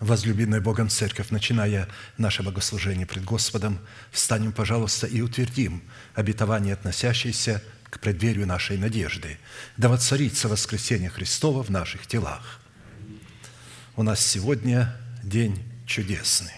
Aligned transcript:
Возлюбленная 0.00 0.60
Богом 0.60 0.88
Церковь, 0.88 1.30
начиная 1.30 1.88
наше 2.18 2.44
богослужение 2.44 3.04
пред 3.04 3.24
Господом, 3.24 3.80
встанем, 4.12 4.52
пожалуйста, 4.52 5.08
и 5.08 5.20
утвердим 5.20 5.82
обетование, 6.14 6.74
относящееся 6.74 7.62
к 7.90 7.98
преддверию 7.98 8.46
нашей 8.46 8.78
надежды. 8.78 9.38
Да 9.76 9.88
воцарится 9.88 10.48
воскресение 10.48 11.10
Христова 11.10 11.64
в 11.64 11.70
наших 11.70 12.06
телах. 12.06 12.60
У 13.96 14.04
нас 14.04 14.24
сегодня 14.24 14.94
день 15.24 15.60
чудесный. 15.84 16.57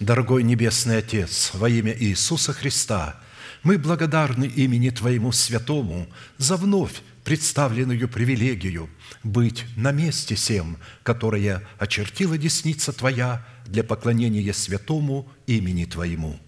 Дорогой 0.00 0.42
Небесный 0.42 0.98
Отец, 0.98 1.52
во 1.54 1.68
имя 1.68 1.94
Иисуса 1.96 2.52
Христа, 2.52 3.20
мы 3.62 3.78
благодарны 3.78 4.44
имени 4.44 4.90
Твоему 4.90 5.30
Святому 5.30 6.08
за 6.36 6.56
вновь 6.56 7.00
представленную 7.22 8.08
привилегию 8.08 8.90
быть 9.22 9.64
на 9.76 9.92
месте 9.92 10.34
всем, 10.34 10.78
которое 11.04 11.62
очертила 11.78 12.36
десница 12.36 12.92
Твоя 12.92 13.46
для 13.66 13.84
поклонения 13.84 14.52
святому 14.52 15.30
имени 15.46 15.84
Твоему. 15.84 16.40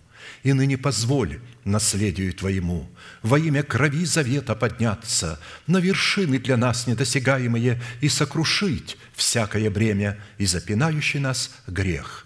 И 0.43 0.53
ныне 0.53 0.77
позволь 0.77 1.41
наследию 1.65 2.35
Твоему 2.35 2.91
во 3.23 3.39
имя 3.39 3.63
крови 3.63 4.05
завета 4.05 4.57
подняться 4.57 5.39
на 5.69 5.79
вершины 5.79 6.41
для 6.41 6.57
нас 6.57 6.89
недосягаемые 6.89 7.81
и 8.01 8.09
сокрушить 8.09 8.99
всякое 9.15 9.71
бремя 9.71 10.19
и 10.37 10.47
запинающий 10.47 11.21
нас 11.21 11.53
грех. 11.69 12.26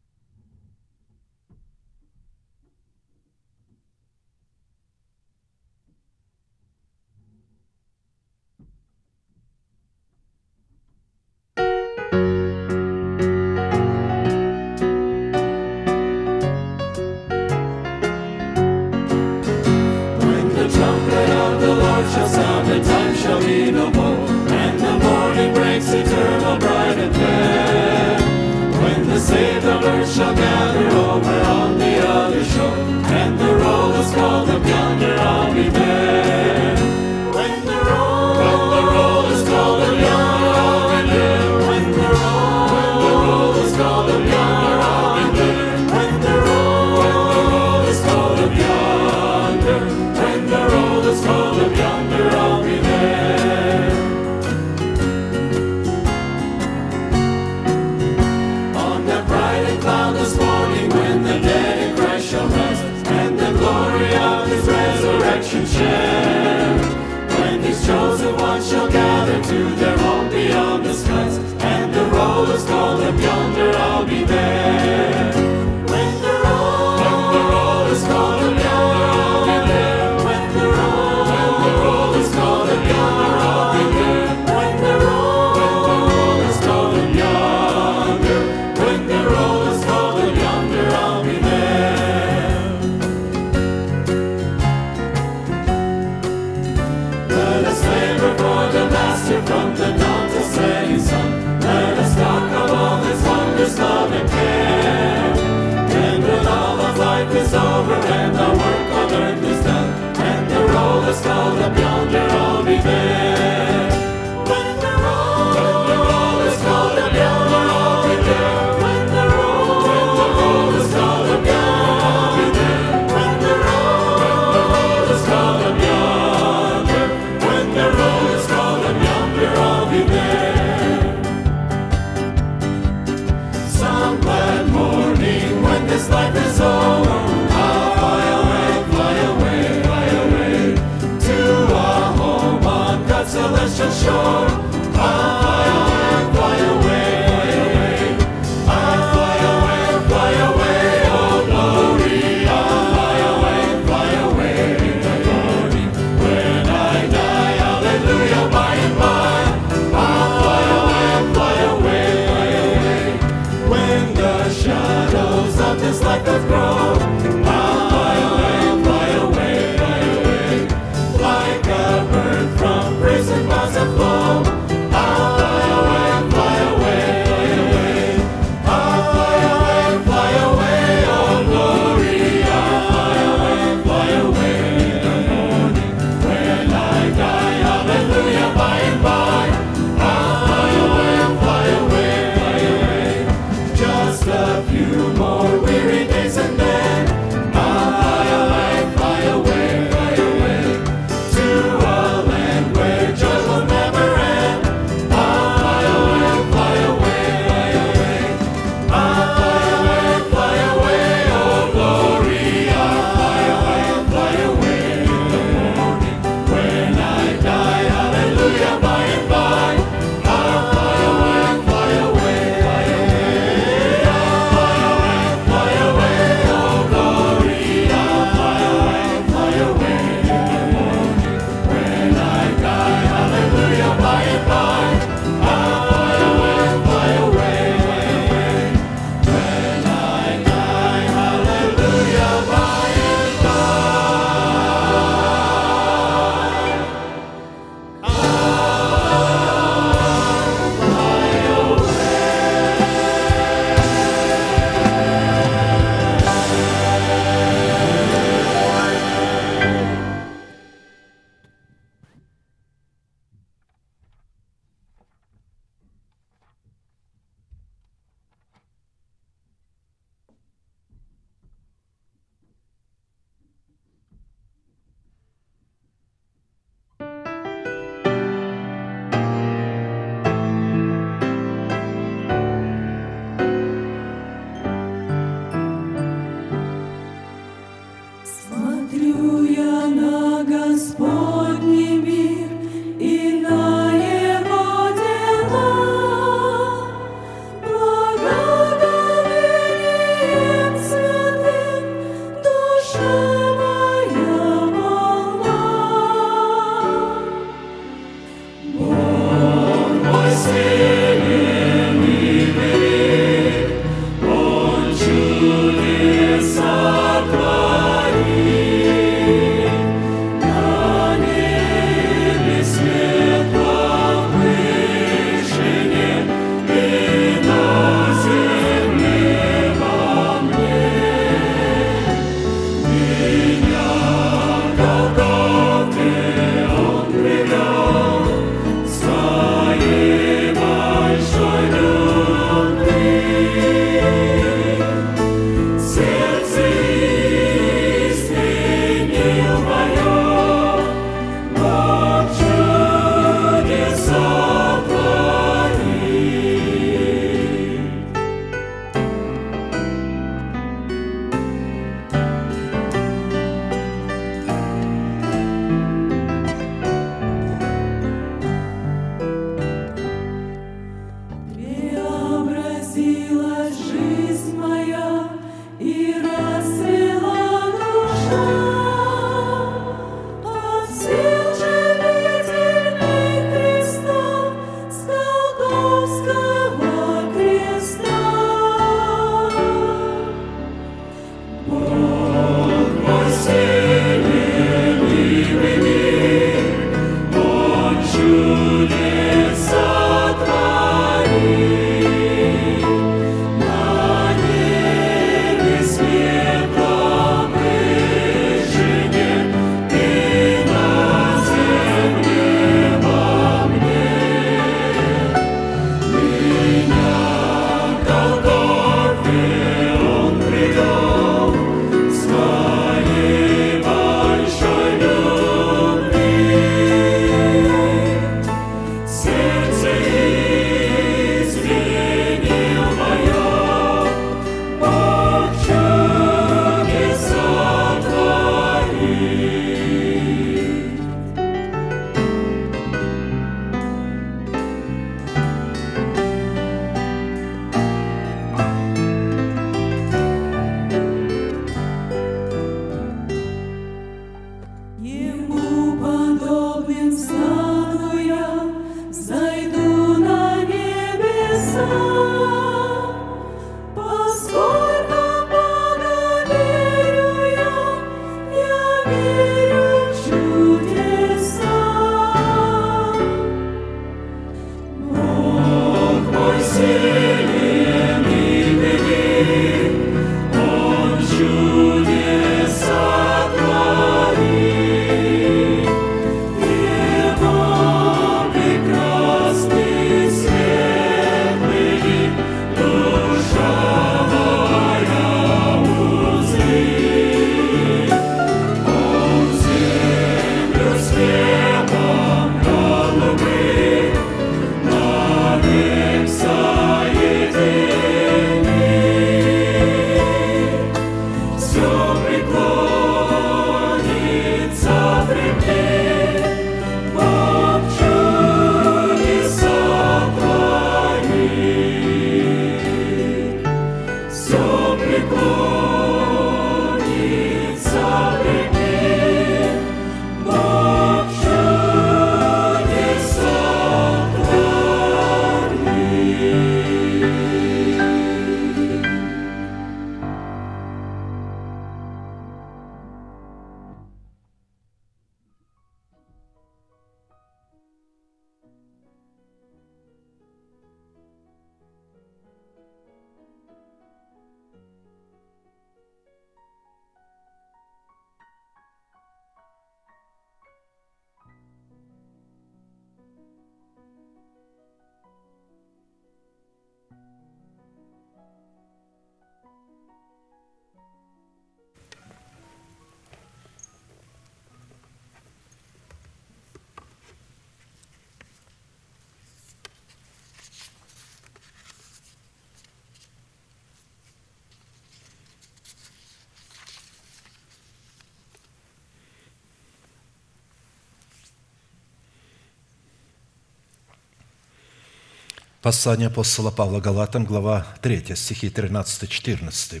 Послание 595.82 596.28
апостола 596.28 596.70
Павла 596.70 597.00
Галатам, 597.00 597.44
глава 597.44 597.84
3, 598.02 598.36
стихи 598.36 598.68
13-14. 598.68 600.00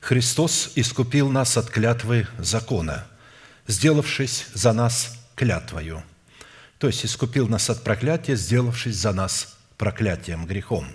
«Христос 0.00 0.72
искупил 0.74 1.30
нас 1.30 1.56
от 1.56 1.70
клятвы 1.70 2.26
закона, 2.38 3.06
сделавшись 3.68 4.46
за 4.52 4.72
нас 4.72 5.16
клятвою». 5.36 6.02
То 6.78 6.88
есть 6.88 7.04
искупил 7.04 7.46
нас 7.46 7.70
от 7.70 7.84
проклятия, 7.84 8.34
сделавшись 8.34 8.96
за 8.96 9.12
нас 9.12 9.56
проклятием, 9.78 10.44
грехом. 10.44 10.88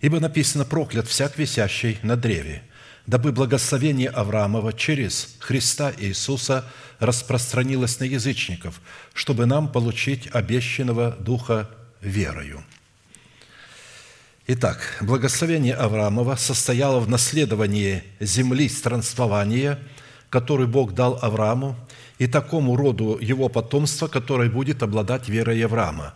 «Ибо 0.00 0.18
написано, 0.18 0.64
проклят 0.64 1.06
всяк 1.06 1.38
висящий 1.38 2.00
на 2.02 2.16
древе, 2.16 2.64
дабы 3.06 3.30
благословение 3.30 4.08
Авраамова 4.08 4.72
через 4.72 5.36
Христа 5.38 5.92
Иисуса 5.96 6.64
распространилось 6.98 8.00
на 8.00 8.04
язычников, 8.04 8.80
чтобы 9.14 9.46
нам 9.46 9.70
получить 9.70 10.28
обещанного 10.32 11.12
Духа 11.20 11.70
верою». 12.00 12.64
Итак, 14.48 14.98
благословение 15.00 15.72
Авраамова 15.72 16.34
состояло 16.34 16.98
в 16.98 17.08
наследовании 17.08 18.02
земли 18.18 18.68
странствования, 18.68 19.78
который 20.30 20.66
Бог 20.66 20.94
дал 20.94 21.16
Аврааму, 21.22 21.76
и 22.18 22.26
такому 22.26 22.74
роду 22.74 23.18
его 23.20 23.48
потомства, 23.48 24.08
которое 24.08 24.50
будет 24.50 24.82
обладать 24.82 25.28
верой 25.28 25.64
Авраама, 25.64 26.14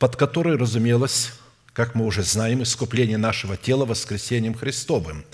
под 0.00 0.16
которой 0.16 0.56
разумелось, 0.56 1.32
как 1.72 1.94
мы 1.94 2.06
уже 2.06 2.24
знаем, 2.24 2.64
искупление 2.64 3.18
нашего 3.18 3.56
тела 3.56 3.84
воскресением 3.84 4.54
Христовым, 4.54 5.24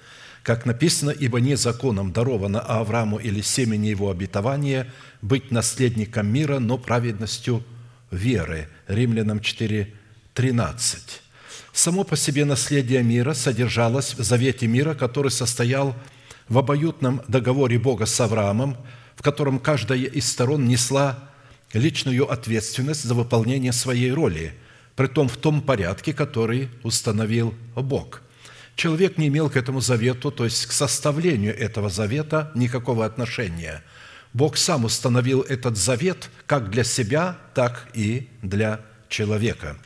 как 0.43 0.67
написано, 0.67 1.09
«Ибо 1.09 1.41
не 1.41 1.57
законом 1.57 2.13
даровано 2.13 2.61
Аврааму 2.61 3.17
или 3.17 3.41
семени 3.41 3.87
его 3.87 4.11
обетования 4.11 4.93
быть 5.23 5.51
наследником 5.51 6.27
мира, 6.27 6.59
но 6.59 6.77
праведностью 6.77 7.65
веры». 8.11 8.69
Римлянам 8.89 9.41
4, 9.41 9.91
13. 10.35 11.24
Само 11.75 12.05
по 12.05 12.17
себе 12.17 12.45
наследие 12.45 13.03
мира 13.03 13.35
содержалось 13.35 14.15
в 14.15 14.23
завете 14.23 14.69
мира, 14.69 14.95
который 14.95 15.33
состоял 15.33 15.97
в 16.49 16.57
обоюдном 16.57 17.21
договоре 17.27 17.81
Бога 17.81 18.07
с 18.07 18.21
Авраамом, 18.21 18.77
в 19.17 19.23
котором 19.23 19.59
каждая 19.59 19.99
из 20.05 20.31
сторон 20.31 20.69
несла 20.69 21.19
личную 21.73 22.31
ответственность 22.31 23.03
за 23.03 23.15
выполнение 23.15 23.73
своей 23.73 24.13
роли, 24.13 24.55
притом 24.95 25.29
в 25.29 25.37
том 25.37 25.61
порядке, 25.61 26.15
который 26.15 26.69
установил 26.85 27.53
Бог. 27.75 28.23
Человек 28.77 29.19
не 29.19 29.27
имел 29.27 29.51
к 29.51 29.57
этому 29.57 29.81
завету, 29.81 30.31
то 30.31 30.45
есть 30.45 30.67
к 30.67 30.73
составлению 30.73 31.59
этого 31.59 31.91
завета 31.91 32.53
никакого 32.55 33.05
отношения. 33.05 33.83
Бог 34.33 34.57
сам 34.59 34.85
установил 34.85 35.41
этот 35.41 35.77
завет 35.77 36.31
как 36.47 36.71
для 36.71 36.85
себя, 36.85 37.37
так 37.53 37.89
и 37.95 38.29
для 38.43 38.81
человека– 39.09 39.77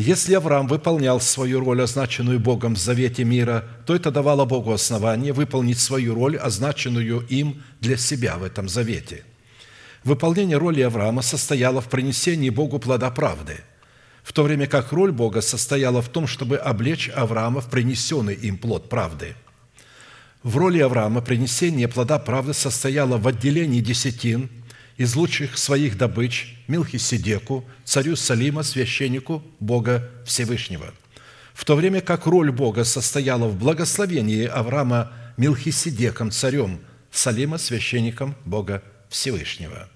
если 0.00 0.34
Авраам 0.34 0.66
выполнял 0.66 1.20
свою 1.20 1.60
роль, 1.60 1.82
означенную 1.82 2.40
Богом 2.40 2.74
в 2.74 2.78
завете 2.78 3.24
мира, 3.24 3.64
то 3.84 3.94
это 3.94 4.10
давало 4.10 4.46
Богу 4.46 4.72
основание 4.72 5.32
выполнить 5.32 5.78
свою 5.78 6.14
роль, 6.14 6.36
означенную 6.38 7.26
им 7.26 7.62
для 7.80 7.96
себя 7.96 8.36
в 8.38 8.44
этом 8.44 8.68
завете. 8.68 9.24
Выполнение 10.02 10.56
роли 10.56 10.80
Авраама 10.80 11.20
состояло 11.20 11.80
в 11.80 11.88
принесении 11.88 12.48
Богу 12.48 12.78
плода 12.78 13.10
правды, 13.10 13.58
в 14.22 14.32
то 14.32 14.42
время 14.42 14.66
как 14.66 14.92
роль 14.92 15.12
Бога 15.12 15.42
состояла 15.42 16.00
в 16.00 16.08
том, 16.08 16.26
чтобы 16.26 16.56
облечь 16.56 17.10
Авраама 17.14 17.60
в 17.60 17.68
принесенный 17.68 18.34
им 18.34 18.56
плод 18.56 18.88
правды. 18.88 19.34
В 20.42 20.56
роли 20.56 20.78
Авраама 20.78 21.20
принесение 21.20 21.88
плода 21.88 22.18
правды 22.18 22.54
состояло 22.54 23.18
в 23.18 23.28
отделении 23.28 23.80
десятин– 23.80 24.48
из 25.00 25.16
лучших 25.16 25.56
своих 25.56 25.96
добыч 25.96 26.58
Милхиседеку, 26.68 27.64
царю 27.84 28.16
Салима, 28.16 28.62
священнику 28.62 29.42
Бога 29.58 30.10
Всевышнего. 30.26 30.92
В 31.54 31.64
то 31.64 31.74
время 31.74 32.02
как 32.02 32.26
роль 32.26 32.52
Бога 32.52 32.84
состояла 32.84 33.48
в 33.48 33.56
благословении 33.56 34.44
Авраама 34.44 35.10
Милхиседеком, 35.38 36.30
царем 36.30 36.80
Салима, 37.10 37.56
священником 37.56 38.36
Бога 38.44 38.82
Всевышнего. 39.08 39.88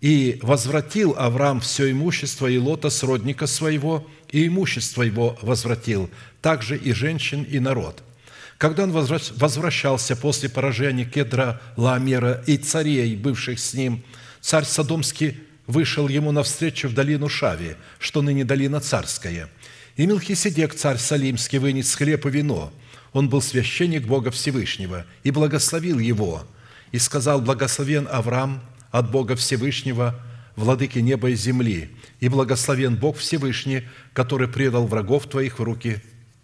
И 0.00 0.38
возвратил 0.40 1.14
Авраам 1.18 1.60
все 1.60 1.90
имущество 1.90 2.46
и 2.46 2.56
лота 2.56 2.88
сродника 2.88 3.46
своего, 3.46 4.08
и 4.30 4.46
имущество 4.46 5.02
его 5.02 5.38
возвратил, 5.42 6.08
также 6.40 6.78
и 6.78 6.94
женщин, 6.94 7.42
и 7.42 7.58
народ– 7.58 8.02
когда 8.58 8.84
он 8.84 8.92
возвращался 8.92 10.16
после 10.16 10.48
поражения 10.48 11.04
Кедра 11.04 11.60
Ламера 11.76 12.42
и 12.46 12.56
царей, 12.56 13.16
бывших 13.16 13.58
с 13.58 13.74
ним, 13.74 14.04
царь 14.40 14.64
Содомский 14.64 15.38
вышел 15.66 16.08
ему 16.08 16.32
навстречу 16.32 16.88
в 16.88 16.94
долину 16.94 17.28
Шави, 17.28 17.76
что 17.98 18.22
ныне 18.22 18.44
долина 18.44 18.80
царская. 18.80 19.48
И 19.96 20.06
Милхиседек, 20.06 20.74
царь 20.74 20.98
Салимский, 20.98 21.58
вынес 21.58 21.94
хлеб 21.94 22.26
и 22.26 22.30
вино. 22.30 22.72
Он 23.12 23.28
был 23.28 23.40
священник 23.40 24.06
Бога 24.06 24.30
Всевышнего 24.30 25.06
и 25.22 25.30
благословил 25.30 25.98
его. 25.98 26.46
И 26.92 26.98
сказал, 26.98 27.40
благословен 27.40 28.08
Авраам 28.10 28.62
от 28.90 29.10
Бога 29.10 29.36
Всевышнего, 29.36 30.20
владыки 30.56 30.98
неба 31.00 31.30
и 31.30 31.34
земли, 31.34 31.90
и 32.20 32.28
благословен 32.28 32.96
Бог 32.96 33.18
Всевышний, 33.18 33.82
который 34.12 34.46
предал 34.48 34.86
врагов 34.86 35.28
твоих 35.28 35.58
в 35.58 35.62
руки 35.62 36.02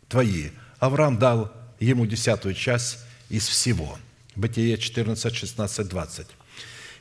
твои. 0.09 0.51
Авраам 0.79 1.19
дал 1.19 1.53
ему 1.81 2.07
десятую 2.07 2.55
часть 2.55 2.99
из 3.29 3.49
всего. 3.49 3.99
Бытие 4.37 4.79
14, 4.79 5.35
16, 5.35 5.89
20. 5.89 6.27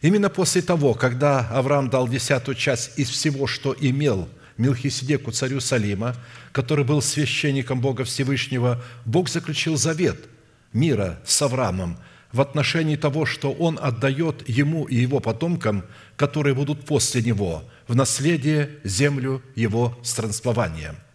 Именно 0.01 0.29
после 0.29 0.61
того, 0.61 0.93
когда 0.93 1.41
Авраам 1.49 1.89
дал 1.89 2.07
десятую 2.07 2.55
часть 2.55 2.97
из 2.97 3.09
всего, 3.09 3.45
что 3.45 3.75
имел 3.79 4.29
Милхиседеку, 4.57 5.31
царю 5.31 5.59
Салима, 5.59 6.15
который 6.51 6.85
был 6.85 7.01
священником 7.01 7.81
Бога 7.81 8.05
Всевышнего, 8.05 8.81
Бог 9.05 9.29
заключил 9.29 9.77
завет 9.77 10.27
мира 10.73 11.19
с 11.25 11.41
Авраамом 11.41 11.97
в 12.31 12.41
отношении 12.41 12.95
того, 12.95 13.25
что 13.25 13.51
он 13.51 13.79
отдает 13.81 14.47
ему 14.47 14.85
и 14.85 14.95
его 14.95 15.19
потомкам, 15.19 15.83
которые 16.15 16.53
будут 16.55 16.85
после 16.85 17.21
него, 17.21 17.63
в 17.87 17.95
наследие 17.95 18.69
землю 18.83 19.41
его 19.55 19.97
странствования– 20.03 20.95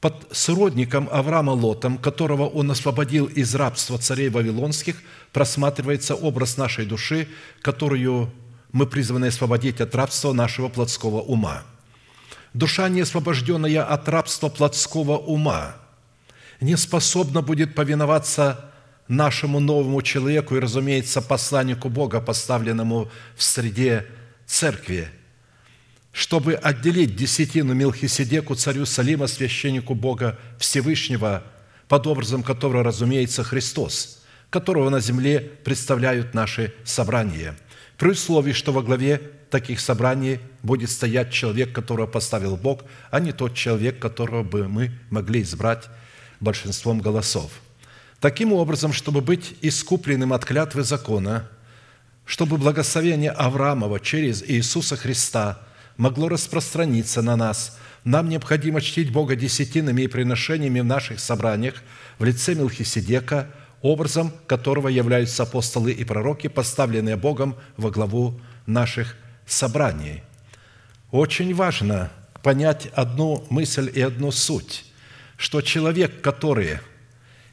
под 0.00 0.28
сродником 0.32 1.08
Авраама 1.12 1.50
Лотом, 1.50 1.98
которого 1.98 2.46
он 2.46 2.70
освободил 2.70 3.26
из 3.26 3.54
рабства 3.54 3.98
царей 3.98 4.30
вавилонских, 4.30 4.96
просматривается 5.32 6.14
образ 6.14 6.56
нашей 6.56 6.86
души, 6.86 7.28
которую 7.60 8.32
мы 8.72 8.86
призваны 8.86 9.26
освободить 9.26 9.80
от 9.80 9.94
рабства 9.94 10.32
нашего 10.32 10.68
плотского 10.68 11.20
ума. 11.20 11.62
Душа, 12.54 12.88
не 12.88 13.02
освобожденная 13.02 13.84
от 13.84 14.08
рабства 14.08 14.48
плотского 14.48 15.18
ума, 15.18 15.76
не 16.60 16.76
способна 16.76 17.42
будет 17.42 17.74
повиноваться 17.74 18.72
нашему 19.06 19.60
новому 19.60 20.00
человеку 20.02 20.56
и, 20.56 20.60
разумеется, 20.60 21.20
посланнику 21.20 21.90
Бога, 21.90 22.20
поставленному 22.20 23.10
в 23.36 23.42
среде 23.42 24.06
церкви– 24.46 25.10
чтобы 26.12 26.54
отделить 26.54 27.14
десятину 27.16 27.74
Милхиседеку, 27.74 28.54
царю 28.54 28.84
Салима, 28.86 29.26
священнику 29.26 29.94
Бога 29.94 30.38
Всевышнего, 30.58 31.44
под 31.88 32.06
образом 32.06 32.42
которого, 32.42 32.82
разумеется, 32.82 33.44
Христос, 33.44 34.22
которого 34.50 34.90
на 34.90 35.00
земле 35.00 35.40
представляют 35.40 36.34
наши 36.34 36.74
собрания, 36.84 37.56
при 37.96 38.10
условии, 38.10 38.52
что 38.52 38.72
во 38.72 38.82
главе 38.82 39.20
таких 39.50 39.80
собраний 39.80 40.40
будет 40.62 40.90
стоять 40.90 41.32
человек, 41.32 41.72
которого 41.72 42.06
поставил 42.06 42.56
Бог, 42.56 42.84
а 43.10 43.20
не 43.20 43.32
тот 43.32 43.54
человек, 43.54 43.98
которого 43.98 44.42
бы 44.42 44.68
мы 44.68 44.92
могли 45.10 45.42
избрать 45.42 45.84
большинством 46.40 47.00
голосов. 47.00 47.50
Таким 48.20 48.52
образом, 48.52 48.92
чтобы 48.92 49.20
быть 49.20 49.54
искупленным 49.60 50.32
от 50.32 50.44
клятвы 50.44 50.82
закона, 50.82 51.48
чтобы 52.24 52.58
благословение 52.58 53.30
Авраамова 53.30 54.00
через 54.00 54.42
Иисуса 54.42 54.96
Христа– 54.96 55.60
могло 56.00 56.30
распространиться 56.30 57.20
на 57.20 57.36
нас, 57.36 57.78
нам 58.04 58.30
необходимо 58.30 58.80
чтить 58.80 59.12
Бога 59.12 59.36
десятинами 59.36 60.02
и 60.02 60.06
приношениями 60.08 60.80
в 60.80 60.84
наших 60.86 61.20
собраниях 61.20 61.82
в 62.18 62.24
лице 62.24 62.54
Мелхиседека, 62.54 63.50
образом 63.82 64.32
которого 64.46 64.88
являются 64.88 65.42
апостолы 65.42 65.92
и 65.92 66.02
пророки, 66.04 66.46
поставленные 66.46 67.16
Богом 67.16 67.54
во 67.76 67.90
главу 67.90 68.40
наших 68.64 69.14
собраний. 69.44 70.22
Очень 71.10 71.54
важно 71.54 72.10
понять 72.42 72.86
одну 72.94 73.44
мысль 73.50 73.92
и 73.94 74.00
одну 74.00 74.32
суть, 74.32 74.86
что 75.36 75.60
человек, 75.60 76.22
который 76.22 76.78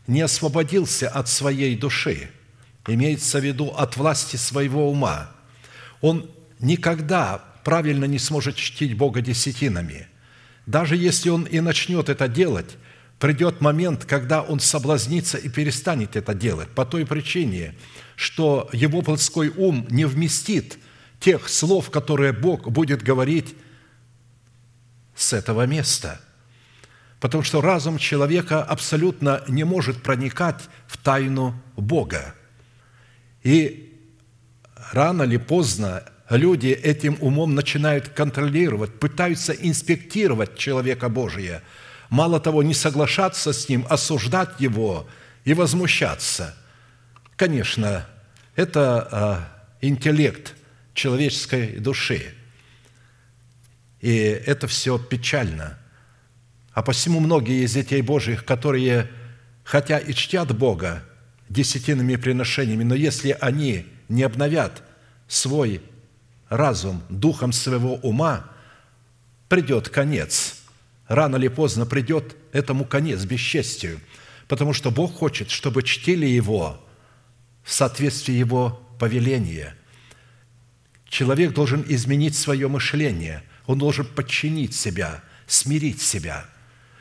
не 0.07 0.21
освободился 0.21 1.09
от 1.09 1.27
своей 1.27 1.75
души, 1.75 2.29
имеется 2.87 3.39
в 3.39 3.43
виду 3.43 3.73
от 3.75 3.97
власти 3.97 4.37
своего 4.37 4.89
ума, 4.89 5.31
он 5.99 6.31
никогда 6.61 7.43
правильно 7.67 8.05
не 8.05 8.17
сможет 8.17 8.55
чтить 8.55 8.95
Бога 8.95 9.19
десятинами. 9.19 10.07
Даже 10.67 10.95
если 10.95 11.27
он 11.27 11.43
и 11.43 11.59
начнет 11.59 12.07
это 12.07 12.29
делать, 12.29 12.77
придет 13.19 13.59
момент, 13.59 14.05
когда 14.05 14.41
он 14.41 14.61
соблазнится 14.61 15.37
и 15.37 15.49
перестанет 15.49 16.15
это 16.15 16.33
делать, 16.33 16.69
по 16.69 16.85
той 16.85 17.05
причине, 17.05 17.75
что 18.15 18.69
его 18.71 19.01
плотской 19.01 19.49
ум 19.49 19.85
не 19.89 20.05
вместит 20.05 20.79
тех 21.19 21.49
слов, 21.49 21.91
которые 21.91 22.31
Бог 22.31 22.69
будет 22.69 23.03
говорить 23.03 23.53
с 25.13 25.33
этого 25.33 25.67
места. 25.67 26.21
Потому 27.19 27.43
что 27.43 27.59
разум 27.59 27.97
человека 27.97 28.63
абсолютно 28.63 29.43
не 29.49 29.65
может 29.65 30.03
проникать 30.03 30.69
в 30.87 30.95
тайну 30.95 31.53
Бога. 31.75 32.33
И 33.43 33.93
рано 34.93 35.23
или 35.23 35.35
поздно 35.35 36.05
люди 36.29 36.67
этим 36.67 37.17
умом 37.21 37.55
начинают 37.55 38.09
контролировать, 38.09 38.99
пытаются 38.99 39.53
инспектировать 39.53 40.57
человека 40.57 41.09
Божия. 41.09 41.63
Мало 42.09 42.39
того, 42.39 42.63
не 42.63 42.73
соглашаться 42.73 43.53
с 43.53 43.69
ним, 43.69 43.85
осуждать 43.89 44.59
его 44.59 45.07
и 45.45 45.53
возмущаться. 45.53 46.55
Конечно, 47.35 48.05
это 48.55 49.07
а, 49.11 49.67
интеллект 49.81 50.55
человеческой 50.93 51.79
души. 51.79 52.33
И 54.01 54.15
это 54.15 54.67
все 54.67 54.97
печально. 54.97 55.77
А 56.73 56.81
посему 56.81 57.19
многие 57.19 57.63
из 57.63 57.73
детей 57.73 58.01
Божьих, 58.01 58.45
которые 58.45 59.09
хотя 59.63 59.97
и 59.97 60.13
чтят 60.13 60.55
Бога 60.55 61.03
десятинными 61.49 62.15
приношениями, 62.15 62.83
но 62.83 62.95
если 62.95 63.35
они 63.39 63.85
не 64.09 64.23
обновят 64.23 64.83
свой 65.27 65.81
разум 66.49 67.01
духом 67.09 67.51
своего 67.51 67.95
ума, 67.95 68.45
придет 69.49 69.89
конец. 69.89 70.61
Рано 71.07 71.37
или 71.37 71.47
поздно 71.47 71.85
придет 71.85 72.35
этому 72.51 72.85
конец 72.85 73.23
бесчестию, 73.23 73.99
потому 74.47 74.73
что 74.73 74.91
Бог 74.91 75.15
хочет, 75.15 75.49
чтобы 75.49 75.83
чтили 75.83 76.25
Его 76.25 76.83
в 77.63 77.71
соответствии 77.71 78.33
Его 78.33 78.81
повеления. 78.99 79.75
Человек 81.07 81.53
должен 81.53 81.85
изменить 81.87 82.35
свое 82.35 82.67
мышление, 82.67 83.43
он 83.65 83.77
должен 83.77 84.05
подчинить 84.05 84.75
себя, 84.75 85.23
смирить 85.45 86.01
себя. 86.01 86.45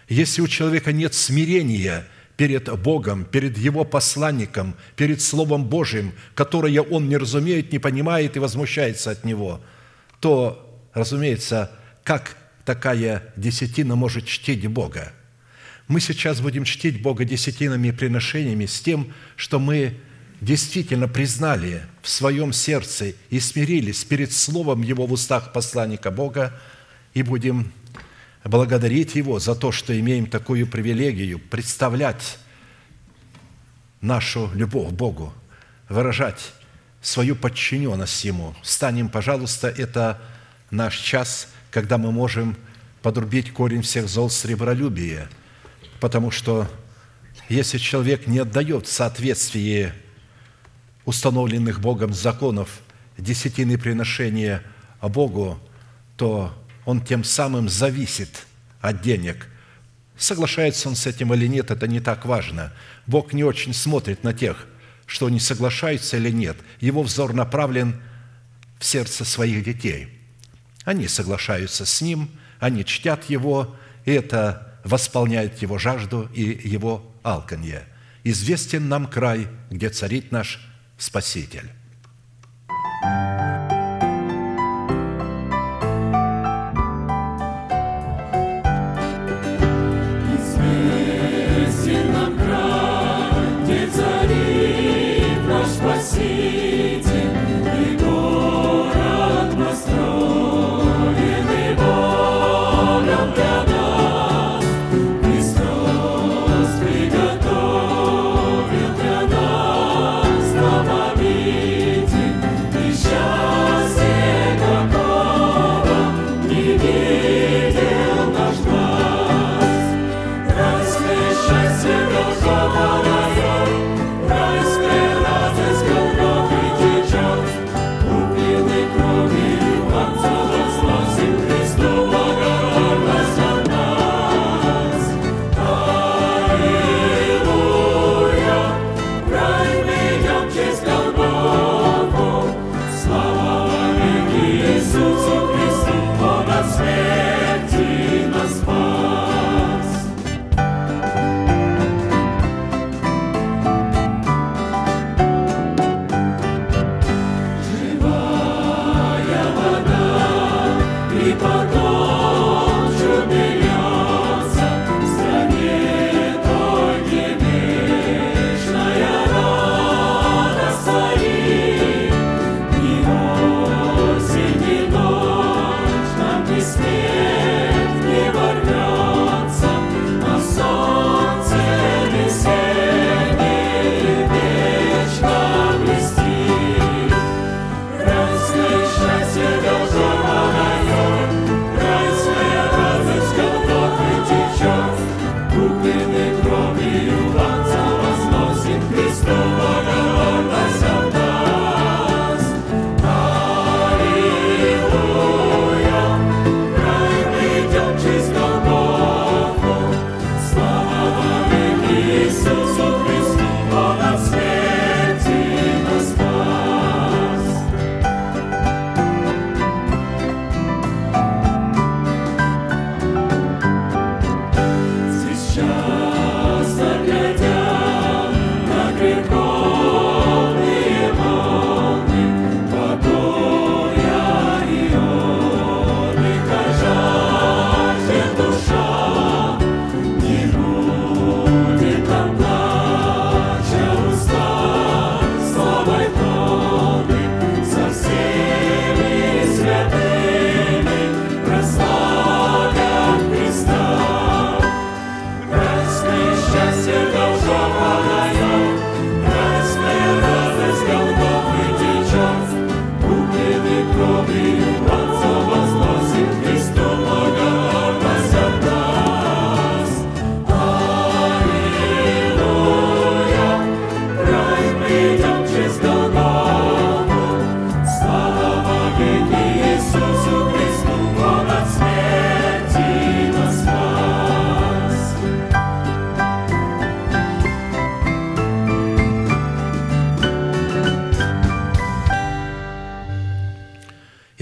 Если 0.09 0.41
у 0.41 0.47
человека 0.47 0.93
нет 0.93 1.15
смирения– 1.15 2.07
перед 2.37 2.71
Богом, 2.81 3.25
перед 3.25 3.57
Его 3.57 3.85
посланником, 3.85 4.75
перед 4.95 5.21
Словом 5.21 5.65
Божьим, 5.65 6.13
которое 6.35 6.81
он 6.83 7.09
не 7.09 7.17
разумеет, 7.17 7.73
не 7.73 7.79
понимает 7.79 8.37
и 8.37 8.41
возмущается 8.41 9.11
от 9.11 9.25
него, 9.25 9.61
то, 10.21 10.81
разумеется, 10.93 11.71
как 12.05 12.37
такая 12.65 13.33
десятина 13.37 13.97
может 13.97 14.27
чтить 14.27 14.67
Бога? 14.67 15.13
Мы 15.89 16.01
сейчас 16.01 16.41
будем 16.41 16.65
чтить 16.65 17.01
Бога 17.01 17.25
десятинами 17.25 17.89
и 17.89 17.93
приношениями 17.93 18.67
с 18.67 18.81
тем, 18.81 19.13
что 19.37 19.59
мы 19.59 19.95
действительно 20.41 21.09
признали 21.09 21.83
в 22.03 22.09
своем 22.09 22.53
сердце 22.53 23.15
и 23.31 23.41
смирились 23.41 24.05
перед 24.05 24.33
Словом 24.33 24.83
Его 24.83 25.07
в 25.07 25.13
устах 25.13 25.53
посланника 25.53 26.11
Бога 26.11 26.59
и 27.15 27.23
будем 27.23 27.73
благодарить 28.49 29.15
Его 29.15 29.39
за 29.39 29.55
то, 29.55 29.73
что 29.73 29.99
имеем 29.99 30.27
такую 30.27 30.67
привилегию 30.67 31.39
представлять 31.39 32.39
нашу 34.01 34.51
любовь 34.55 34.93
Богу, 34.93 35.33
выражать 35.89 36.53
свою 37.03 37.35
подчиненность 37.35 38.25
Ему. 38.25 38.55
Станем, 38.63 39.09
пожалуйста, 39.09 39.69
это 39.69 40.21
наш 40.71 40.97
час, 40.97 41.49
когда 41.71 41.99
мы 41.99 42.13
можем 42.13 42.57
подрубить 43.03 43.53
корень 43.53 43.83
всех 43.83 44.09
зол 44.09 44.31
сребролюбия, 44.31 45.29
потому 46.01 46.31
что 46.31 46.69
если 47.49 47.79
человек 47.79 48.27
не 48.27 48.39
отдает 48.39 48.87
в 48.87 48.93
соответствии 48.93 49.93
установленных 51.05 51.81
Богом 51.81 52.13
законов 52.13 52.81
десятины 53.17 53.79
приношения 53.79 54.63
Богу, 55.01 55.59
то 56.17 56.53
он 56.87 57.03
тем 57.03 57.25
самым 57.25 57.69
зависит 57.69 58.47
от 58.81 59.03
денег. 59.03 59.49
Соглашается 60.17 60.89
он 60.89 60.97
с 60.97 61.07
этим 61.07 61.35
или 61.35 61.47
нет, 61.47 61.71
это 61.71 61.87
не 61.87 62.01
так 62.01 62.25
важно. 62.25 62.73
Бог 63.07 63.35
не 63.35 63.45
очень 63.45 63.75
смотрит 63.75 64.25
на 64.25 64.33
тех, 64.33 64.67
что 65.05 65.27
они 65.27 65.39
соглашаются 65.39 66.17
или 66.17 66.31
нет. 66.31 66.57
Его 66.81 67.03
взор 67.03 67.35
направлен 67.35 68.01
в 68.79 68.85
сердце 68.85 69.25
своих 69.25 69.65
детей. 69.65 70.09
Они 70.85 71.09
соглашаются 71.09 71.85
с 71.85 72.01
Ним, 72.01 72.31
они 72.61 72.85
чтят 72.85 73.29
Его, 73.29 73.77
и 74.05 74.13
это 74.13 74.79
восполняет 74.85 75.61
Его 75.61 75.79
жажду 75.79 76.31
и 76.33 76.43
Его 76.69 77.13
алканье. 77.23 77.85
Известен 78.23 78.89
нам 78.89 79.07
край, 79.07 79.49
где 79.71 79.91
царит 79.91 80.31
наш 80.33 80.61
Спаситель. 80.99 81.71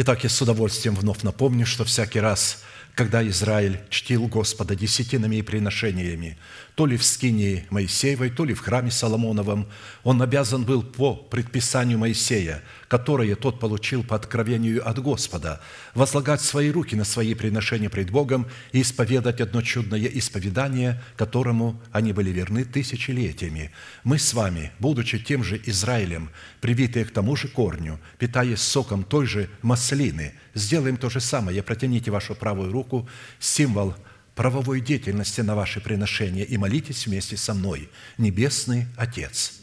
Итак, 0.07 0.23
я 0.23 0.29
с 0.29 0.43
удовольствием 0.43 0.95
вновь 0.95 1.23
напомню, 1.23 1.65
что 1.65 1.83
всякий 1.87 2.21
раз, 2.21 2.63
когда 2.95 3.27
Израиль 3.27 3.81
чтил 3.89 4.27
Господа 4.27 4.77
десятинами 4.77 5.37
и 5.37 5.43
приношениями, 5.43 6.37
то 6.75 6.87
ли 6.87 6.97
в 6.97 7.05
скинии 7.05 7.67
Моисеевой, 7.71 8.31
то 8.31 8.45
ли 8.45 8.53
в 8.53 8.61
храме 8.61 8.91
Соломоновом, 8.91 9.69
он 10.03 10.21
обязан 10.21 10.65
был 10.65 10.83
по 10.83 11.15
предписанию 11.15 11.99
Моисея, 11.99 12.63
которое 12.89 13.37
тот 13.37 13.61
получил 13.61 14.03
по 14.03 14.17
откровению 14.17 14.87
от 14.89 14.99
Господа, 14.99 15.61
возлагать 15.95 16.41
свои 16.41 16.71
руки 16.71 16.97
на 16.97 17.05
свои 17.05 17.35
приношения 17.35 17.89
пред 17.89 18.11
Богом 18.11 18.49
и 18.73 18.83
исповедать 18.83 19.41
одно 19.41 19.63
чудное 19.63 20.07
исповедание, 20.07 21.01
которому 21.17 21.81
они 21.93 22.13
были 22.13 22.31
верны 22.31 22.65
тысячелетиями. 22.65 23.71
Мы 24.03 24.19
с 24.19 24.35
вами, 24.35 24.73
будучи 24.81 25.21
тем 25.21 25.45
же 25.45 25.61
Израилем, 25.67 26.31
привитые 26.61 27.05
к 27.05 27.13
тому 27.13 27.37
же 27.37 27.47
корню, 27.47 28.01
питаясь 28.19 28.61
соком 28.61 29.05
той 29.05 29.27
же 29.27 29.49
маслины, 29.63 30.35
сделаем 30.55 30.97
то 30.97 31.09
же 31.09 31.21
самое. 31.21 31.63
Протяните 31.63 32.11
вашу 32.11 32.35
правую 32.35 32.73
руку, 32.73 33.09
символ– 33.39 33.95
правовой 34.35 34.81
деятельности 34.81 35.41
на 35.41 35.55
ваши 35.55 35.81
приношения 35.81 36.45
и 36.45 36.57
молитесь 36.57 37.07
вместе 37.07 37.37
со 37.37 37.55
мной, 37.55 37.89
Небесный 38.19 38.87
Отец. 38.97 39.55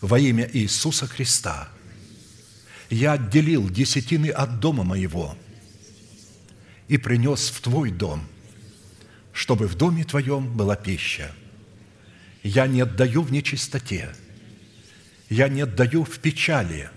Во 0.00 0.18
имя 0.18 0.48
Иисуса 0.52 1.06
Христа 1.06 1.68
я 2.90 3.12
отделил 3.12 3.68
десятины 3.70 4.28
от 4.28 4.60
дома 4.60 4.84
моего 4.84 5.36
и 6.88 6.98
принес 6.98 7.48
в 7.48 7.60
Твой 7.62 7.90
дом, 7.90 8.22
чтобы 9.32 9.66
в 9.66 9.76
доме 9.76 10.04
Твоем 10.04 10.54
была 10.54 10.76
пища. 10.76 11.32
Я 12.42 12.66
не 12.66 12.82
отдаю 12.82 13.22
в 13.22 13.32
нечистоте, 13.32 14.14
я 15.30 15.48
не 15.48 15.62
отдаю 15.62 16.04
в 16.04 16.18
печали, 16.18 16.90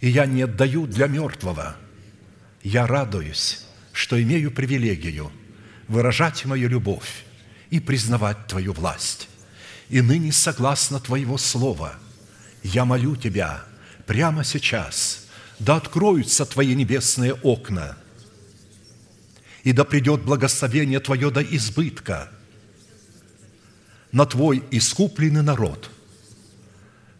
и 0.00 0.08
я 0.08 0.26
не 0.26 0.42
отдаю 0.42 0.88
для 0.88 1.06
мертвого. 1.06 1.76
Я 2.64 2.88
радуюсь, 2.88 3.64
что 3.92 4.20
имею 4.20 4.50
привилегию– 4.50 5.30
выражать 5.90 6.44
мою 6.44 6.68
любовь 6.68 7.24
и 7.68 7.80
признавать 7.80 8.46
Твою 8.46 8.72
власть. 8.72 9.28
И 9.88 10.00
ныне, 10.00 10.30
согласно 10.30 11.00
Твоего 11.00 11.36
Слова, 11.36 11.94
я 12.62 12.84
молю 12.84 13.16
Тебя 13.16 13.64
прямо 14.06 14.44
сейчас, 14.44 15.26
да 15.58 15.76
откроются 15.76 16.46
Твои 16.46 16.76
небесные 16.76 17.34
окна, 17.34 17.98
и 19.64 19.72
да 19.72 19.82
придет 19.84 20.22
благословение 20.22 21.00
Твое 21.00 21.28
до 21.32 21.42
избытка 21.42 22.30
на 24.12 24.26
Твой 24.26 24.62
искупленный 24.70 25.42
народ. 25.42 25.90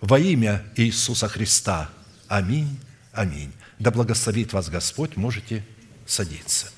Во 0.00 0.18
имя 0.18 0.64
Иисуса 0.76 1.26
Христа. 1.28 1.90
Аминь. 2.28 2.78
Аминь. 3.12 3.52
Да 3.80 3.90
благословит 3.90 4.52
вас 4.52 4.68
Господь. 4.70 5.16
Можете 5.16 5.64
садиться. 6.06 6.70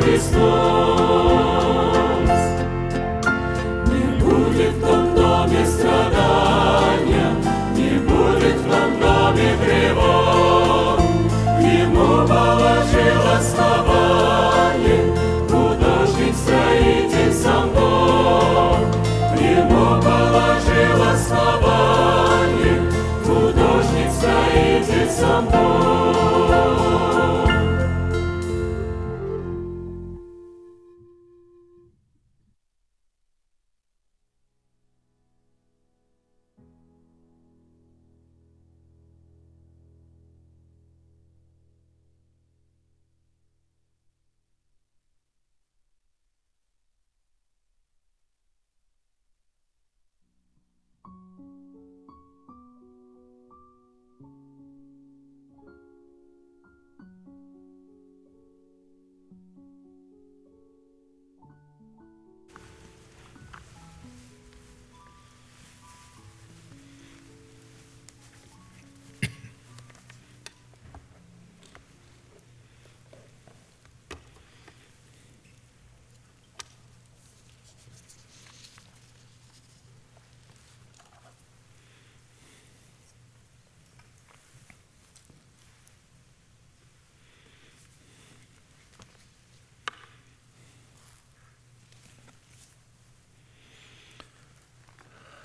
Христос. 0.00 0.40
Не 3.86 4.04
будет 4.20 4.74
в 4.74 4.80
том 4.80 5.14
доме 5.14 5.66
страдания, 5.66 7.30
не 7.74 7.98
будет 7.98 8.56
в 8.56 8.70
том 8.70 9.00
доме 9.00 9.56
тревог. 9.64 11.00
Ему 11.60 12.26
положил 12.26 13.23
for 25.54 25.93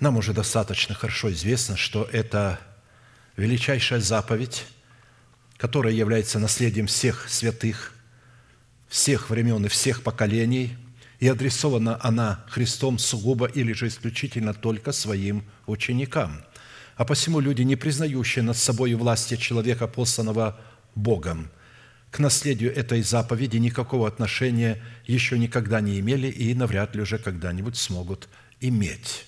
Нам 0.00 0.16
уже 0.16 0.32
достаточно 0.32 0.94
хорошо 0.94 1.32
известно, 1.32 1.76
что 1.76 2.08
это 2.12 2.58
величайшая 3.36 4.00
заповедь, 4.00 4.64
которая 5.56 5.92
является 5.92 6.38
наследием 6.38 6.86
всех 6.86 7.28
святых, 7.28 7.92
всех 8.88 9.30
времен 9.30 9.64
и 9.64 9.68
всех 9.68 10.02
поколений, 10.02 10.76
и 11.20 11.28
адресована 11.28 11.98
она 12.02 12.44
Христом 12.48 12.98
сугубо 12.98 13.46
или 13.46 13.72
же 13.72 13.88
исключительно 13.88 14.52
только 14.52 14.92
своим 14.92 15.44
ученикам. 15.66 16.44
А 16.96 17.04
посему 17.04 17.40
люди, 17.40 17.62
не 17.62 17.76
признающие 17.76 18.42
над 18.42 18.56
собой 18.56 18.94
власти 18.94 19.36
человека, 19.36 19.86
посланного 19.86 20.60
Богом, 20.94 21.50
к 22.10 22.20
наследию 22.20 22.74
этой 22.74 23.02
заповеди 23.02 23.56
никакого 23.56 24.06
отношения 24.06 24.80
еще 25.06 25.36
никогда 25.36 25.80
не 25.80 25.98
имели 25.98 26.28
и 26.28 26.54
навряд 26.54 26.94
ли 26.94 27.02
уже 27.02 27.18
когда-нибудь 27.18 27.76
смогут 27.76 28.28
иметь. 28.60 29.26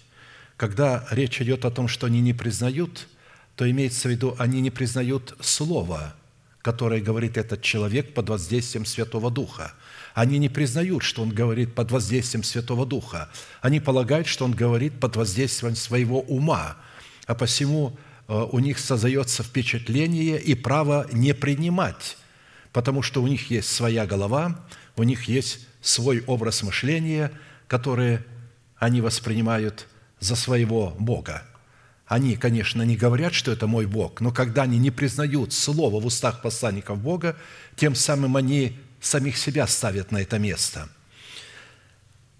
Когда 0.56 1.06
речь 1.10 1.40
идет 1.40 1.64
о 1.64 1.70
том, 1.70 1.86
что 1.86 2.06
они 2.06 2.20
не 2.20 2.32
признают, 2.32 3.08
то 3.56 3.70
имеется 3.70 4.08
в 4.08 4.10
виду, 4.10 4.34
они 4.38 4.60
не 4.60 4.70
признают 4.70 5.36
Слово, 5.40 6.14
которое 6.62 7.00
говорит 7.00 7.36
этот 7.36 7.62
человек 7.62 8.14
под 8.14 8.30
воздействием 8.30 8.86
Святого 8.86 9.30
Духа. 9.30 9.74
Они 10.14 10.38
не 10.38 10.48
признают, 10.48 11.02
что 11.02 11.22
он 11.22 11.28
говорит 11.28 11.74
под 11.74 11.90
воздействием 11.90 12.42
Святого 12.42 12.86
Духа. 12.86 13.28
Они 13.60 13.80
полагают, 13.80 14.26
что 14.26 14.46
он 14.46 14.52
говорит 14.52 14.98
под 14.98 15.16
воздействием 15.16 15.76
своего 15.76 16.20
ума, 16.20 16.76
а 17.26 17.34
посему 17.34 17.98
э, 18.26 18.46
у 18.50 18.58
них 18.58 18.78
создается 18.78 19.42
впечатление 19.42 20.40
и 20.40 20.54
право 20.54 21.06
не 21.12 21.34
принимать, 21.34 22.16
потому 22.72 23.02
что 23.02 23.22
у 23.22 23.26
них 23.26 23.50
есть 23.50 23.68
своя 23.68 24.06
голова, 24.06 24.64
у 24.96 25.02
них 25.02 25.24
есть 25.24 25.66
свой 25.82 26.24
образ 26.26 26.62
мышления, 26.62 27.30
который 27.68 28.20
они 28.78 29.02
воспринимают– 29.02 29.86
за 30.20 30.36
своего 30.36 30.94
Бога. 30.98 31.42
Они, 32.06 32.36
конечно, 32.36 32.82
не 32.82 32.96
говорят, 32.96 33.34
что 33.34 33.50
это 33.50 33.66
мой 33.66 33.86
Бог, 33.86 34.20
но 34.20 34.30
когда 34.30 34.62
они 34.62 34.78
не 34.78 34.90
признают 34.90 35.52
Слово 35.52 36.00
в 36.00 36.06
устах 36.06 36.40
посланников 36.40 36.98
Бога, 37.00 37.36
тем 37.74 37.94
самым 37.94 38.36
они 38.36 38.78
самих 39.00 39.36
себя 39.36 39.66
ставят 39.66 40.12
на 40.12 40.18
это 40.18 40.38
место. 40.38 40.88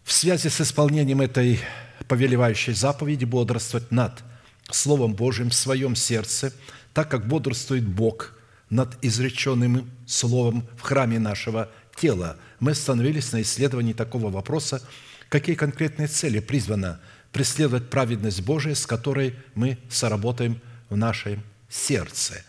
В 0.05 0.12
связи 0.12 0.49
с 0.49 0.61
исполнением 0.61 1.20
этой 1.20 1.61
повелевающей 2.07 2.74
заповеди 2.74 3.24
бодрствовать 3.24 3.91
над 3.91 4.22
Словом 4.70 5.14
Божьим 5.14 5.51
в 5.51 5.55
своем 5.55 5.97
сердце, 5.97 6.53
так 6.95 7.11
как 7.11 7.27
бодрствует 7.27 7.87
Бог 7.87 8.39
над 8.70 8.97
изреченным 9.03 9.91
Словом 10.07 10.68
в 10.77 10.83
храме 10.83 11.18
нашего 11.18 11.68
тела. 11.97 12.37
Мы 12.61 12.72
остановились 12.72 13.33
на 13.33 13.43
исследовании 13.43 13.93
такого 13.93 14.31
вопроса, 14.31 14.81
какие 15.29 15.57
конкретные 15.57 16.09
цели 16.09 16.39
призвано 16.39 17.01
преследовать 17.37 17.91
праведность 17.91 18.41
Божия, 18.41 18.74
с 18.74 18.87
которой 18.87 19.34
мы 19.55 19.76
соработаем 19.91 20.59
в 20.89 20.97
нашем 20.97 21.43
сердце. 21.68 22.43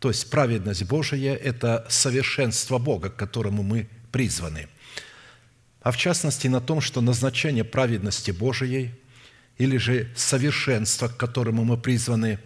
То 0.00 0.10
есть 0.10 0.28
праведность 0.28 0.84
Божия– 0.84 1.34
это 1.42 1.86
совершенство 1.88 2.76
Бога, 2.76 3.08
к 3.08 3.16
которому 3.16 3.62
мы 3.62 3.88
призваны. 4.12 4.68
А 5.80 5.92
в 5.92 5.96
частности 5.96 6.46
на 6.46 6.60
том, 6.60 6.82
что 6.82 7.00
назначение 7.00 7.64
праведности 7.64 8.30
Божией 8.30 8.90
или 9.56 9.78
же 9.78 10.12
совершенство, 10.14 11.08
к 11.08 11.16
которому 11.16 11.64
мы 11.64 11.78
призваны, 11.78 12.38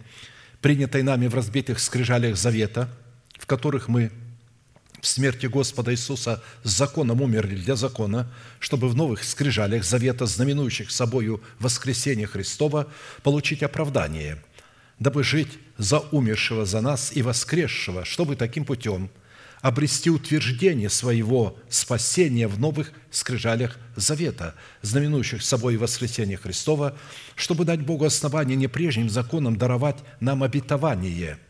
принятой 0.61 1.03
нами 1.03 1.27
в 1.27 1.35
разбитых 1.35 1.79
скрижалях 1.79 2.37
завета, 2.37 2.87
в 3.37 3.45
которых 3.45 3.89
мы 3.89 4.09
смерти 5.05 5.45
Господа 5.47 5.91
Иисуса 5.91 6.41
с 6.63 6.69
законом 6.69 7.21
умерли 7.21 7.55
для 7.55 7.75
закона, 7.75 8.31
чтобы 8.59 8.87
в 8.89 8.95
новых 8.95 9.23
скрижалях 9.23 9.83
завета, 9.83 10.25
знаменующих 10.25 10.91
собою 10.91 11.41
воскресение 11.59 12.27
Христова, 12.27 12.87
получить 13.21 13.63
оправдание, 13.63 14.41
дабы 14.99 15.23
жить 15.23 15.59
за 15.77 15.99
умершего 15.99 16.65
за 16.65 16.81
нас 16.81 17.11
и 17.13 17.21
воскресшего, 17.21 18.05
чтобы 18.05 18.35
таким 18.35 18.65
путем 18.65 19.09
обрести 19.61 20.09
утверждение 20.09 20.89
своего 20.89 21.57
спасения 21.69 22.47
в 22.47 22.59
новых 22.59 22.91
скрижалях 23.11 23.77
завета, 23.95 24.55
знаменующих 24.81 25.41
собой 25.41 25.77
воскресение 25.77 26.37
Христова, 26.37 26.97
чтобы 27.35 27.63
дать 27.63 27.81
Богу 27.81 28.03
основание 28.05 28.57
не 28.57 28.67
прежним 28.67 29.09
законам 29.09 29.57
даровать 29.57 29.97
нам 30.19 30.43
обетование– 30.43 31.37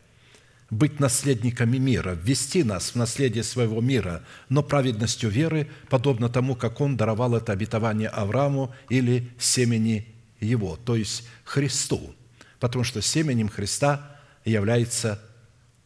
быть 0.70 1.00
наследниками 1.00 1.78
мира, 1.78 2.18
ввести 2.20 2.64
нас 2.64 2.90
в 2.90 2.96
наследие 2.96 3.44
своего 3.44 3.80
мира, 3.80 4.22
но 4.48 4.62
праведностью 4.62 5.30
веры, 5.30 5.68
подобно 5.88 6.28
тому, 6.28 6.54
как 6.56 6.80
Он 6.80 6.96
даровал 6.96 7.34
это 7.36 7.52
обетование 7.52 8.08
Аврааму 8.08 8.74
или 8.88 9.30
семени 9.38 10.14
его, 10.40 10.76
то 10.76 10.96
есть 10.96 11.24
Христу, 11.44 12.14
потому 12.60 12.84
что 12.84 13.02
семенем 13.02 13.48
Христа 13.48 14.16
является, 14.44 15.20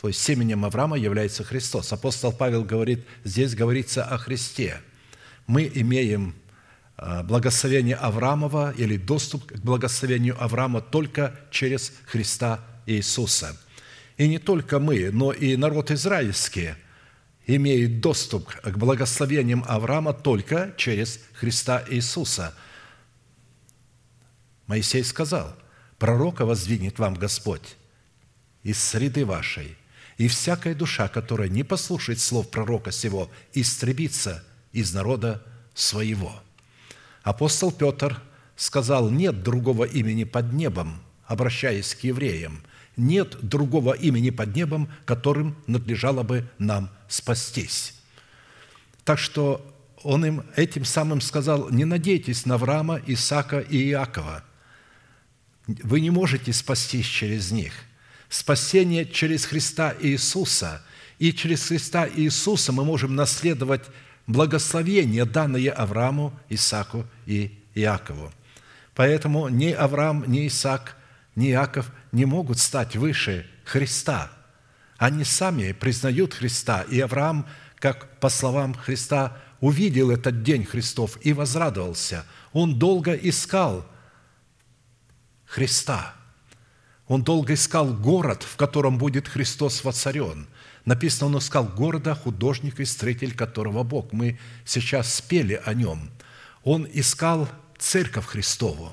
то 0.01 0.09
есть 0.09 0.21
семенем 0.21 0.65
Авраама 0.65 0.97
является 0.97 1.45
Христос. 1.45 1.93
Апостол 1.93 2.33
Павел 2.33 2.65
говорит, 2.65 3.05
здесь 3.25 3.55
говорится 3.55 4.05
о 4.05 4.19
Христе. 4.19 4.81
Мы 5.47 5.71
имеем 5.75 6.35
а, 6.97 7.23
благословение 7.23 7.97
Авраамова 7.97 8.75
или 8.77 8.97
доступ 8.97 9.47
к 9.47 9.59
благословению 9.59 10.43
Авраама 10.43 10.81
только 10.81 11.39
через 11.51 11.93
Христа 12.07 12.61
Иисуса. 12.87 13.57
И 14.19 14.29
не 14.29 14.39
только 14.39 14.79
мы, 14.79 15.11
но 15.11 15.33
и 15.33 15.57
народ 15.57 15.91
израильский 15.91 16.75
имеет 17.47 18.01
доступ 18.01 18.55
к 18.61 18.77
благословениям 18.77 19.65
Авраама 19.67 20.13
только 20.13 20.75
через 20.77 21.19
Христа 21.33 21.83
Иисуса– 21.89 22.55
Моисей 24.69 25.03
сказал, 25.03 25.57
«Пророка 25.99 26.45
воздвигнет 26.45 26.99
вам 27.01 27.15
Господь 27.15 27.77
из 28.63 28.79
среды 28.79 29.25
вашей, 29.25 29.77
и 30.19 30.29
всякая 30.29 30.75
душа, 30.75 31.09
которая 31.09 31.49
не 31.49 31.65
послушает 31.65 32.21
слов 32.21 32.51
пророка 32.51 32.93
сего, 32.93 33.31
истребится 33.55 34.45
из 34.73 34.93
народа 34.93 35.43
своего». 35.75 36.41
Апостол 37.23 37.73
Петр 37.73 38.21
сказал, 38.57 39.11
«Нет 39.11 39.43
другого 39.43 39.85
имени 39.85 40.25
под 40.25 40.53
небом», 40.53 41.03
обращаясь 41.27 41.95
к 41.95 42.05
евреям, 42.05 42.63
«нет 42.99 43.37
другого 43.41 43.93
имени 43.95 44.31
под 44.31 44.55
небом, 44.55 44.91
которым 45.05 45.57
надлежало 45.67 46.23
бы 46.23 46.49
нам 46.59 46.91
спастись». 47.09 47.95
Так 49.05 49.19
что 49.19 49.65
он 50.03 50.25
им 50.27 50.43
этим 50.57 50.85
самым 50.85 51.21
сказал, 51.21 51.71
«Не 51.71 51.85
надейтесь 51.85 52.45
на 52.45 52.57
Авраама, 52.57 53.01
Исаака 53.07 53.61
и 53.61 53.89
Иакова, 53.91 54.45
вы 55.67 56.01
не 56.01 56.11
можете 56.11 56.53
спастись 56.53 57.07
через 57.07 57.51
них. 57.51 57.73
Спасение 58.29 59.05
через 59.05 59.45
Христа 59.45 59.95
Иисуса. 60.01 60.83
И 61.19 61.33
через 61.33 61.67
Христа 61.67 62.09
Иисуса 62.09 62.73
мы 62.73 62.85
можем 62.85 63.15
наследовать 63.15 63.83
благословение, 64.27 65.25
данное 65.25 65.71
Аврааму, 65.73 66.39
Исааку 66.49 67.07
и 67.27 67.59
Иакову. 67.75 68.33
Поэтому 68.95 69.49
ни 69.49 69.71
Авраам, 69.71 70.25
ни 70.27 70.47
Исаак, 70.47 70.97
ни 71.37 71.51
Иаков 71.51 71.91
не 72.13 72.25
могут 72.25 72.59
стать 72.59 72.97
выше 72.97 73.47
Христа. 73.65 74.31
Они 74.97 75.25
сами 75.25 75.73
признают 75.73 76.35
Христа. 76.35 76.83
И 76.83 77.01
Авраам, 77.01 77.47
как 77.77 78.19
по 78.21 78.29
словам 78.29 78.75
Христа, 78.75 79.37
увидел 79.61 80.11
этот 80.11 80.43
день 80.43 80.65
Христов 80.65 81.19
и 81.23 81.33
возрадовался. 81.33 82.25
Он 82.53 82.79
долго 82.79 83.13
искал– 83.15 83.87
Христа. 85.49 86.15
Он 87.07 87.25
долго 87.25 87.55
искал 87.55 87.95
город, 87.95 88.43
в 88.43 88.57
котором 88.57 88.99
будет 88.99 89.29
Христос 89.29 89.83
воцарен. 89.83 90.47
Написано, 90.85 91.29
он 91.29 91.39
искал 91.39 91.65
города, 91.65 92.15
художник 92.15 92.81
и 92.81 92.85
строитель 92.85 93.35
которого 93.35 93.83
Бог. 93.83 94.13
Мы 94.13 94.39
сейчас 94.67 95.15
спели 95.15 95.61
о 95.65 95.73
нем. 95.73 96.11
Он 96.65 96.87
искал 96.93 97.49
церковь 97.79 98.27
Христову. 98.27 98.93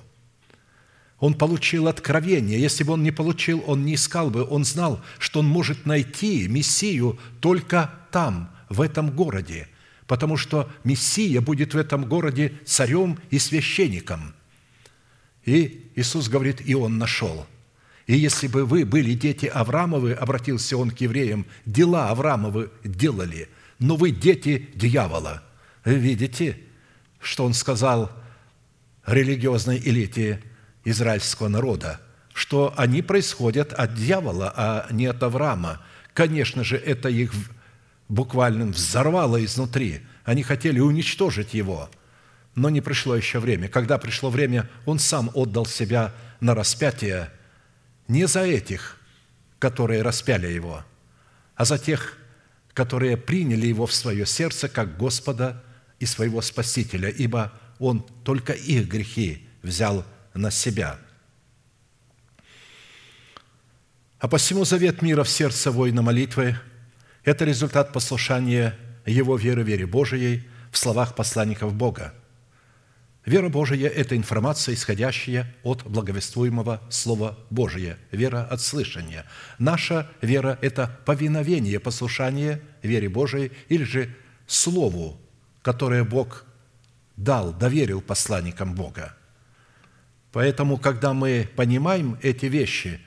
Он 1.19 1.33
получил 1.33 1.87
откровение. 1.87 2.59
Если 2.59 2.83
бы 2.83 2.93
он 2.93 3.03
не 3.03 3.11
получил, 3.11 3.63
он 3.67 3.85
не 3.85 3.95
искал 3.95 4.29
бы. 4.29 4.43
Он 4.43 4.65
знал, 4.65 5.01
что 5.17 5.39
он 5.39 5.47
может 5.47 5.85
найти 5.85 6.47
Мессию 6.47 7.17
только 7.39 7.91
там, 8.11 8.51
в 8.69 8.81
этом 8.81 9.11
городе, 9.11 9.67
потому 10.07 10.37
что 10.37 10.69
Мессия 10.83 11.39
будет 11.39 11.73
в 11.73 11.77
этом 11.77 12.05
городе 12.05 12.53
царем 12.65 13.19
и 13.29 13.39
священником– 13.39 14.33
и 15.45 15.91
Иисус 15.95 16.27
говорит, 16.27 16.61
и 16.65 16.73
он 16.75 16.97
нашел. 16.97 17.45
И 18.07 18.15
если 18.15 18.47
бы 18.47 18.65
вы 18.65 18.85
были 18.85 19.13
дети 19.13 19.45
Авраамовы, 19.45 20.13
обратился 20.13 20.77
он 20.77 20.91
к 20.91 20.99
евреям, 21.01 21.45
дела 21.65 22.09
Авраамовы 22.09 22.71
делали, 22.83 23.47
но 23.79 23.95
вы 23.95 24.11
дети 24.11 24.69
дьявола. 24.75 25.43
Видите, 25.83 26.57
что 27.19 27.45
он 27.45 27.53
сказал 27.53 28.11
религиозной 29.05 29.77
элите 29.77 30.41
израильского 30.85 31.49
народа, 31.49 31.99
что 32.33 32.73
они 32.77 33.01
происходят 33.01 33.73
от 33.73 33.95
дьявола, 33.95 34.53
а 34.55 34.87
не 34.91 35.07
от 35.07 35.21
Авраама. 35.21 35.81
Конечно 36.13 36.63
же, 36.63 36.77
это 36.77 37.09
их 37.09 37.33
буквально 38.07 38.67
взорвало 38.67 39.43
изнутри. 39.43 40.01
Они 40.23 40.43
хотели 40.43 40.79
уничтожить 40.79 41.53
его– 41.53 41.89
но 42.55 42.69
не 42.69 42.81
пришло 42.81 43.15
еще 43.15 43.39
время. 43.39 43.67
Когда 43.67 43.97
пришло 43.97 44.29
время, 44.29 44.69
Он 44.85 44.97
сам 44.97 45.29
отдал 45.33 45.65
себя 45.65 46.13
на 46.39 46.55
распятие 46.55 47.29
не 48.07 48.27
за 48.27 48.41
этих, 48.41 48.97
которые 49.59 50.01
распяли 50.01 50.47
Его, 50.47 50.83
а 51.55 51.65
за 51.65 51.77
тех, 51.77 52.17
которые 52.73 53.17
приняли 53.17 53.67
Его 53.67 53.85
в 53.85 53.93
свое 53.93 54.25
сердце 54.25 54.69
как 54.69 54.97
Господа 54.97 55.63
и 55.99 56.05
своего 56.05 56.41
Спасителя, 56.41 57.09
ибо 57.09 57.51
Он 57.77 58.05
только 58.23 58.53
их 58.53 58.87
грехи 58.87 59.47
взял 59.61 60.05
на 60.35 60.51
себя. 60.51 60.99
А 64.19 64.27
посему 64.27 64.65
завет 64.65 65.01
мира 65.01 65.23
в 65.23 65.29
сердце 65.29 65.71
воина 65.71 66.01
молитвы– 66.01 66.57
это 67.23 67.45
результат 67.45 67.91
послушания 67.91 68.77
его 69.05 69.35
веры 69.35 69.63
вере 69.63 69.87
Божией 69.87 70.47
в 70.71 70.77
словах 70.77 71.15
посланников 71.15 71.73
Бога– 71.73 72.13
Вера 73.25 73.49
Божия– 73.49 73.89
это 73.95 74.15
информация, 74.15 74.75
исходящая 74.75 75.51
от 75.63 75.83
благовествуемого 75.83 76.79
Слова 76.89 77.37
Божия, 77.49 77.97
вера 78.11 78.43
от 78.43 78.61
слышания. 78.61 79.25
Наша 79.57 80.07
вера– 80.21 80.59
это 80.61 80.99
повиновение, 81.05 81.79
послушание 81.79 82.61
вере 82.83 83.09
Божией 83.09 83.51
или 83.67 83.83
же 83.83 84.15
Слову, 84.45 85.19
которое 85.63 86.03
Бог 86.03 86.45
дал, 87.17 87.51
доверил 87.51 87.99
посланникам 87.99 88.75
Бога. 88.75 89.15
Поэтому, 90.35 90.77
когда 90.77 91.13
мы 91.13 91.47
понимаем 91.55 92.19
эти 92.21 92.47
вещи, 92.47 92.99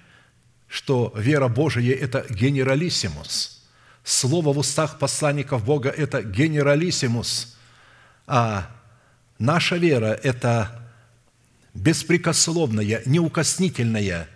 что 0.66 1.12
вера 1.14 1.48
Божия– 1.48 1.94
это 2.00 2.24
генералиссимус, 2.30 3.66
Слово 4.02 4.54
в 4.54 4.58
устах 4.58 4.98
посланников 4.98 5.62
Бога– 5.62 5.90
это 5.96 6.22
генералиссимус, 6.22 7.58
а 8.26 8.70
Наша 9.38 9.76
вера– 9.76 10.18
это 10.22 10.90
беспрекословное, 11.74 13.02
неукоснительное 13.04 14.26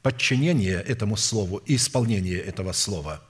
подчинение 0.00 0.80
этому 0.80 1.16
слову 1.16 1.56
и 1.66 1.74
исполнение 1.74 2.38
этого 2.38 2.70
слова. 2.70 3.20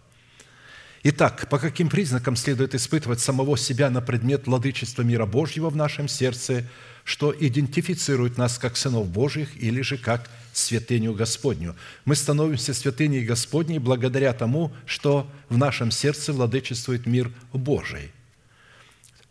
Итак, 1.02 1.48
по 1.48 1.58
каким 1.58 1.88
признакам 1.88 2.36
следует 2.36 2.74
испытывать 2.74 3.20
самого 3.20 3.56
себя 3.56 3.88
на 3.88 4.02
предмет 4.02 4.46
владычества 4.46 5.00
мира 5.00 5.24
Божьего 5.24 5.70
в 5.70 5.76
нашем 5.76 6.08
сердце, 6.08 6.68
что 7.04 7.34
идентифицирует 7.38 8.38
нас 8.38 8.58
как 8.58 8.76
сынов 8.76 9.08
Божьих 9.08 9.56
или 9.56 9.80
же 9.82 9.98
как 9.98 10.30
святыню 10.52 11.14
Господню. 11.14 11.74
Мы 12.04 12.14
становимся 12.14 12.74
святыней 12.74 13.24
Господней 13.24 13.78
благодаря 13.78 14.32
тому, 14.32 14.72
что 14.86 15.30
в 15.48 15.56
нашем 15.56 15.90
сердце 15.90 16.32
владычествует 16.32 17.06
мир 17.06 17.32
Божий– 17.52 18.10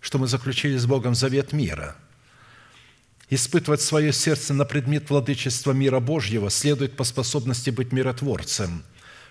что 0.02 0.18
мы 0.18 0.28
заключили 0.28 0.78
с 0.78 0.86
Богом 0.86 1.16
завет 1.16 1.54
мира. 1.54 1.96
Испытывать 3.30 3.82
свое 3.82 4.12
сердце 4.12 4.54
на 4.54 4.66
предмет 4.66 5.10
владычества 5.10 5.72
мира 5.72 6.02
Божьего 6.02 6.50
следует 6.50 6.98
по 6.98 7.06
способности 7.06 7.70
быть 7.70 7.94
миротворцем, 7.94 8.84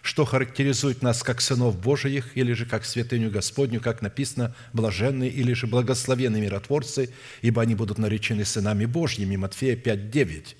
что 0.03 0.25
характеризует 0.25 1.03
нас 1.03 1.23
как 1.23 1.41
сынов 1.41 1.79
Божиих 1.79 2.37
или 2.37 2.53
же 2.53 2.67
как 2.67 2.85
святыню 2.85 3.31
Господню, 3.31 3.81
как 3.81 4.03
написано, 4.03 4.55
блаженные 4.73 5.31
или 5.31 5.53
же 5.53 5.67
благословенные 5.67 6.43
миротворцы, 6.43 7.13
ибо 7.43 7.63
они 7.63 7.75
будут 7.75 7.99
наречены 7.99 8.45
сынами 8.45 8.87
Божьими. 8.87 9.37
Матфея 9.37 9.77
5, 9.77 10.11
9. 10.11 10.57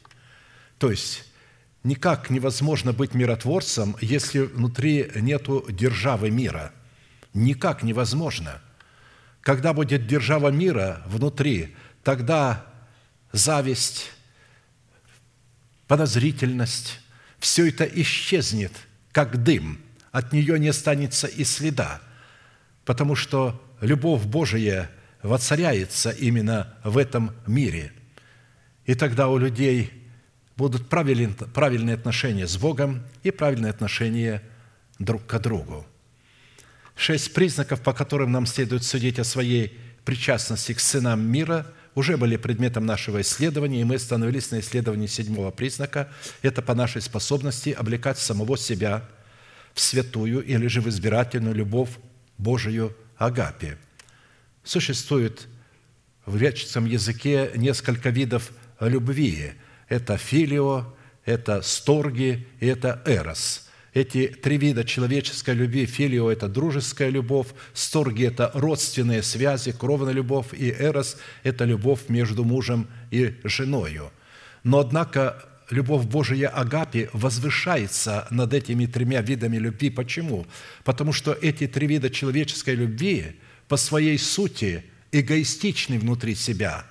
То 0.79 0.91
есть, 0.91 1.25
никак 1.85 2.31
невозможно 2.31 2.93
быть 2.93 3.15
миротворцем, 3.15 3.97
если 4.01 4.41
внутри 4.41 5.11
нету 5.17 5.65
державы 5.69 6.31
мира. 6.31 6.73
Никак 7.33 7.83
невозможно– 7.83 8.61
когда 9.41 9.73
будет 9.73 10.07
держава 10.07 10.49
мира 10.49 11.03
внутри, 11.07 11.75
тогда 12.03 12.67
зависть, 13.33 14.11
подозрительность, 15.87 17.01
все 17.39 17.69
это 17.69 17.85
исчезнет, 17.85 18.73
как 19.13 19.43
дым. 19.43 19.79
От 20.13 20.33
нее 20.33 20.59
не 20.59 20.69
останется 20.69 21.27
и 21.27 21.45
следа, 21.45 22.01
потому 22.85 23.15
что 23.15 23.63
любовь 23.81 24.25
Божия 24.25 24.91
воцаряется 25.23 26.11
именно 26.11 26.75
в 26.83 26.99
этом 26.99 27.33
мире. 27.47 27.93
И 28.87 28.95
тогда 28.95 29.29
у 29.29 29.39
людей 29.39 29.93
будут 30.57 30.89
правильные, 30.89 31.95
отношения 31.95 32.47
с 32.47 32.57
Богом 32.57 33.03
и 33.23 33.31
правильные 33.31 33.71
отношения 33.71 34.43
друг 34.99 35.27
к 35.27 35.39
другу. 35.39 35.87
Шесть 36.97 37.33
признаков, 37.33 37.81
по 37.81 37.93
которым 37.93 38.33
нам 38.33 38.47
следует 38.47 38.83
судить 38.83 39.19
о 39.19 39.25
своей 39.25 39.79
причастности 40.05 40.75
к 40.75 40.81
сынам 40.81 41.21
мира, 41.23 41.67
уже 41.95 42.17
были 42.17 42.37
предметом 42.37 42.87
нашего 42.87 43.21
исследования, 43.21 43.81
и 43.81 43.85
мы 43.85 43.97
остановились 43.97 44.51
на 44.51 44.61
исследовании 44.61 45.07
седьмого 45.07 45.51
признака. 45.51 46.09
Это 46.43 46.63
по 46.63 46.75
нашей 46.75 47.03
способности 47.03 47.71
облекать 47.71 48.19
самого 48.19 48.57
себя 48.57 49.09
в 49.75 49.81
святую 49.81 50.43
или 50.45 50.67
же 50.67 50.81
в 50.81 50.89
избирательную 50.89 51.55
любовь 51.55 51.91
Божию 52.39 52.97
Агапе. 53.17 53.77
Существует 54.63 55.49
в 56.27 56.37
греческом 56.37 56.87
языке 56.87 57.51
несколько 57.55 58.11
видов 58.11 58.53
любви. 58.81 59.53
Это 59.89 60.17
филио, 60.17 60.95
это 61.25 61.63
сторги 61.63 62.47
и 62.61 62.67
это 62.67 63.03
эрос. 63.05 63.70
Эти 63.93 64.29
три 64.29 64.57
вида 64.57 64.85
человеческой 64.85 65.55
любви, 65.55 65.85
филио– 65.85 66.31
это 66.33 66.49
дружеская 66.49 67.09
любовь, 67.09 67.49
сторги– 67.75 68.23
это 68.25 68.51
родственные 68.55 69.23
связи, 69.23 69.73
кровная 69.73 70.13
любовь, 70.13 70.49
и 70.53 70.71
эрос– 70.71 71.17
это 71.43 71.65
любовь 71.65 72.09
между 72.09 72.45
мужем 72.45 72.89
и 73.11 73.35
женою. 73.43 74.13
Но, 74.63 74.79
однако, 74.79 75.45
любовь 75.71 76.05
Божия 76.05 76.49
Агапи 76.49 77.09
возвышается 77.13 78.29
над 78.31 78.55
этими 78.55 78.87
тремя 78.87 79.23
видами 79.23 79.57
любви. 79.57 79.91
Почему? 79.91 80.47
Потому 80.85 81.13
что 81.13 81.33
эти 81.33 81.67
три 81.67 81.89
вида 81.89 82.11
человеческой 82.11 82.77
любви 82.77 83.37
по 83.67 83.77
своей 83.77 84.19
сути 84.19 84.85
эгоистичны 85.11 85.99
внутри 85.99 86.37
себя 86.37 86.87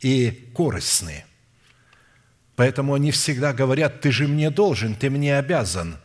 и 0.00 0.50
корыстны– 0.54 1.24
Поэтому 2.56 2.94
они 2.94 3.10
всегда 3.10 3.52
говорят, 3.52 4.00
ты 4.00 4.12
же 4.12 4.28
мне 4.28 4.50
должен, 4.50 4.94
ты 4.94 5.10
мне 5.10 5.36
обязан. 5.36 5.96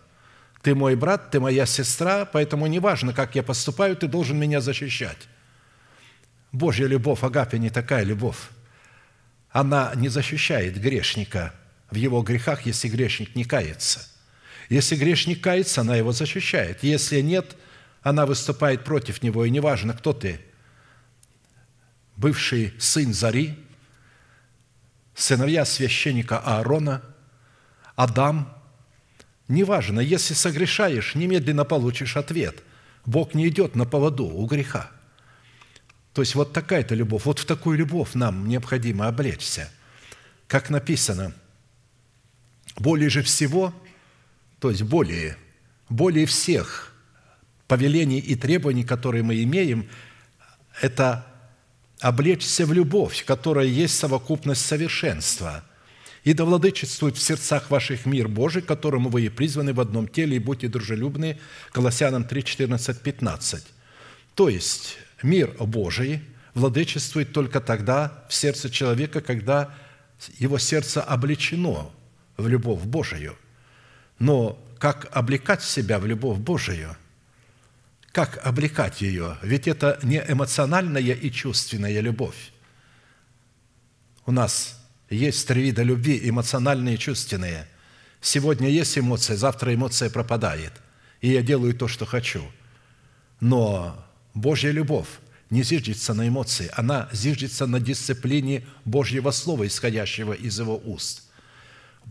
Ты 0.61 0.75
мой 0.75 0.95
брат, 0.95 1.31
ты 1.31 1.39
моя 1.39 1.65
сестра, 1.65 2.25
поэтому 2.25 2.67
неважно, 2.67 3.13
как 3.13 3.35
я 3.35 3.43
поступаю, 3.43 3.95
ты 3.95 4.07
должен 4.07 4.37
меня 4.37 4.61
защищать. 4.61 5.27
Божья 6.51 6.87
любовь, 6.87 7.23
Агапе, 7.23 7.59
не 7.59 7.69
такая 7.69 8.03
любовь. 8.03 8.49
Она 9.51 9.91
не 9.95 10.09
защищает 10.09 10.79
грешника 10.79 11.53
в 11.89 11.95
его 11.95 12.21
грехах, 12.21 12.65
если 12.65 12.89
грешник 12.89 13.35
не 13.35 13.45
кается. 13.45 14.07
Если 14.69 14.95
грешник 14.95 15.41
кается, 15.41 15.81
она 15.81 15.95
его 15.95 16.11
защищает. 16.11 16.83
Если 16.83 17.21
нет, 17.21 17.55
она 18.01 18.25
выступает 18.25 18.83
против 18.83 19.23
него. 19.23 19.45
И 19.45 19.49
неважно, 19.49 19.93
кто 19.93 20.13
ты, 20.13 20.39
бывший 22.15 22.73
сын 22.79 23.13
Зари– 23.13 23.57
сыновья 25.19 25.65
священника 25.65 26.39
Аарона, 26.39 27.01
Адам. 27.95 28.55
Неважно, 29.49 29.99
если 29.99 30.35
согрешаешь, 30.35 31.15
немедленно 31.15 31.65
получишь 31.65 32.15
ответ. 32.15 32.63
Бог 33.05 33.33
не 33.33 33.47
идет 33.47 33.75
на 33.75 33.85
поводу 33.85 34.25
у 34.27 34.45
греха. 34.45 34.91
То 36.13 36.21
есть 36.21 36.35
вот 36.35 36.53
такая-то 36.53 36.93
любовь, 36.93 37.25
вот 37.25 37.39
в 37.39 37.45
такую 37.45 37.77
любовь 37.77 38.13
нам 38.13 38.47
необходимо 38.47 39.07
облечься. 39.07 39.71
Как 40.47 40.69
написано, 40.69 41.33
более 42.77 43.09
же 43.09 43.23
всего, 43.23 43.73
то 44.59 44.69
есть 44.69 44.83
более, 44.83 45.35
более 45.89 46.27
всех 46.27 46.93
повелений 47.67 48.19
и 48.19 48.35
требований, 48.35 48.83
которые 48.83 49.23
мы 49.23 49.41
имеем, 49.41 49.89
это 50.79 51.25
облечься 51.99 52.67
в 52.67 52.73
любовь, 52.73 53.25
которая 53.25 53.65
есть 53.65 53.97
совокупность 53.97 54.65
совершенства, 54.65 55.63
и 56.29 56.33
да 56.33 56.45
владычествует 56.45 57.17
в 57.17 57.21
сердцах 57.21 57.71
ваших 57.71 58.05
мир 58.05 58.27
Божий, 58.27 58.61
которому 58.61 59.09
вы 59.09 59.23
и 59.23 59.29
призваны 59.29 59.73
в 59.73 59.79
одном 59.79 60.07
теле, 60.07 60.35
и 60.35 60.39
будьте 60.39 60.67
дружелюбны». 60.67 61.39
Колоссянам 61.71 62.23
3, 62.23 62.43
14, 62.43 63.01
15. 63.01 63.63
То 64.35 64.47
есть 64.47 64.99
мир 65.23 65.55
Божий 65.59 66.21
владычествует 66.53 67.33
только 67.33 67.59
тогда 67.59 68.25
в 68.29 68.35
сердце 68.35 68.69
человека, 68.69 69.21
когда 69.21 69.73
его 70.37 70.59
сердце 70.59 71.01
облечено 71.01 71.89
в 72.37 72.47
любовь 72.47 72.83
Божию. 72.83 73.35
Но 74.19 74.63
как 74.77 75.07
облекать 75.11 75.63
себя 75.63 75.97
в 75.97 76.05
любовь 76.05 76.37
Божию– 76.37 76.95
как 78.11 78.39
облекать 78.45 79.01
ее? 79.01 79.37
Ведь 79.43 79.67
это 79.67 79.99
не 80.01 80.17
эмоциональная 80.27 81.13
и 81.13 81.31
чувственная 81.31 82.01
любовь. 82.01 82.51
У 84.25 84.31
нас 84.31 84.78
есть 85.09 85.47
три 85.47 85.63
вида 85.63 85.83
любви– 85.83 86.19
эмоциональные 86.29 86.95
и 86.95 86.99
чувственные. 86.99 87.67
Сегодня 88.21 88.69
есть 88.69 88.97
эмоция, 88.97 89.37
завтра 89.37 89.73
эмоция 89.73 90.09
пропадает, 90.09 90.73
и 91.21 91.31
я 91.31 91.41
делаю 91.41 91.73
то, 91.73 91.87
что 91.87 92.05
хочу. 92.05 92.43
Но 93.39 94.05
Божья 94.33 94.71
любовь 94.71 95.07
не 95.49 95.63
зиждется 95.63 96.13
на 96.13 96.27
эмоции, 96.27 96.69
она 96.73 97.09
зиждется 97.11 97.65
на 97.65 97.79
дисциплине 97.79 98.65
Божьего 98.85 99.31
Слова, 99.31 99.65
исходящего 99.65 100.33
из 100.33 100.59
Его 100.59 100.81
уст– 100.83 101.23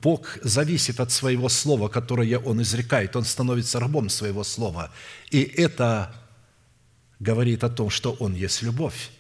Бог 0.03 0.39
зависит 0.43 1.01
от 1.01 1.11
своего 1.11 1.49
слова, 1.49 1.89
которое 1.89 2.39
Он 2.39 2.63
изрекает. 2.63 3.17
Он 3.17 3.25
становится 3.25 3.81
рабом 3.81 4.09
своего 4.09 4.45
слова. 4.45 4.91
И 5.31 5.43
это 5.43 6.15
говорит 7.19 7.65
о 7.65 7.69
том, 7.69 7.91
что 7.91 8.13
Он 8.21 8.35
есть 8.35 8.63
любовь. 8.63 9.11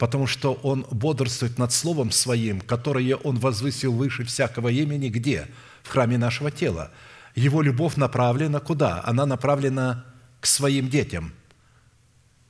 Потому 0.00 0.26
что 0.26 0.54
Он 0.62 0.86
бодрствует 0.90 1.58
над 1.58 1.72
Словом 1.72 2.10
Своим, 2.10 2.62
которое 2.62 3.16
Он 3.16 3.38
возвысил 3.38 3.92
выше 3.92 4.24
всякого 4.24 4.68
имени. 4.68 5.10
Где? 5.10 5.46
В 5.82 5.90
храме 5.90 6.16
нашего 6.16 6.50
тела. 6.50 6.90
Его 7.34 7.60
любовь 7.60 7.96
направлена 7.96 8.60
куда? 8.60 9.02
Она 9.04 9.26
направлена 9.26 10.06
к 10.40 10.46
своим 10.46 10.88
детям, 10.88 11.34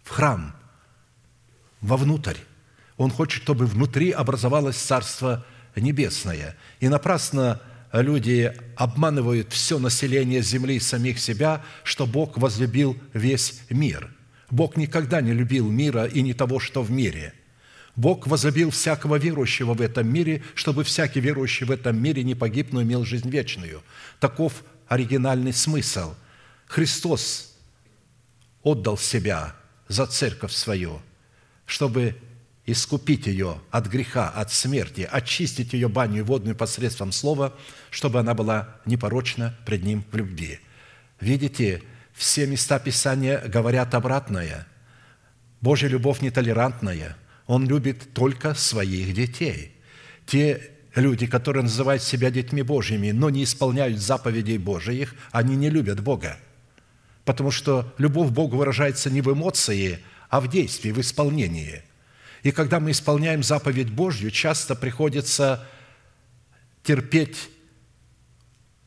в 0.04 0.10
храм, 0.10 0.54
вовнутрь. 1.80 2.36
Он 2.96 3.10
хочет, 3.10 3.42
чтобы 3.42 3.66
внутри 3.66 4.12
образовалось 4.12 4.76
Царство 4.76 5.44
небесное. 5.74 6.54
И 6.78 6.88
напрасно 6.88 7.60
люди 7.92 8.56
обманывают 8.76 9.52
все 9.52 9.80
население 9.80 10.42
земли 10.42 10.76
и 10.76 10.80
самих 10.80 11.18
себя, 11.18 11.64
что 11.82 12.06
Бог 12.06 12.38
возлюбил 12.38 12.96
весь 13.12 13.60
мир. 13.70 14.08
Бог 14.50 14.76
никогда 14.76 15.20
не 15.20 15.32
любил 15.32 15.68
мира 15.68 16.04
и 16.04 16.22
не 16.22 16.32
того, 16.32 16.60
что 16.60 16.84
в 16.84 16.92
мире. 16.92 17.34
Бог 18.00 18.26
возлюбил 18.26 18.70
всякого 18.70 19.16
верующего 19.16 19.74
в 19.74 19.82
этом 19.82 20.10
мире, 20.10 20.42
чтобы 20.54 20.84
всякий 20.84 21.20
верующий 21.20 21.66
в 21.66 21.70
этом 21.70 22.02
мире 22.02 22.24
не 22.24 22.34
погиб, 22.34 22.72
но 22.72 22.82
имел 22.82 23.04
жизнь 23.04 23.28
вечную. 23.28 23.82
Таков 24.20 24.64
оригинальный 24.88 25.52
смысл. 25.52 26.14
Христос 26.66 27.54
отдал 28.62 28.96
себя 28.96 29.54
за 29.88 30.06
церковь 30.06 30.52
свою, 30.52 31.02
чтобы 31.66 32.16
искупить 32.64 33.26
ее 33.26 33.60
от 33.70 33.86
греха, 33.88 34.30
от 34.30 34.50
смерти, 34.50 35.06
очистить 35.12 35.74
ее 35.74 35.90
баню 35.90 36.24
водную 36.24 36.56
посредством 36.56 37.12
слова, 37.12 37.54
чтобы 37.90 38.18
она 38.18 38.32
была 38.32 38.76
непорочна 38.86 39.54
пред 39.66 39.84
Ним 39.84 40.06
в 40.10 40.16
любви. 40.16 40.58
Видите, 41.20 41.82
все 42.14 42.46
места 42.46 42.78
Писания 42.78 43.46
говорят 43.46 43.94
обратное. 43.94 44.66
Божья 45.60 45.88
любовь 45.88 46.22
нетолерантная. 46.22 47.18
Он 47.50 47.66
любит 47.66 48.14
только 48.14 48.54
своих 48.54 49.12
детей. 49.12 49.72
Те 50.24 50.70
люди, 50.94 51.26
которые 51.26 51.64
называют 51.64 52.00
себя 52.00 52.30
детьми 52.30 52.62
Божьими, 52.62 53.10
но 53.10 53.28
не 53.28 53.42
исполняют 53.42 53.98
заповедей 53.98 54.56
Божьих, 54.56 55.16
они 55.32 55.56
не 55.56 55.68
любят 55.68 56.00
Бога. 56.00 56.38
Потому 57.24 57.50
что 57.50 57.92
любовь 57.98 58.28
к 58.28 58.32
Богу 58.32 58.56
выражается 58.56 59.10
не 59.10 59.20
в 59.20 59.32
эмоции, 59.32 59.98
а 60.28 60.40
в 60.40 60.46
действии, 60.46 60.92
в 60.92 61.00
исполнении– 61.00 61.82
и 62.42 62.52
когда 62.52 62.80
мы 62.80 62.92
исполняем 62.92 63.42
заповедь 63.42 63.90
Божью, 63.90 64.30
часто 64.30 64.74
приходится 64.74 65.66
терпеть 66.82 67.50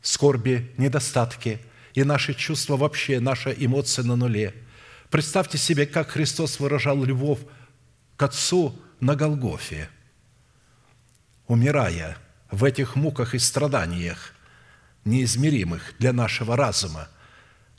скорби, 0.02 0.72
недостатки, 0.76 1.60
и 1.92 2.02
наши 2.02 2.34
чувства 2.34 2.76
вообще, 2.76 3.20
наши 3.20 3.54
эмоции 3.56 4.02
на 4.02 4.16
нуле. 4.16 4.54
Представьте 5.10 5.56
себе, 5.56 5.86
как 5.86 6.08
Христос 6.08 6.58
выражал 6.58 7.04
любовь 7.04 7.38
к 8.16 8.22
Отцу 8.22 8.78
на 9.00 9.16
Голгофе, 9.16 9.88
умирая 11.46 12.16
в 12.50 12.64
этих 12.64 12.96
муках 12.96 13.34
и 13.34 13.38
страданиях, 13.38 14.32
неизмеримых 15.04 15.94
для 15.98 16.12
нашего 16.12 16.56
разума. 16.56 17.08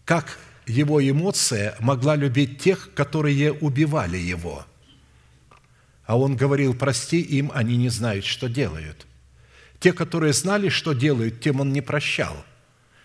Как 0.04 0.38
его 0.68 1.02
эмоция 1.02 1.76
могла 1.80 2.16
любить 2.16 2.60
тех, 2.60 2.94
которые 2.94 3.54
убивали 3.54 4.18
его– 4.18 4.66
а 6.06 6.18
он 6.18 6.36
говорил, 6.36 6.76
прости 6.76 7.20
им, 7.20 7.52
они 7.54 7.78
не 7.78 7.90
знают, 7.90 8.26
что 8.26 8.48
делают. 8.48 9.08
Те, 9.80 9.92
которые 9.92 10.34
знали, 10.34 10.70
что 10.70 10.94
делают, 10.94 11.42
тем 11.42 11.60
он 11.60 11.74
не 11.74 11.82
прощал. 11.82 12.46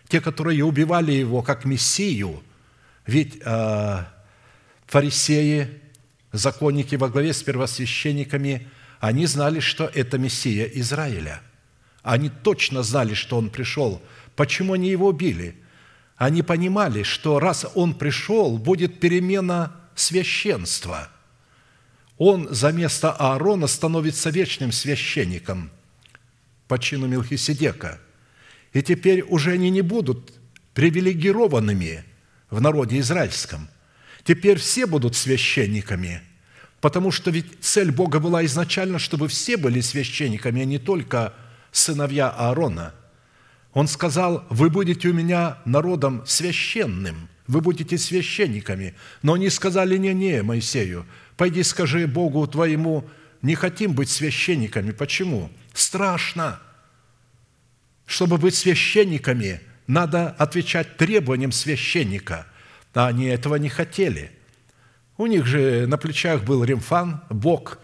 Те, 0.08 0.20
которые 0.20 0.64
убивали 0.64 1.12
его 1.12 1.42
как 1.42 1.64
Мессию, 1.64 2.42
ведь 3.06 3.40
э, 3.42 4.04
фарисеи, 4.86 5.79
законники 6.32 6.94
во 6.94 7.08
главе 7.08 7.32
с 7.32 7.42
первосвященниками, 7.42 8.68
они 9.00 9.26
знали, 9.26 9.60
что 9.60 9.90
это 9.94 10.18
Мессия 10.18 10.66
Израиля. 10.66 11.40
Они 12.02 12.30
точно 12.30 12.82
знали, 12.82 13.14
что 13.14 13.36
он 13.36 13.50
пришел. 13.50 14.02
Почему 14.36 14.74
они 14.74 14.90
его 14.90 15.08
убили? 15.08 15.56
они 16.20 16.42
понимали, 16.42 17.02
что 17.02 17.38
раз 17.38 17.64
Он 17.74 17.94
пришел, 17.94 18.58
будет 18.58 19.00
перемена 19.00 19.74
священства. 19.94 21.08
Он 22.18 22.46
за 22.50 22.72
место 22.72 23.10
Аарона 23.10 23.66
становится 23.66 24.28
вечным 24.28 24.70
священником 24.70 25.70
по 26.68 26.78
чину 26.78 27.06
Мелхиседека. 27.06 27.98
И 28.74 28.82
теперь 28.82 29.22
уже 29.22 29.52
они 29.52 29.70
не 29.70 29.80
будут 29.80 30.34
привилегированными 30.74 32.04
в 32.50 32.60
народе 32.60 32.98
израильском. 32.98 33.70
Теперь 34.30 34.58
все 34.58 34.86
будут 34.86 35.16
священниками, 35.16 36.22
потому 36.80 37.10
что 37.10 37.32
ведь 37.32 37.46
цель 37.62 37.90
Бога 37.90 38.20
была 38.20 38.44
изначально, 38.44 39.00
чтобы 39.00 39.26
все 39.26 39.56
были 39.56 39.80
священниками, 39.80 40.62
а 40.62 40.64
не 40.64 40.78
только 40.78 41.34
сыновья 41.72 42.30
Аарона– 42.30 42.94
он 43.72 43.86
сказал, 43.86 44.44
вы 44.50 44.68
будете 44.68 45.08
у 45.08 45.12
меня 45.12 45.58
народом 45.64 46.22
священным, 46.26 47.28
вы 47.46 47.60
будете 47.60 47.98
священниками. 47.98 48.94
Но 49.22 49.34
они 49.34 49.48
сказали, 49.48 49.96
не-не, 49.96 50.42
Моисею, 50.42 51.06
пойди 51.36 51.62
скажи 51.62 52.06
Богу 52.06 52.46
твоему, 52.46 53.08
не 53.42 53.54
хотим 53.54 53.94
быть 53.94 54.10
священниками. 54.10 54.90
Почему? 54.90 55.50
Страшно. 55.72 56.60
Чтобы 58.06 58.38
быть 58.38 58.54
священниками, 58.54 59.60
надо 59.86 60.30
отвечать 60.30 60.96
требованиям 60.96 61.52
священника. 61.52 62.46
А 62.94 63.08
они 63.08 63.26
этого 63.26 63.56
не 63.56 63.68
хотели. 63.68 64.30
У 65.16 65.26
них 65.26 65.46
же 65.46 65.86
на 65.86 65.98
плечах 65.98 66.44
был 66.44 66.64
римфан, 66.64 67.22
Бог. 67.28 67.78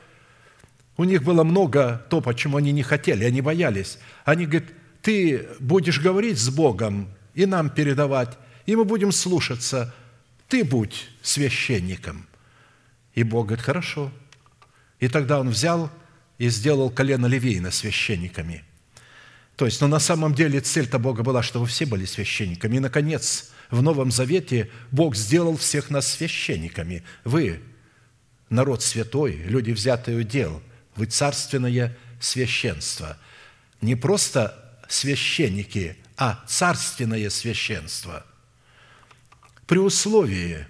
У 0.97 1.05
них 1.05 1.23
было 1.23 1.45
много 1.45 2.05
то, 2.09 2.21
почему 2.21 2.57
они 2.57 2.73
не 2.73 2.83
хотели, 2.83 3.25
они 3.25 3.41
боялись. 3.43 3.99
Они 4.25 4.47
говорят, 4.47 4.71
ты 5.03 5.47
будешь 5.61 6.01
говорить 6.01 6.39
с 6.39 6.49
Богом 6.49 7.11
и 7.35 7.47
нам 7.47 7.71
передавать, 7.71 8.39
и 8.65 8.75
мы 8.75 8.85
будем 8.85 9.13
слушаться. 9.13 9.95
Ты 10.49 10.65
будь 10.65 11.09
священником. 11.23 12.27
И 13.15 13.23
Бог 13.23 13.47
говорит, 13.47 13.65
хорошо. 13.65 14.11
И 14.99 15.09
тогда 15.09 15.41
он 15.41 15.51
взял 15.51 15.91
и 16.39 16.49
сделал 16.49 16.91
колено 16.91 17.27
Левейна 17.27 17.71
священниками. 17.71 18.65
То 19.57 19.65
есть, 19.65 19.81
но 19.81 19.89
на 19.89 19.99
самом 19.99 20.35
деле 20.35 20.61
цель-то 20.61 20.99
Бога 20.99 21.23
была, 21.23 21.43
чтобы 21.43 21.67
все 21.67 21.87
были 21.87 22.05
священниками. 22.05 22.77
И, 22.77 22.81
наконец, 22.81 23.53
в 23.71 23.83
Новом 23.83 24.11
Завете 24.11 24.71
Бог 24.91 25.17
сделал 25.17 25.57
всех 25.57 25.91
нас 25.91 26.07
священниками. 26.07 27.03
Вы, 27.25 27.61
народ 28.49 28.83
святой, 28.83 29.37
люди, 29.37 29.73
взятые 29.73 30.19
удел, 30.19 30.62
вы 30.95 31.07
царственное 31.07 31.97
священство. 32.21 33.19
Не 33.81 33.95
просто 33.95 34.81
священники, 34.89 35.97
а 36.17 36.43
царственное 36.47 37.29
священство. 37.31 38.25
При 39.67 39.79
условии, 39.79 40.67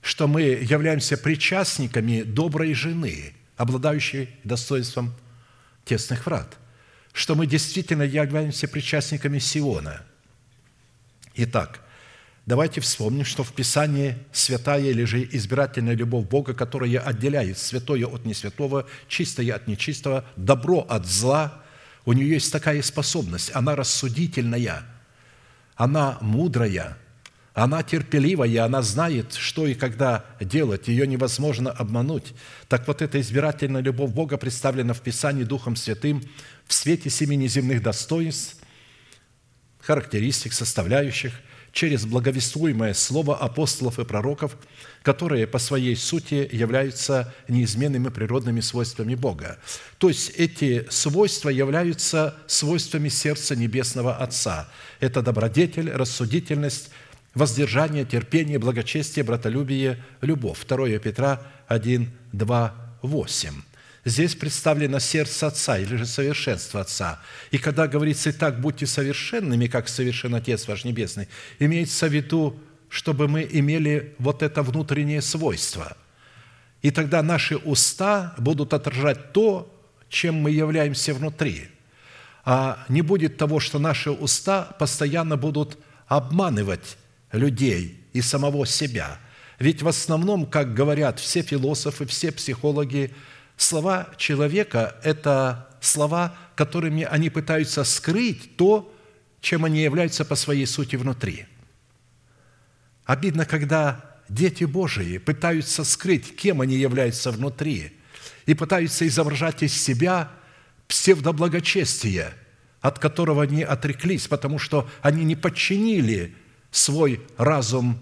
что 0.00 0.26
мы 0.26 0.42
являемся 0.42 1.16
причастниками 1.16 2.22
доброй 2.22 2.72
жены, 2.74 3.34
обладающей 3.56 4.30
достоинством 4.44 5.14
тесных 5.84 6.26
врат, 6.26 6.56
что 7.12 7.34
мы 7.34 7.46
действительно 7.46 8.02
являемся 8.02 8.68
причастниками 8.68 9.38
Сиона. 9.38 10.02
Итак, 11.34 11.80
давайте 12.48 12.80
вспомним, 12.80 13.24
что 13.24 13.44
в 13.44 13.52
Писании 13.52 14.16
святая 14.32 14.82
или 14.82 15.04
же 15.04 15.22
избирательная 15.22 15.94
любовь 15.94 16.26
Бога, 16.26 16.54
которая 16.54 16.98
отделяет 16.98 17.58
святое 17.58 18.06
от 18.06 18.24
несвятого, 18.24 18.86
чистое 19.06 19.54
от 19.54 19.68
нечистого, 19.68 20.24
добро 20.36 20.84
от 20.88 21.06
зла– 21.06 21.62
у 22.08 22.14
нее 22.14 22.30
есть 22.30 22.50
такая 22.50 22.80
способность, 22.80 23.50
она 23.52 23.76
рассудительная, 23.76 24.82
она 25.76 26.16
мудрая, 26.22 26.96
она 27.52 27.82
терпеливая, 27.82 28.64
она 28.64 28.80
знает, 28.80 29.34
что 29.34 29.66
и 29.66 29.74
когда 29.74 30.24
делать, 30.40 30.88
ее 30.88 31.06
невозможно 31.06 31.70
обмануть. 31.70 32.32
Так 32.66 32.86
вот, 32.86 33.02
эта 33.02 33.20
избирательная 33.20 33.82
любовь 33.82 34.12
Бога 34.12 34.38
представлена 34.38 34.94
в 34.94 35.02
Писании 35.02 35.44
Духом 35.44 35.76
Святым 35.76 36.22
в 36.66 36.72
свете 36.72 37.10
семи 37.10 37.36
неземных 37.36 37.82
достоинств, 37.82 38.56
характеристик, 39.78 40.54
составляющих, 40.54 41.34
через 41.72 42.06
благовествуемое 42.06 42.94
слово 42.94 43.36
апостолов 43.36 43.98
и 43.98 44.04
пророков, 44.04 44.56
которые 45.02 45.46
по 45.46 45.58
своей 45.58 45.96
сути 45.96 46.48
являются 46.52 47.34
неизменными 47.48 48.08
природными 48.08 48.60
свойствами 48.60 49.14
Бога. 49.14 49.58
То 49.98 50.08
есть 50.08 50.30
эти 50.30 50.86
свойства 50.90 51.48
являются 51.48 52.36
свойствами 52.46 53.08
сердца 53.08 53.56
Небесного 53.56 54.16
Отца. 54.16 54.68
Это 55.00 55.22
добродетель, 55.22 55.90
рассудительность, 55.90 56.90
воздержание, 57.34 58.04
терпение, 58.04 58.58
благочестие, 58.58 59.24
братолюбие, 59.24 60.02
любовь. 60.20 60.64
2 60.66 60.98
Петра 60.98 61.42
1, 61.68 62.10
2, 62.32 62.74
8. 63.02 63.50
Здесь 64.04 64.34
представлено 64.34 65.00
сердце 65.00 65.48
Отца 65.48 65.78
или 65.78 65.96
же 65.96 66.06
совершенство 66.06 66.80
Отца. 66.80 67.20
И 67.50 67.58
когда 67.58 67.86
говорится 67.88 68.30
«Итак, 68.30 68.60
будьте 68.60 68.86
совершенными, 68.86 69.66
как 69.66 69.88
совершен 69.88 70.34
Отец 70.34 70.68
ваш 70.68 70.84
Небесный», 70.84 71.28
имеется 71.58 72.06
в 72.06 72.12
виду, 72.12 72.58
чтобы 72.88 73.28
мы 73.28 73.46
имели 73.50 74.14
вот 74.18 74.42
это 74.42 74.62
внутреннее 74.62 75.20
свойство. 75.20 75.96
И 76.80 76.90
тогда 76.90 77.22
наши 77.22 77.56
уста 77.56 78.34
будут 78.38 78.72
отражать 78.72 79.32
то, 79.32 79.74
чем 80.08 80.36
мы 80.36 80.50
являемся 80.50 81.12
внутри. 81.12 81.68
А 82.44 82.84
не 82.88 83.02
будет 83.02 83.36
того, 83.36 83.60
что 83.60 83.78
наши 83.78 84.10
уста 84.10 84.62
постоянно 84.78 85.36
будут 85.36 85.76
обманывать 86.06 86.96
людей 87.32 88.00
и 88.12 88.22
самого 88.22 88.64
себя. 88.64 89.18
Ведь 89.58 89.82
в 89.82 89.88
основном, 89.88 90.46
как 90.46 90.72
говорят 90.72 91.18
все 91.18 91.42
философы, 91.42 92.06
все 92.06 92.32
психологи, 92.32 93.12
Слова 93.58 94.10
человека– 94.16 94.96
это 95.02 95.68
слова, 95.80 96.38
которыми 96.54 97.02
они 97.02 97.28
пытаются 97.28 97.82
скрыть 97.82 98.56
то, 98.56 98.94
чем 99.40 99.64
они 99.64 99.82
являются 99.82 100.24
по 100.24 100.36
своей 100.36 100.64
сути 100.64 100.94
внутри. 100.94 101.46
Обидно, 103.04 103.44
когда 103.44 104.16
дети 104.28 104.62
Божии 104.62 105.18
пытаются 105.18 105.82
скрыть, 105.82 106.36
кем 106.36 106.60
они 106.60 106.76
являются 106.76 107.32
внутри, 107.32 107.98
и 108.46 108.54
пытаются 108.54 109.08
изображать 109.08 109.64
из 109.64 109.74
себя 109.74 110.30
псевдоблагочестие, 110.86 112.34
от 112.80 113.00
которого 113.00 113.42
они 113.42 113.64
отреклись, 113.64 114.28
потому 114.28 114.60
что 114.60 114.88
они 115.02 115.24
не 115.24 115.34
подчинили 115.34 116.36
свой 116.70 117.20
разум 117.36 117.98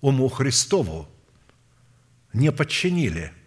уму 0.00 0.28
Христову, 0.30 1.06
не 2.32 2.50
подчинили– 2.50 3.30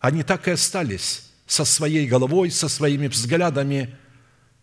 они 0.00 0.22
так 0.22 0.48
и 0.48 0.52
остались 0.52 1.30
со 1.46 1.64
своей 1.64 2.06
головой, 2.06 2.50
со 2.50 2.68
своими 2.68 3.06
взглядами, 3.06 3.96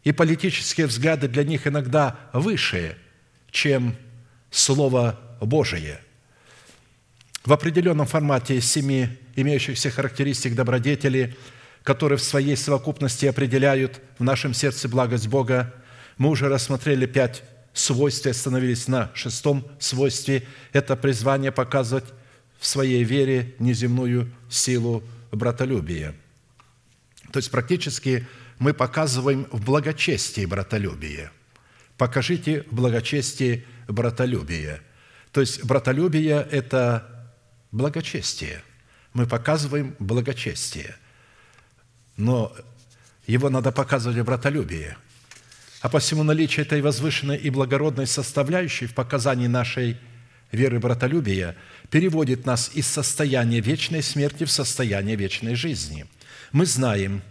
и 0.03 0.11
политические 0.11 0.87
взгляды 0.87 1.27
для 1.27 1.43
них 1.43 1.67
иногда 1.67 2.17
выше, 2.33 2.97
чем 3.51 3.95
Слово 4.51 5.19
Божие. 5.41 5.99
В 7.43 7.53
определенном 7.53 8.07
формате 8.07 8.61
семи 8.61 9.09
имеющихся 9.35 9.89
характеристик 9.89 10.55
добродетели, 10.55 11.35
которые 11.83 12.17
в 12.17 12.23
своей 12.23 12.55
совокупности 12.55 13.25
определяют 13.25 14.01
в 14.17 14.23
нашем 14.23 14.53
сердце 14.53 14.89
благость 14.89 15.27
Бога, 15.27 15.73
мы 16.17 16.29
уже 16.29 16.49
рассмотрели 16.49 17.05
пять 17.05 17.43
свойств 17.73 18.25
и 18.25 18.29
остановились 18.29 18.87
на 18.87 19.11
шестом 19.13 19.67
свойстве. 19.79 20.43
Это 20.73 20.95
призвание 20.95 21.51
показывать 21.51 22.05
в 22.59 22.65
своей 22.65 23.03
вере 23.03 23.55
неземную 23.59 24.31
силу 24.49 25.03
братолюбие. 25.31 26.15
То 27.31 27.37
есть 27.37 27.51
практически 27.51 28.25
мы 28.59 28.73
показываем 28.73 29.47
в 29.51 29.63
благочестии 29.63 30.45
братолюбие. 30.45 31.31
Покажите 31.97 32.63
в 32.69 32.75
благочестии 32.75 33.65
братолюбие. 33.87 34.81
То 35.31 35.41
есть 35.41 35.63
братолюбие– 35.63 36.47
это 36.51 37.33
благочестие. 37.71 38.61
Мы 39.13 39.25
показываем 39.25 39.95
благочестие. 39.99 40.95
Но 42.15 42.55
его 43.25 43.49
надо 43.49 43.71
показывать 43.71 44.17
в 44.17 44.23
братолюбии. 44.23 44.95
А 45.81 45.89
посему 45.89 46.23
наличие 46.23 46.65
этой 46.65 46.81
возвышенной 46.81 47.37
и 47.37 47.49
благородной 47.49 48.07
составляющей 48.07 48.87
в 48.87 48.93
показании 48.93 49.47
нашей 49.47 49.97
веры 50.51 50.79
братолюбия 50.79 51.55
переводит 51.89 52.45
нас 52.45 52.71
из 52.73 52.87
состояния 52.87 53.59
вечной 53.59 54.03
смерти 54.03 54.43
в 54.43 54.51
состояние 54.51 55.15
вечной 55.15 55.55
жизни. 55.55 56.05
Мы 56.51 56.65
знаем, 56.65 57.21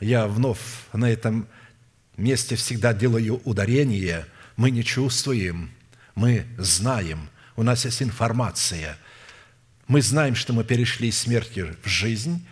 я 0.00 0.26
вновь 0.26 0.60
на 0.92 1.10
этом 1.10 1.46
месте 2.16 2.56
всегда 2.56 2.92
делаю 2.94 3.40
ударение, 3.44 4.26
мы 4.56 4.70
не 4.70 4.84
чувствуем, 4.84 5.70
мы 6.14 6.46
знаем, 6.58 7.28
у 7.56 7.62
нас 7.62 7.84
есть 7.84 8.02
информация. 8.02 8.98
Мы 9.88 10.00
знаем, 10.00 10.34
что 10.34 10.52
мы 10.52 10.64
перешли 10.64 11.08
из 11.08 11.18
смерти 11.18 11.74
в 11.82 11.88
жизнь, 11.88 12.46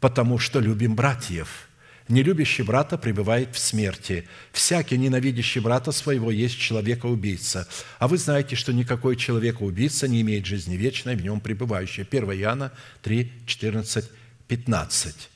потому 0.00 0.38
что 0.38 0.60
любим 0.60 0.94
братьев– 0.94 1.48
Нелюбящий 2.10 2.64
брата 2.64 2.98
пребывает 2.98 3.54
в 3.54 3.58
смерти. 3.60 4.26
Всякий, 4.50 4.98
ненавидящий 4.98 5.60
брата 5.60 5.92
своего, 5.92 6.32
есть 6.32 6.58
человека-убийца. 6.58 7.68
А 8.00 8.08
вы 8.08 8.18
знаете, 8.18 8.56
что 8.56 8.72
никакой 8.72 9.14
человека-убийца 9.14 10.08
не 10.08 10.20
имеет 10.22 10.44
жизни 10.44 10.74
вечной, 10.74 11.14
в 11.14 11.22
нем 11.22 11.40
пребывающей. 11.40 12.02
1 12.02 12.32
Иоанна 12.32 12.72
3, 13.02 13.32
14, 13.46 14.10
15. 14.48 15.28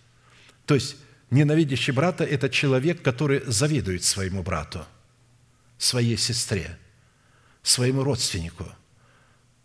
То 0.66 0.75
есть, 0.75 0.97
ненавидящий 1.31 1.93
брата– 1.93 2.25
это 2.25 2.49
человек, 2.49 3.03
который 3.03 3.43
завидует 3.47 4.03
своему 4.03 4.43
брату, 4.43 4.85
своей 5.79 6.16
сестре, 6.16 6.77
своему 7.62 8.03
родственнику. 8.03 8.66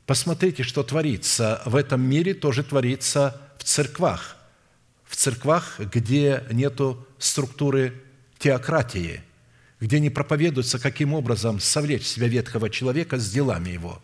Посмотрите, 0.05 0.61
что 0.61 0.83
творится 0.83 1.63
в 1.65 1.75
этом 1.75 2.01
мире, 2.01 2.35
тоже 2.35 2.63
творится 2.63 3.41
в 3.57 3.63
церквах– 3.63 4.35
в 5.09 5.15
церквах, 5.15 5.79
где 5.79 6.43
нету 6.51 7.05
структуры 7.17 7.95
теократии, 8.37 9.23
где 9.79 9.99
не 9.99 10.11
проповедуется, 10.11 10.77
каким 10.77 11.15
образом 11.15 11.59
совлечь 11.59 12.05
себя 12.05 12.27
ветхого 12.27 12.69
человека 12.69 13.17
с 13.17 13.29
делами 13.29 13.71
его. 13.71 14.01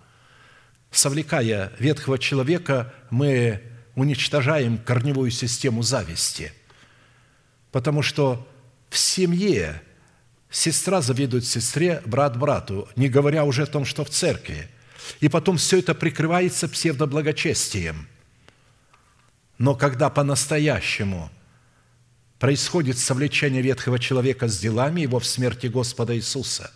Совлекая 0.89 1.71
ветхого 1.77 2.17
человека, 2.17 2.91
мы 3.11 3.61
уничтожаем 3.93 4.79
корневую 4.79 5.29
систему 5.29 5.83
зависти, 5.83 6.51
потому 7.71 8.01
что 8.01 8.47
в 8.89 8.97
семье 8.97 9.81
сестра 10.49 11.01
завидует 11.01 11.45
сестре, 11.45 12.01
брат 12.05 12.35
брату, 12.35 12.89
не 12.95 13.09
говоря 13.09 13.45
уже 13.45 13.63
о 13.63 13.67
том, 13.67 13.85
что 13.85 14.03
в 14.03 14.09
церкви. 14.09 14.69
И 15.19 15.29
потом 15.29 15.57
все 15.57 15.79
это 15.79 15.93
прикрывается 15.93 16.67
псевдоблагочестием– 16.67 18.07
но 19.57 19.75
когда 19.75 20.09
по-настоящему 20.09 21.29
происходит 22.39 22.97
совлечение 22.97 23.61
ветхого 23.61 23.99
человека 23.99 24.47
с 24.47 24.59
делами 24.59 25.01
его 25.01 25.19
в 25.19 25.25
смерти 25.25 25.67
Господа 25.67 26.15
Иисуса, 26.15 26.71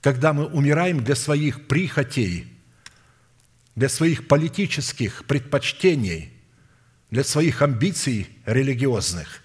когда 0.00 0.32
мы 0.32 0.46
умираем 0.46 1.02
для 1.02 1.16
своих 1.16 1.66
прихотей, 1.66 2.52
для 3.74 3.88
своих 3.88 4.28
политических 4.28 5.24
предпочтений, 5.24 6.32
для 7.10 7.24
своих 7.24 7.62
амбиций 7.62 8.28
религиозных, 8.46 9.42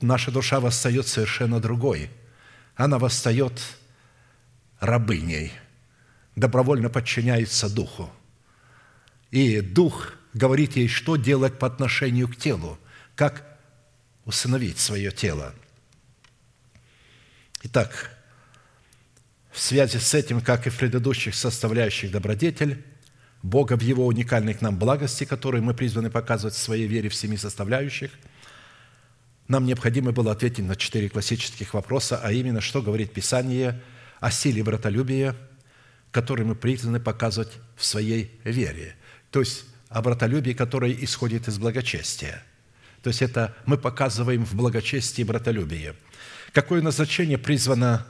наша 0.00 0.30
душа 0.30 0.60
восстает 0.60 1.06
совершенно 1.06 1.60
другой. 1.60 2.10
Она 2.76 2.98
восстает 2.98 3.60
рабыней, 4.80 5.52
добровольно 6.36 6.90
подчиняется 6.90 7.74
Духу. 7.74 8.12
И 9.30 9.62
Дух– 9.62 10.14
говорит 10.32 10.76
ей, 10.76 10.88
что 10.88 11.16
делать 11.16 11.58
по 11.58 11.66
отношению 11.66 12.28
к 12.28 12.36
телу, 12.36 12.78
как 13.14 13.58
усыновить 14.24 14.78
свое 14.78 15.10
тело. 15.10 15.54
Итак, 17.64 18.16
в 19.50 19.60
связи 19.60 19.98
с 19.98 20.14
этим, 20.14 20.40
как 20.40 20.66
и 20.66 20.70
в 20.70 20.78
предыдущих 20.78 21.34
составляющих 21.34 22.10
добродетель, 22.10 22.84
Бога 23.42 23.76
в 23.76 23.82
Его 23.82 24.06
уникальной 24.06 24.54
к 24.54 24.60
нам 24.60 24.78
благости, 24.78 25.24
которые 25.24 25.62
мы 25.62 25.74
призваны 25.74 26.10
показывать 26.10 26.54
в 26.54 26.58
своей 26.58 26.86
вере 26.86 27.08
в 27.08 27.14
семи 27.14 27.36
составляющих, 27.36 28.12
нам 29.48 29.66
необходимо 29.66 30.12
было 30.12 30.32
ответить 30.32 30.64
на 30.64 30.76
четыре 30.76 31.08
классических 31.08 31.74
вопроса, 31.74 32.20
а 32.22 32.32
именно, 32.32 32.60
что 32.60 32.80
говорит 32.80 33.12
Писание 33.12 33.82
о 34.20 34.30
силе 34.30 34.62
братолюбия, 34.62 35.36
который 36.12 36.46
мы 36.46 36.54
призваны 36.54 37.00
показывать 37.00 37.52
в 37.76 37.84
своей 37.84 38.40
вере. 38.44 38.94
То 39.30 39.40
есть 39.40 39.64
о 39.92 40.02
братолюбии, 40.02 40.52
которое 40.52 40.92
исходит 40.92 41.48
из 41.48 41.58
благочестия. 41.58 42.42
То 43.02 43.08
есть 43.08 43.22
это 43.22 43.54
мы 43.66 43.76
показываем 43.76 44.44
в 44.44 44.54
благочестии 44.54 45.22
братолюбие. 45.22 45.94
Какое 46.52 46.82
назначение 46.82 47.38
призвано 47.38 48.06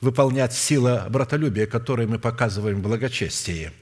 выполнять 0.00 0.52
сила 0.52 1.06
братолюбия, 1.08 1.66
которое 1.66 2.06
мы 2.06 2.18
показываем 2.18 2.78
в 2.78 2.82
благочестии? 2.82 3.72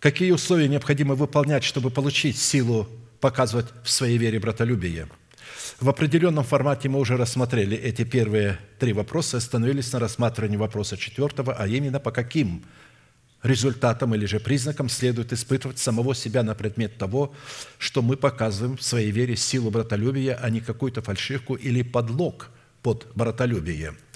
Какие 0.00 0.32
условия 0.32 0.68
необходимо 0.68 1.14
выполнять, 1.14 1.64
чтобы 1.64 1.90
получить 1.90 2.38
силу 2.38 2.88
показывать 3.20 3.66
в 3.82 3.90
своей 3.90 4.18
вере 4.18 4.38
братолюбие? 4.38 5.08
В 5.80 5.88
определенном 5.88 6.44
формате 6.44 6.88
мы 6.88 6.98
уже 6.98 7.16
рассмотрели 7.16 7.76
эти 7.76 8.04
первые 8.04 8.58
три 8.78 8.92
вопроса, 8.92 9.36
остановились 9.36 9.92
на 9.92 9.98
рассматривании 9.98 10.56
вопроса 10.56 10.96
четвертого, 10.96 11.54
а 11.54 11.66
именно 11.66 12.00
по 12.00 12.10
каким 12.10 12.64
результатом 13.46 14.14
или 14.14 14.26
же 14.26 14.40
признаком 14.40 14.88
следует 14.88 15.32
испытывать 15.32 15.78
самого 15.78 16.14
себя 16.14 16.42
на 16.42 16.54
предмет 16.54 16.98
того, 16.98 17.34
что 17.78 18.02
мы 18.02 18.16
показываем 18.16 18.76
в 18.76 18.82
своей 18.82 19.10
вере 19.10 19.36
силу 19.36 19.70
братолюбия, 19.70 20.38
а 20.40 20.50
не 20.50 20.60
какую-то 20.60 21.02
фальшивку 21.02 21.54
или 21.54 21.82
подлог 21.82 22.50
под 22.86 23.06
братолюбие– 23.14 23.94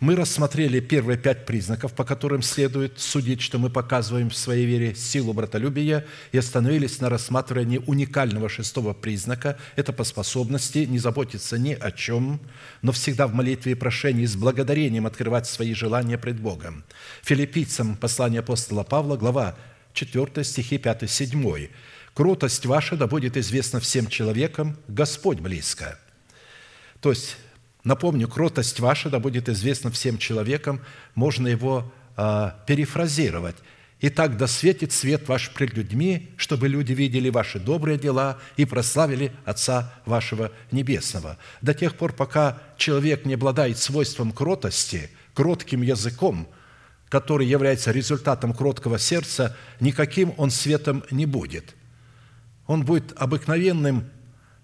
мы 0.00 0.14
рассмотрели 0.14 0.80
первые 0.80 1.16
пять 1.16 1.46
признаков, 1.46 1.94
по 1.94 2.04
которым 2.04 2.42
следует 2.42 3.00
судить, 3.00 3.40
что 3.40 3.58
мы 3.58 3.70
показываем 3.70 4.28
в 4.28 4.36
своей 4.36 4.66
вере 4.66 4.94
силу 4.94 5.32
братолюбия, 5.32 6.04
и 6.32 6.38
остановились 6.38 7.00
на 7.00 7.08
рассматривании 7.08 7.80
уникального 7.86 8.48
шестого 8.48 8.92
признака– 8.92 9.58
это 9.76 9.92
по 9.92 10.04
способности 10.04 10.78
не 10.78 10.98
заботиться 10.98 11.58
ни 11.58 11.72
о 11.72 11.90
чем, 11.92 12.40
но 12.82 12.92
всегда 12.92 13.26
в 13.26 13.34
молитве 13.34 13.72
и 13.72 13.74
прошении 13.74 14.26
с 14.26 14.36
благодарением 14.36 15.06
открывать 15.06 15.46
свои 15.46 15.72
желания 15.72 16.18
пред 16.18 16.40
Богом. 16.40 16.84
Филиппийцам 17.22 17.96
послание 17.96 18.40
апостола 18.40 18.82
Павла, 18.82 19.16
глава 19.16 19.56
4, 19.94 20.44
стихи 20.44 20.76
5-7. 20.76 21.70
«Кротость 22.12 22.66
ваша 22.66 22.96
да 22.96 23.06
будет 23.06 23.36
известна 23.36 23.80
всем 23.80 24.08
человекам, 24.08 24.76
Господь 24.88 25.40
близко». 25.40 25.98
То 27.00 27.10
есть 27.10 27.36
Напомню, 27.86 28.26
кротость 28.26 28.80
ваша 28.80 29.10
да 29.10 29.20
будет 29.20 29.48
известна 29.48 29.92
всем 29.92 30.18
человекам, 30.18 30.80
можно 31.14 31.46
его 31.46 31.92
э, 32.16 32.50
перефразировать. 32.66 33.54
Итак, 34.00 34.36
да 34.36 34.48
светит 34.48 34.90
свет 34.90 35.28
ваш 35.28 35.50
пред 35.50 35.74
людьми, 35.74 36.30
чтобы 36.36 36.66
люди 36.66 36.92
видели 36.94 37.30
ваши 37.30 37.60
добрые 37.60 37.96
дела 37.96 38.38
и 38.56 38.64
прославили 38.64 39.30
Отца 39.44 39.94
вашего 40.04 40.50
Небесного. 40.72 41.38
До 41.62 41.74
тех 41.74 41.94
пор, 41.94 42.12
пока 42.12 42.60
человек 42.76 43.24
не 43.24 43.34
обладает 43.34 43.78
свойством 43.78 44.32
кротости, 44.32 45.08
кротким 45.32 45.82
языком, 45.82 46.48
который 47.08 47.46
является 47.46 47.92
результатом 47.92 48.52
кроткого 48.52 48.98
сердца, 48.98 49.56
никаким 49.78 50.34
он 50.38 50.50
светом 50.50 51.04
не 51.12 51.24
будет. 51.24 51.76
Он 52.66 52.84
будет 52.84 53.12
обыкновенным 53.16 54.10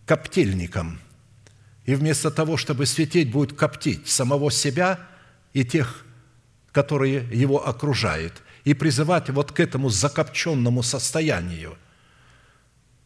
коптильником– 0.06 0.98
и 1.84 1.94
вместо 1.94 2.30
того, 2.30 2.56
чтобы 2.56 2.86
светить, 2.86 3.30
будет 3.30 3.54
коптить 3.54 4.08
самого 4.08 4.50
себя 4.50 5.00
и 5.52 5.64
тех, 5.64 6.04
которые 6.70 7.26
его 7.32 7.66
окружают, 7.66 8.42
и 8.64 8.74
призывать 8.74 9.28
вот 9.30 9.52
к 9.52 9.60
этому 9.60 9.88
закопченному 9.88 10.82
состоянию. 10.82 11.76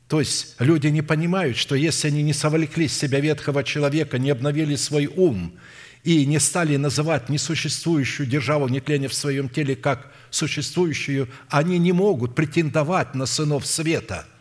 То 0.08 0.20
есть 0.20 0.54
люди 0.60 0.86
не 0.88 1.02
понимают, 1.02 1.56
что 1.56 1.74
если 1.74 2.08
они 2.08 2.22
не 2.22 2.32
совлекли 2.32 2.86
с 2.86 2.96
себя 2.96 3.18
ветхого 3.18 3.64
человека, 3.64 4.18
не 4.18 4.30
обновили 4.30 4.76
свой 4.76 5.06
ум 5.06 5.58
и 6.04 6.24
не 6.26 6.38
стали 6.38 6.76
называть 6.76 7.28
несуществующую 7.28 8.28
державу 8.28 8.68
нетления 8.68 9.08
в 9.08 9.14
своем 9.14 9.48
теле 9.48 9.74
как 9.74 10.12
существующую, 10.30 11.28
они 11.48 11.78
не 11.78 11.92
могут 11.92 12.34
претендовать 12.34 13.14
на 13.14 13.26
сынов 13.26 13.66
света– 13.66 14.26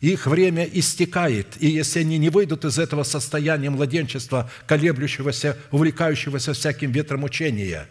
их 0.00 0.26
время 0.26 0.64
истекает, 0.64 1.60
и 1.62 1.68
если 1.68 2.00
они 2.00 2.16
не 2.16 2.30
выйдут 2.30 2.64
из 2.64 2.78
этого 2.78 3.02
состояния 3.02 3.68
младенчества, 3.68 4.50
колеблющегося, 4.66 5.58
увлекающегося 5.70 6.54
всяким 6.54 6.90
ветром 6.90 7.24
учения, 7.24 7.86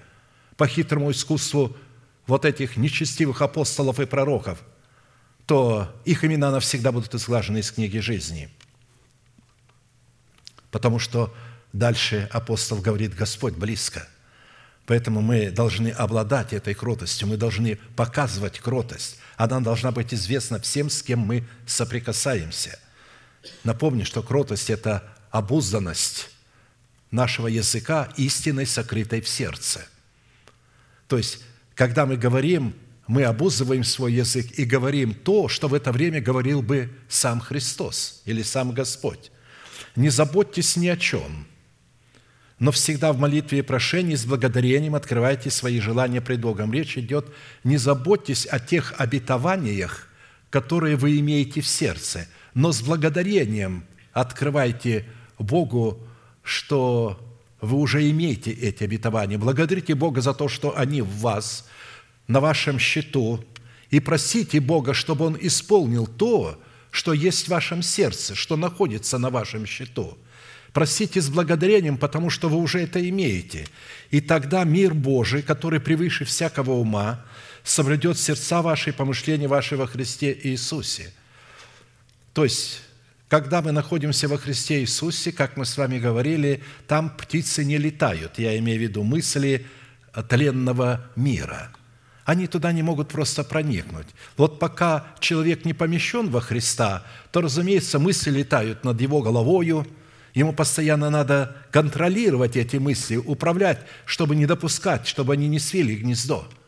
по 0.57 0.67
хитрому 0.67 1.11
искусству 1.11 1.77
вот 2.25 2.45
этих 2.45 2.77
нечестивых 2.77 3.41
апостолов 3.41 3.99
и 3.99 4.05
пророков, 4.05 4.59
то 5.45 5.95
их 6.03 6.23
имена 6.23 6.51
навсегда 6.51 6.91
будут 6.91 7.15
изглажены 7.15 7.59
из 7.59 7.71
книги 7.71 7.99
жизни. 7.99 8.49
Потому 10.71 10.99
что 10.99 11.33
дальше 11.73 12.27
апостол 12.31 12.79
говорит, 12.79 13.15
Господь 13.15 13.53
близко. 13.53 14.07
Поэтому 14.85 15.21
мы 15.21 15.51
должны 15.51 15.89
обладать 15.89 16.53
этой 16.53 16.73
кротостью, 16.73 17.27
мы 17.27 17.37
должны 17.37 17.77
показывать 17.95 18.59
кротость. 18.59 19.19
Она 19.39 19.61
должна 19.61 19.91
быть 19.91 20.13
известна 20.13 20.59
всем, 20.59 20.89
с 20.89 21.01
кем 21.01 21.19
мы 21.19 21.45
соприкасаемся. 21.65 22.77
Напомню, 23.63 24.05
что 24.05 24.21
кротость– 24.21 24.69
это 24.69 25.01
обузданность 25.31 26.29
нашего 27.09 27.47
языка 27.47 28.11
истиной, 28.17 28.65
сокрытой 28.65 29.21
в 29.21 29.29
сердце. 29.29 29.87
То 31.07 31.17
есть, 31.17 31.39
когда 31.73 32.05
мы 32.05 32.17
говорим, 32.17 32.75
мы 33.07 33.23
обузываем 33.23 33.85
свой 33.85 34.11
язык 34.11 34.59
и 34.59 34.65
говорим 34.65 35.13
то, 35.13 35.47
что 35.47 35.69
в 35.69 35.73
это 35.73 35.93
время 35.93 36.19
говорил 36.19 36.61
бы 36.61 36.91
сам 37.07 37.39
Христос 37.39 38.21
или 38.25 38.43
сам 38.43 38.73
Господь. 38.73 39.31
Не 39.95 40.09
заботьтесь 40.09 40.75
ни 40.75 40.89
о 40.89 40.97
чем– 40.97 41.47
но 42.59 42.71
всегда 42.71 43.13
в 43.13 43.19
молитве 43.19 43.59
и 43.59 43.63
прошении 43.63 44.15
с 44.15 44.25
благодарением 44.25 44.95
открывайте 44.95 45.49
свои 45.49 45.79
желания 45.79 46.21
пред 46.21 46.41
Богом. 46.41 46.73
Речь 46.73 46.97
идет, 46.97 47.27
не 47.63 47.77
заботьтесь 47.77 48.45
о 48.45 48.59
тех 48.59 48.93
обетованиях, 48.97 50.07
которые 50.49 50.97
вы 50.97 51.19
имеете 51.19 51.61
в 51.61 51.67
сердце, 51.67 52.27
но 52.53 52.71
с 52.71 52.81
благодарением 52.81 53.85
открывайте 54.11 55.05
Богу, 55.37 55.99
что 56.43 57.19
вы 57.61 57.77
уже 57.77 58.09
имеете 58.09 58.51
эти 58.51 58.83
обетования. 58.83 59.37
Благодарите 59.37 59.95
Бога 59.95 60.21
за 60.21 60.33
то, 60.33 60.49
что 60.49 60.77
они 60.77 61.01
в 61.01 61.17
вас, 61.17 61.67
на 62.27 62.39
вашем 62.39 62.77
счету, 62.77 63.43
и 63.89 63.99
просите 63.99 64.59
Бога, 64.59 64.93
чтобы 64.93 65.25
Он 65.25 65.37
исполнил 65.39 66.07
то, 66.07 66.61
что 66.91 67.13
есть 67.13 67.45
в 67.45 67.49
вашем 67.49 67.81
сердце, 67.81 68.35
что 68.35 68.55
находится 68.57 69.17
на 69.17 69.29
вашем 69.29 69.65
счету. 69.65 70.17
Просите 70.73 71.21
с 71.21 71.29
благодарением, 71.29 71.97
потому 71.97 72.29
что 72.29 72.49
вы 72.49 72.57
уже 72.57 72.81
это 72.81 73.07
имеете. 73.09 73.67
И 74.11 74.21
тогда 74.21 74.63
мир 74.63 74.93
Божий, 74.93 75.41
который 75.41 75.79
превыше 75.79 76.25
всякого 76.25 76.71
ума, 76.71 77.25
соблюдет 77.63 78.19
сердца 78.19 78.61
ваши 78.61 78.91
и 78.91 78.93
помышления 78.93 79.47
ваши 79.47 79.77
во 79.77 79.87
Христе 79.87 80.37
Иисусе. 80.43 81.11
То 82.33 82.43
есть, 82.43 82.81
когда 83.27 83.61
мы 83.61 83.71
находимся 83.71 84.27
во 84.27 84.37
Христе 84.37 84.81
Иисусе, 84.81 85.31
как 85.31 85.57
мы 85.57 85.65
с 85.65 85.77
вами 85.77 85.99
говорили, 85.99 86.63
там 86.87 87.09
птицы 87.09 87.65
не 87.65 87.77
летают. 87.77 88.39
Я 88.39 88.57
имею 88.59 88.79
в 88.79 88.81
виду 88.81 89.03
мысли 89.03 89.65
тленного 90.29 91.05
мира. 91.15 91.71
Они 92.25 92.45
туда 92.45 92.71
не 92.71 92.83
могут 92.83 93.09
просто 93.09 93.43
проникнуть. 93.43 94.07
Вот 94.37 94.59
пока 94.59 95.07
человек 95.19 95.65
не 95.65 95.73
помещен 95.73 96.29
во 96.29 96.41
Христа, 96.41 97.03
то, 97.31 97.41
разумеется, 97.41 97.97
мысли 97.97 98.29
летают 98.29 98.83
над 98.83 99.01
его 99.01 99.21
головою, 99.21 99.87
Ему 100.33 100.53
постоянно 100.53 101.09
надо 101.09 101.55
контролировать 101.71 102.55
эти 102.55 102.77
мысли, 102.77 103.17
управлять, 103.17 103.79
чтобы 104.05 104.35
не 104.35 104.45
допускать, 104.45 105.07
чтобы 105.07 105.33
они 105.33 105.47
не 105.47 105.59
свели 105.59 105.95
гнездо– 105.95 106.47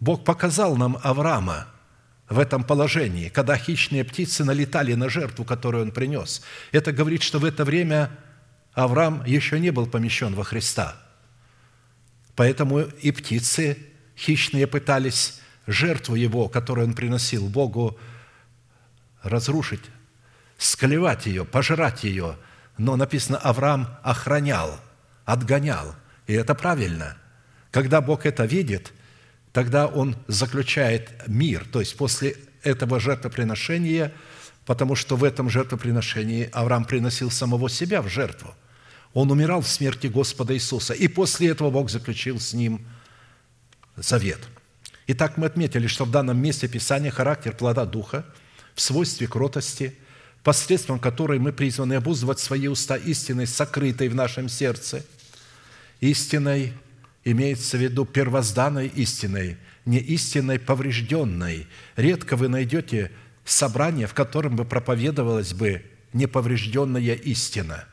Бог 0.00 0.24
показал 0.24 0.76
нам 0.76 0.98
Авраама 1.02 1.66
в 2.28 2.38
этом 2.38 2.64
положении, 2.64 3.28
когда 3.28 3.56
хищные 3.56 4.02
птицы 4.02 4.44
налетали 4.44 4.94
на 4.94 5.10
жертву, 5.10 5.44
которую 5.44 5.84
он 5.84 5.92
принес. 5.92 6.42
Это 6.72 6.92
говорит, 6.92 7.22
что 7.22 7.38
в 7.38 7.44
это 7.44 7.64
время 7.64 8.10
Авраам 8.72 9.24
еще 9.26 9.60
не 9.60 9.70
был 9.70 9.86
помещен 9.86 10.34
во 10.34 10.42
Христа. 10.42 10.96
Поэтому 12.34 12.80
и 12.80 13.10
птицы 13.10 13.76
хищные 14.16 14.66
пытались 14.66 15.40
жертву 15.66 16.14
его, 16.14 16.48
которую 16.48 16.86
он 16.86 16.94
приносил 16.94 17.48
Богу, 17.48 17.98
разрушить, 19.22 19.84
склевать 20.60 21.26
ее, 21.26 21.44
пожрать 21.44 22.04
ее. 22.04 22.36
Но 22.78 22.94
написано, 22.94 23.38
Авраам 23.38 23.88
охранял, 24.02 24.78
отгонял. 25.24 25.96
И 26.28 26.34
это 26.34 26.54
правильно. 26.54 27.16
Когда 27.72 28.00
Бог 28.00 28.26
это 28.26 28.44
видит– 28.44 28.92
тогда 29.52 29.86
он 29.86 30.16
заключает 30.26 31.10
мир, 31.26 31.66
то 31.70 31.80
есть 31.80 31.96
после 31.96 32.36
этого 32.62 33.00
жертвоприношения, 33.00 34.12
потому 34.66 34.94
что 34.94 35.16
в 35.16 35.24
этом 35.24 35.50
жертвоприношении 35.50 36.48
Авраам 36.52 36.84
приносил 36.84 37.30
самого 37.30 37.68
себя 37.68 38.02
в 38.02 38.08
жертву. 38.08 38.54
Он 39.12 39.30
умирал 39.30 39.60
в 39.60 39.68
смерти 39.68 40.06
Господа 40.06 40.54
Иисуса, 40.54 40.94
и 40.94 41.08
после 41.08 41.48
этого 41.48 41.70
Бог 41.70 41.90
заключил 41.90 42.38
с 42.38 42.52
ним 42.52 42.86
завет. 43.96 44.38
Итак, 45.08 45.36
мы 45.36 45.46
отметили, 45.46 45.88
что 45.88 46.04
в 46.04 46.10
данном 46.12 46.38
месте 46.38 46.68
Писания 46.68 47.10
характер 47.10 47.52
плода 47.56 47.84
Духа 47.84 48.24
в 48.74 48.80
свойстве 48.80 49.26
кротости, 49.26 49.98
посредством 50.42 50.98
которой 50.98 51.38
мы 51.38 51.52
призваны 51.52 51.94
обуздывать 51.94 52.38
свои 52.38 52.68
уста 52.68 52.96
истиной, 52.96 53.46
сокрытой 53.46 54.08
в 54.08 54.14
нашем 54.14 54.48
сердце, 54.48 55.04
истиной– 56.00 56.72
имеется 57.24 57.76
в 57.76 57.80
виду 57.80 58.04
первозданной 58.04 58.88
истиной, 58.88 59.58
не 59.84 59.98
истиной 59.98 60.58
поврежденной. 60.58 61.66
Редко 61.96 62.36
вы 62.36 62.48
найдете 62.48 63.10
собрание, 63.44 64.06
в 64.06 64.14
котором 64.14 64.56
бы 64.56 64.64
проповедовалась 64.64 65.52
бы 65.52 65.84
неповрежденная 66.12 67.14
истина. 67.14 67.84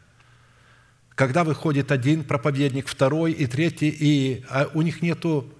Когда 1.15 1.43
выходит 1.43 1.91
один 1.91 2.23
проповедник, 2.23 2.87
второй 2.87 3.31
и 3.31 3.47
третий, 3.47 3.89
и 3.89 4.45
а 4.49 4.69
у 4.73 4.81
них 4.81 5.01
нету, 5.01 5.51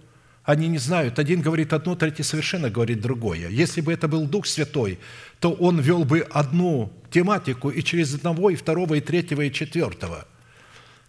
они 0.47 0.67
не 0.67 0.79
знают, 0.79 1.19
один 1.19 1.41
говорит 1.41 1.73
одно, 1.73 1.95
третий 1.95 2.23
совершенно 2.23 2.71
говорит 2.71 3.01
другое. 3.01 3.49
Если 3.49 3.81
бы 3.81 3.93
это 3.93 4.07
был 4.07 4.25
Дух 4.25 4.47
Святой, 4.47 4.97
то 5.39 5.53
он 5.53 5.79
вел 5.79 6.05
бы 6.05 6.21
одну 6.31 6.91
тематику 7.11 7.69
и 7.69 7.83
через 7.83 8.15
одного, 8.15 8.49
и 8.49 8.55
второго, 8.55 8.95
и 8.95 9.01
третьего, 9.01 9.41
и 9.41 9.53
четвертого. 9.53 10.27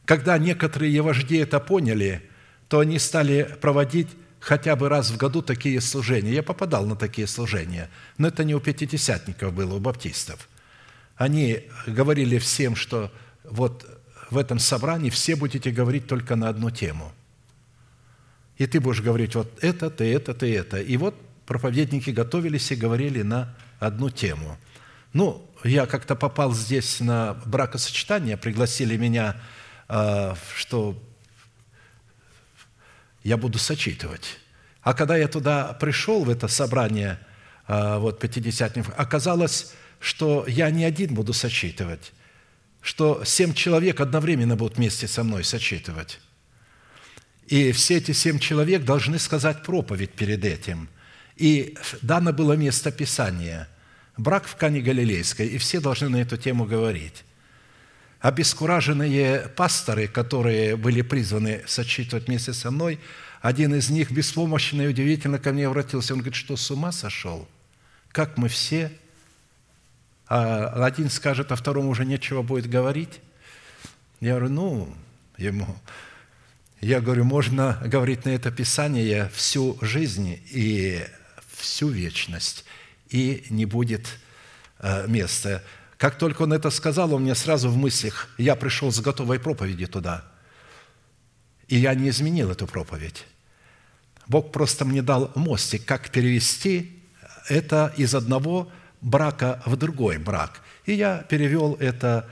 Когда 0.04 0.36
некоторые 0.36 1.00
вожди 1.00 1.36
это 1.36 1.58
поняли– 1.58 2.22
то 2.68 2.80
они 2.80 2.98
стали 2.98 3.56
проводить 3.60 4.08
хотя 4.40 4.76
бы 4.76 4.88
раз 4.88 5.10
в 5.10 5.16
году 5.16 5.42
такие 5.42 5.80
служения. 5.80 6.32
Я 6.32 6.42
попадал 6.42 6.86
на 6.86 6.96
такие 6.96 7.26
служения, 7.26 7.90
но 8.18 8.28
это 8.28 8.44
не 8.44 8.54
у 8.54 8.60
пятидесятников 8.60 9.52
было, 9.52 9.74
у 9.74 9.80
баптистов. 9.80 10.48
Они 11.16 11.64
говорили 11.86 12.38
всем, 12.38 12.76
что 12.76 13.10
вот 13.42 13.86
в 14.30 14.38
этом 14.38 14.58
собрании 14.58 15.10
все 15.10 15.34
будете 15.34 15.70
говорить 15.70 16.06
только 16.06 16.36
на 16.36 16.48
одну 16.48 16.70
тему. 16.70 17.12
И 18.58 18.66
ты 18.66 18.80
будешь 18.80 19.00
говорить 19.00 19.34
вот 19.36 19.62
это, 19.62 19.88
ты 19.88 20.12
это, 20.12 20.34
ты 20.34 20.54
это. 20.54 20.80
И 20.80 20.96
вот 20.96 21.14
проповедники 21.46 22.10
готовились 22.10 22.70
и 22.72 22.76
говорили 22.76 23.22
на 23.22 23.56
одну 23.78 24.10
тему. 24.10 24.58
Ну, 25.12 25.48
я 25.64 25.86
как-то 25.86 26.16
попал 26.16 26.52
здесь 26.52 27.00
на 27.00 27.34
бракосочетание, 27.46 28.36
пригласили 28.36 28.96
меня, 28.96 29.36
а, 29.88 30.36
что 30.56 31.00
я 33.22 33.36
буду 33.36 33.58
сочитывать. 33.58 34.38
А 34.82 34.92
когда 34.92 35.16
я 35.16 35.28
туда 35.28 35.72
пришел, 35.74 36.24
в 36.24 36.30
это 36.30 36.48
собрание 36.48 37.18
а, 37.66 37.98
вот, 37.98 38.18
пятидесятников, 38.18 38.92
оказалось, 38.96 39.72
что 40.00 40.44
я 40.48 40.70
не 40.70 40.84
один 40.84 41.14
буду 41.14 41.32
сочитывать, 41.32 42.12
что 42.80 43.22
семь 43.24 43.54
человек 43.54 44.00
одновременно 44.00 44.56
будут 44.56 44.78
вместе 44.78 45.06
со 45.06 45.22
мной 45.22 45.44
сочитывать. 45.44 46.20
И 47.48 47.72
все 47.72 47.96
эти 47.96 48.12
семь 48.12 48.38
человек 48.38 48.84
должны 48.84 49.18
сказать 49.18 49.62
проповедь 49.62 50.12
перед 50.12 50.44
этим. 50.44 50.88
И 51.36 51.76
дано 52.02 52.32
было 52.32 52.52
место 52.52 52.92
Писания– 52.92 53.68
брак 54.18 54.46
в 54.46 54.56
Кане 54.56 54.80
Галилейской, 54.80 55.46
и 55.46 55.58
все 55.58 55.80
должны 55.80 56.08
на 56.10 56.16
эту 56.16 56.36
тему 56.36 56.66
говорить. 56.66 57.24
Обескураженные 58.20 59.48
пасторы, 59.56 60.08
которые 60.08 60.76
были 60.76 61.02
призваны 61.02 61.62
сочитывать 61.66 62.26
вместе 62.26 62.52
со 62.52 62.70
мной, 62.70 62.98
один 63.40 63.74
из 63.74 63.88
них 63.88 64.10
беспомощно 64.10 64.82
и 64.82 64.88
удивительно 64.88 65.38
ко 65.38 65.52
мне 65.52 65.68
обратился. 65.68 66.12
Он 66.12 66.18
говорит, 66.18 66.34
что 66.34 66.56
с 66.56 66.70
ума 66.72 66.90
сошел? 66.90 67.48
Как 68.10 68.36
мы 68.36 68.48
все? 68.48 68.90
А 70.26 70.84
один 70.84 71.08
скажет, 71.08 71.52
а 71.52 71.56
второму 71.56 71.90
уже 71.90 72.04
нечего 72.04 72.42
будет 72.42 72.68
говорить. 72.68 73.20
Я 74.20 74.30
говорю, 74.34 74.48
ну, 74.48 74.94
ему, 75.36 75.78
я 76.80 77.00
говорю, 77.00 77.24
можно 77.24 77.80
говорить 77.84 78.24
на 78.24 78.30
это 78.30 78.50
Писание 78.50 79.30
всю 79.34 79.78
жизнь 79.82 80.40
и 80.50 81.04
всю 81.56 81.88
вечность, 81.88 82.64
и 83.08 83.44
не 83.50 83.64
будет 83.64 84.06
э, 84.78 85.06
места. 85.08 85.62
Как 85.96 86.16
только 86.16 86.42
он 86.42 86.52
это 86.52 86.70
сказал, 86.70 87.14
он 87.14 87.22
мне 87.22 87.34
сразу 87.34 87.68
в 87.68 87.76
мыслях, 87.76 88.28
я 88.38 88.54
пришел 88.54 88.92
с 88.92 89.00
готовой 89.00 89.40
проповеди 89.40 89.86
туда. 89.86 90.24
И 91.66 91.76
я 91.76 91.94
не 91.94 92.08
изменил 92.08 92.50
эту 92.50 92.66
проповедь. 92.66 93.26
Бог 94.28 94.52
просто 94.52 94.84
мне 94.84 95.02
дал 95.02 95.32
мостик, 95.34 95.84
как 95.84 96.10
перевести 96.10 97.02
это 97.48 97.92
из 97.96 98.14
одного 98.14 98.70
брака 99.00 99.62
в 99.66 99.76
другой 99.76 100.18
брак. 100.18 100.60
И 100.86 100.92
я 100.92 101.18
перевел 101.28 101.74
это, 101.80 102.28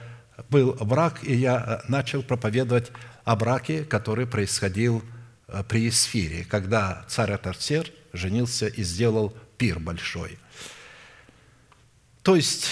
был 0.49 0.73
брак, 0.73 1.23
и 1.23 1.35
я 1.35 1.83
начал 1.87 2.23
проповедовать 2.23 2.91
о 3.23 3.35
браке, 3.35 3.83
который 3.83 4.27
происходил 4.27 5.03
э, 5.47 5.63
при 5.67 5.89
Исфире, 5.89 6.45
когда 6.45 7.05
царь 7.07 7.31
Атарсер 7.31 7.91
женился 8.13 8.67
и 8.67 8.83
сделал 8.83 9.35
пир 9.57 9.79
большой. 9.79 10.37
То 12.23 12.35
есть 12.35 12.67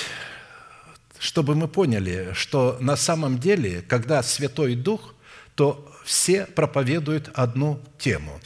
чтобы 1.26 1.56
мы 1.56 1.68
поняли, 1.68 2.32
что 2.34 2.78
на 2.80 2.96
самом 2.96 3.40
деле, 3.40 3.82
когда 3.82 4.22
Святой 4.22 4.76
Дух, 4.76 5.16
то 5.56 5.92
все 6.04 6.46
проповедуют 6.46 7.32
одну 7.34 7.82
тему. 7.98 8.40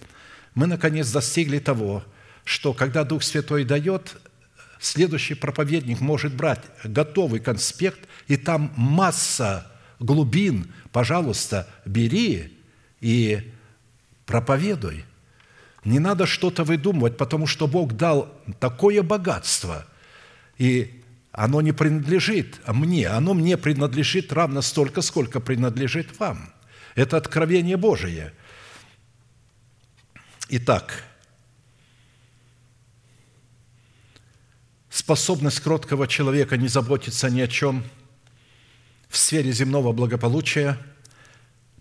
Мы, 0.55 0.65
наконец, 0.65 1.11
достигли 1.11 1.59
того, 1.59 2.03
что 2.45 2.73
когда 2.73 3.03
Дух 3.03 3.23
Святой 3.23 3.65
дает, 3.65 4.15
следующий 4.79 5.33
проповедник 5.33 5.99
может 5.99 6.33
брать 6.33 6.61
готовый 6.85 7.41
конспект, 7.41 7.99
и 8.29 8.37
там 8.37 8.71
масса 8.77 9.69
глубин, 9.99 10.71
пожалуйста, 10.93 11.67
бери 11.83 12.57
и 13.01 13.51
проповедуй. 14.25 15.03
Не 15.83 15.97
надо 15.97 16.27
что-то 16.27 16.63
выдумывать, 16.63 17.17
потому 17.17 17.47
что 17.47 17.67
Бог 17.67 17.93
дал 17.93 18.31
такое 18.59 19.01
богатство, 19.01 19.85
и 20.59 21.03
оно 21.31 21.61
не 21.61 21.71
принадлежит 21.71 22.59
мне, 22.67 23.07
оно 23.07 23.33
мне 23.33 23.57
принадлежит 23.57 24.31
равно 24.31 24.61
столько, 24.61 25.01
сколько 25.01 25.39
принадлежит 25.39 26.19
вам. 26.19 26.53
Это 26.93 27.17
откровение 27.17 27.77
Божие. 27.77 28.33
Итак, 30.49 31.03
способность 34.91 35.61
кроткого 35.61 36.07
человека 36.07 36.57
не 36.57 36.67
заботиться 36.67 37.31
ни 37.31 37.41
о 37.41 37.47
чем 37.47 37.83
в 39.09 39.17
сфере 39.17 39.51
земного 39.51 39.91
благополучия 39.91 40.77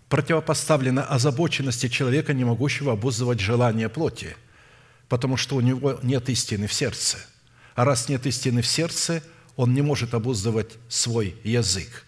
противопоставлена 0.09 1.03
озабоченности 1.03 1.87
человека, 1.87 2.33
не 2.33 2.43
могущего 2.43 2.93
обуздывать 2.93 3.39
желания 3.39 3.87
плоти, 3.87 4.35
потому 5.07 5.37
что 5.37 5.55
у 5.55 5.61
него 5.61 5.99
нет 6.01 6.27
истины 6.29 6.67
в 6.67 6.73
сердце. 6.73 7.19
А 7.75 7.85
раз 7.85 8.09
нет 8.09 8.25
истины 8.25 8.61
в 8.63 8.67
сердце, 8.67 9.23
он 9.55 9.73
не 9.73 9.81
может 9.81 10.15
обуздывать 10.15 10.71
свой 10.89 11.35
язык. 11.43 12.05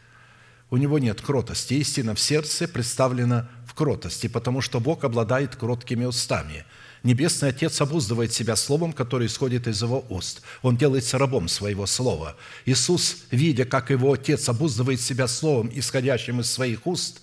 У 0.72 0.78
него 0.78 1.00
нет 1.00 1.22
кротости. 1.22 1.76
Истина 1.76 2.16
в 2.16 2.20
сердце 2.20 2.68
представлена 2.68 3.50
в 3.68 3.74
кротости, 3.76 4.28
потому 4.28 4.62
что 4.62 4.80
Бог 4.80 5.04
обладает 5.04 5.56
кроткими 5.56 6.06
устами– 6.06 6.66
Небесный 7.04 7.50
Отец 7.50 7.82
обуздывает 7.82 8.32
себя 8.32 8.56
словом, 8.56 8.94
которое 8.94 9.26
исходит 9.26 9.68
из 9.68 9.82
Его 9.82 10.06
уст. 10.10 10.42
Он 10.62 10.78
делается 10.78 11.18
рабом 11.18 11.48
своего 11.48 11.88
слова. 11.88 12.36
Иисус, 12.66 13.24
видя, 13.32 13.66
как 13.66 13.90
Его 13.90 14.14
Отец 14.14 14.48
обуздывает 14.50 15.02
себя 15.02 15.28
словом, 15.28 15.72
исходящим 15.74 16.42
из 16.42 16.52
своих 16.52 16.86
уст, 16.86 17.22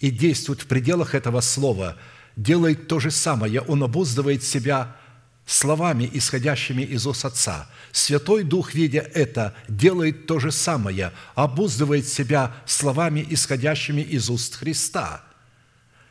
и 0.00 0.10
действует 0.10 0.62
в 0.62 0.66
пределах 0.66 1.14
этого 1.14 1.42
слова, 1.42 1.98
делает 2.36 2.88
то 2.88 3.00
же 3.00 3.10
самое. 3.10 3.60
Он 3.60 3.82
обуздывает 3.82 4.42
себя 4.42 4.96
словами, 5.44 6.08
исходящими 6.10 6.82
из 6.82 7.06
уст 7.06 7.26
Отца. 7.26 7.68
Святой 7.92 8.44
Дух, 8.44 8.72
видя 8.72 9.00
это, 9.00 9.54
делает 9.68 10.26
то 10.26 10.38
же 10.38 10.50
самое, 10.50 11.12
обуздывает 11.34 12.08
себя 12.08 12.56
словами, 12.64 13.26
исходящими 13.28 14.00
из 14.00 14.30
уст 14.30 14.56
Христа. 14.56 15.22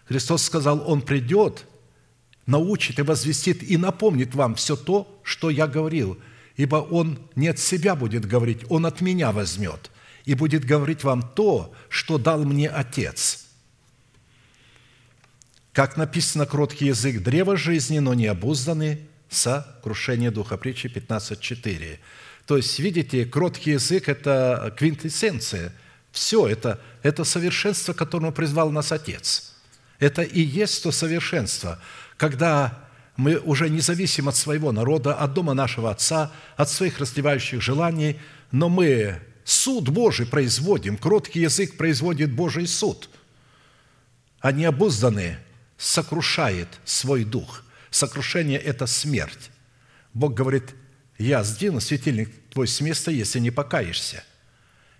Христос 0.06 0.44
сказал, 0.44 0.88
Он 0.88 1.02
придет– 1.02 1.66
научит 2.52 3.00
и 3.00 3.02
возвестит 3.02 3.64
и 3.64 3.78
напомнит 3.78 4.36
вам 4.36 4.56
все 4.56 4.76
то, 4.76 5.20
что 5.24 5.50
я 5.50 5.66
говорил, 5.66 6.20
ибо 6.58 6.76
Он 6.76 7.18
не 7.36 7.48
от 7.48 7.58
себя 7.58 7.96
будет 7.96 8.26
говорить, 8.26 8.60
Он 8.70 8.86
от 8.86 9.02
меня 9.02 9.32
возьмет 9.32 9.90
и 10.26 10.36
будет 10.36 10.66
говорить 10.66 11.04
вам 11.04 11.24
то, 11.24 11.74
что 11.90 12.20
дал 12.20 12.44
мне 12.44 12.70
Отец. 12.70 13.48
Как 15.74 15.98
написано, 15.98 16.46
кроткий 16.46 16.88
язык– 16.88 17.24
древо 17.24 17.56
жизни, 17.56 18.00
но 18.00 18.14
не 18.14 18.28
обузданный, 18.28 19.08
сокрушение 19.30 20.30
духа. 20.30 20.58
Притчи 20.58 20.88
15.4. 20.88 21.98
То 22.46 22.58
есть, 22.58 22.78
видите, 22.80 23.26
кроткий 23.26 23.72
язык– 23.72 24.04
это 24.10 24.76
квинтэссенция. 24.78 25.74
Все, 26.12 26.46
это, 26.46 26.82
это 27.04 27.24
совершенство, 27.24 27.94
к 27.94 27.98
которому 27.98 28.34
призвал 28.34 28.70
нас 28.70 28.92
Отец. 28.92 29.54
Это 30.00 30.24
и 30.24 30.42
есть 30.42 30.84
то 30.84 30.92
совершенство– 30.92 31.82
когда 32.22 32.88
мы 33.18 33.40
уже 33.40 33.68
не 33.68 33.80
зависим 33.80 34.30
от 34.30 34.36
своего 34.36 34.72
народа, 34.72 35.16
от 35.16 35.34
дома 35.34 35.56
нашего 35.56 35.90
Отца, 35.90 36.32
от 36.56 36.70
своих 36.70 37.00
расливающих 37.00 37.64
желаний, 37.64 38.20
но 38.52 38.70
мы 38.70 39.20
суд 39.44 39.90
Божий 39.90 40.28
производим, 40.28 40.98
кроткий 40.98 41.40
язык 41.40 41.78
производит 41.78 42.32
Божий 42.32 42.68
суд, 42.68 43.10
а 44.40 44.52
необузданный 44.52 45.38
сокрушает 45.80 46.68
свой 46.86 47.24
дух. 47.24 47.64
Сокрушение– 47.90 48.60
это 48.60 48.86
смерть. 48.86 49.50
Бог 50.14 50.36
говорит, 50.36 50.76
я 51.18 51.44
сдвину 51.44 51.80
светильник 51.80 52.30
твой 52.52 52.68
с 52.68 52.82
места, 52.82 53.10
если 53.10 53.40
не 53.40 53.50
покаешься. 53.50 54.24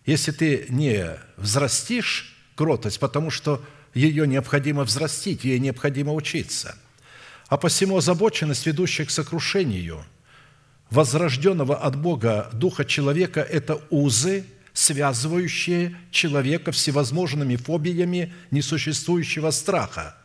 Если 0.08 0.32
ты 0.32 0.66
не 0.70 1.20
взрастишь 1.38 2.36
кротость, 2.56 3.00
потому 3.00 3.30
что 3.30 3.64
ее 3.94 4.26
необходимо 4.26 4.86
взрастить, 4.86 5.44
ей 5.44 5.60
необходимо 5.60 6.14
учиться– 6.14 6.76
а 7.52 7.58
посему 7.58 7.98
озабоченность, 7.98 8.66
ведущая 8.66 9.04
к 9.04 9.12
сокрушению 9.12 10.06
возрожденного 10.90 11.76
от 11.76 11.98
Бога 11.98 12.50
духа 12.54 12.86
человека– 12.86 13.42
это 13.52 13.82
узы, 13.90 14.46
связывающие 14.72 15.98
человека 16.12 16.72
всевозможными 16.72 17.58
фобиями 17.58 18.34
несуществующего 18.52 19.52
страха, 19.52 20.16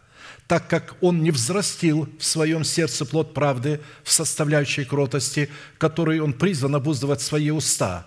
так 0.46 0.68
как 0.68 0.94
он 1.00 1.24
не 1.24 1.32
взрастил 1.32 2.08
в 2.20 2.24
своем 2.24 2.62
сердце 2.62 3.04
плод 3.04 3.34
правды 3.34 3.80
в 4.04 4.12
составляющей 4.12 4.84
кротости, 4.84 5.50
которой 5.78 6.20
он 6.20 6.32
призван 6.32 6.76
обуздывать 6.76 7.22
свои 7.22 7.50
уста, 7.50 8.06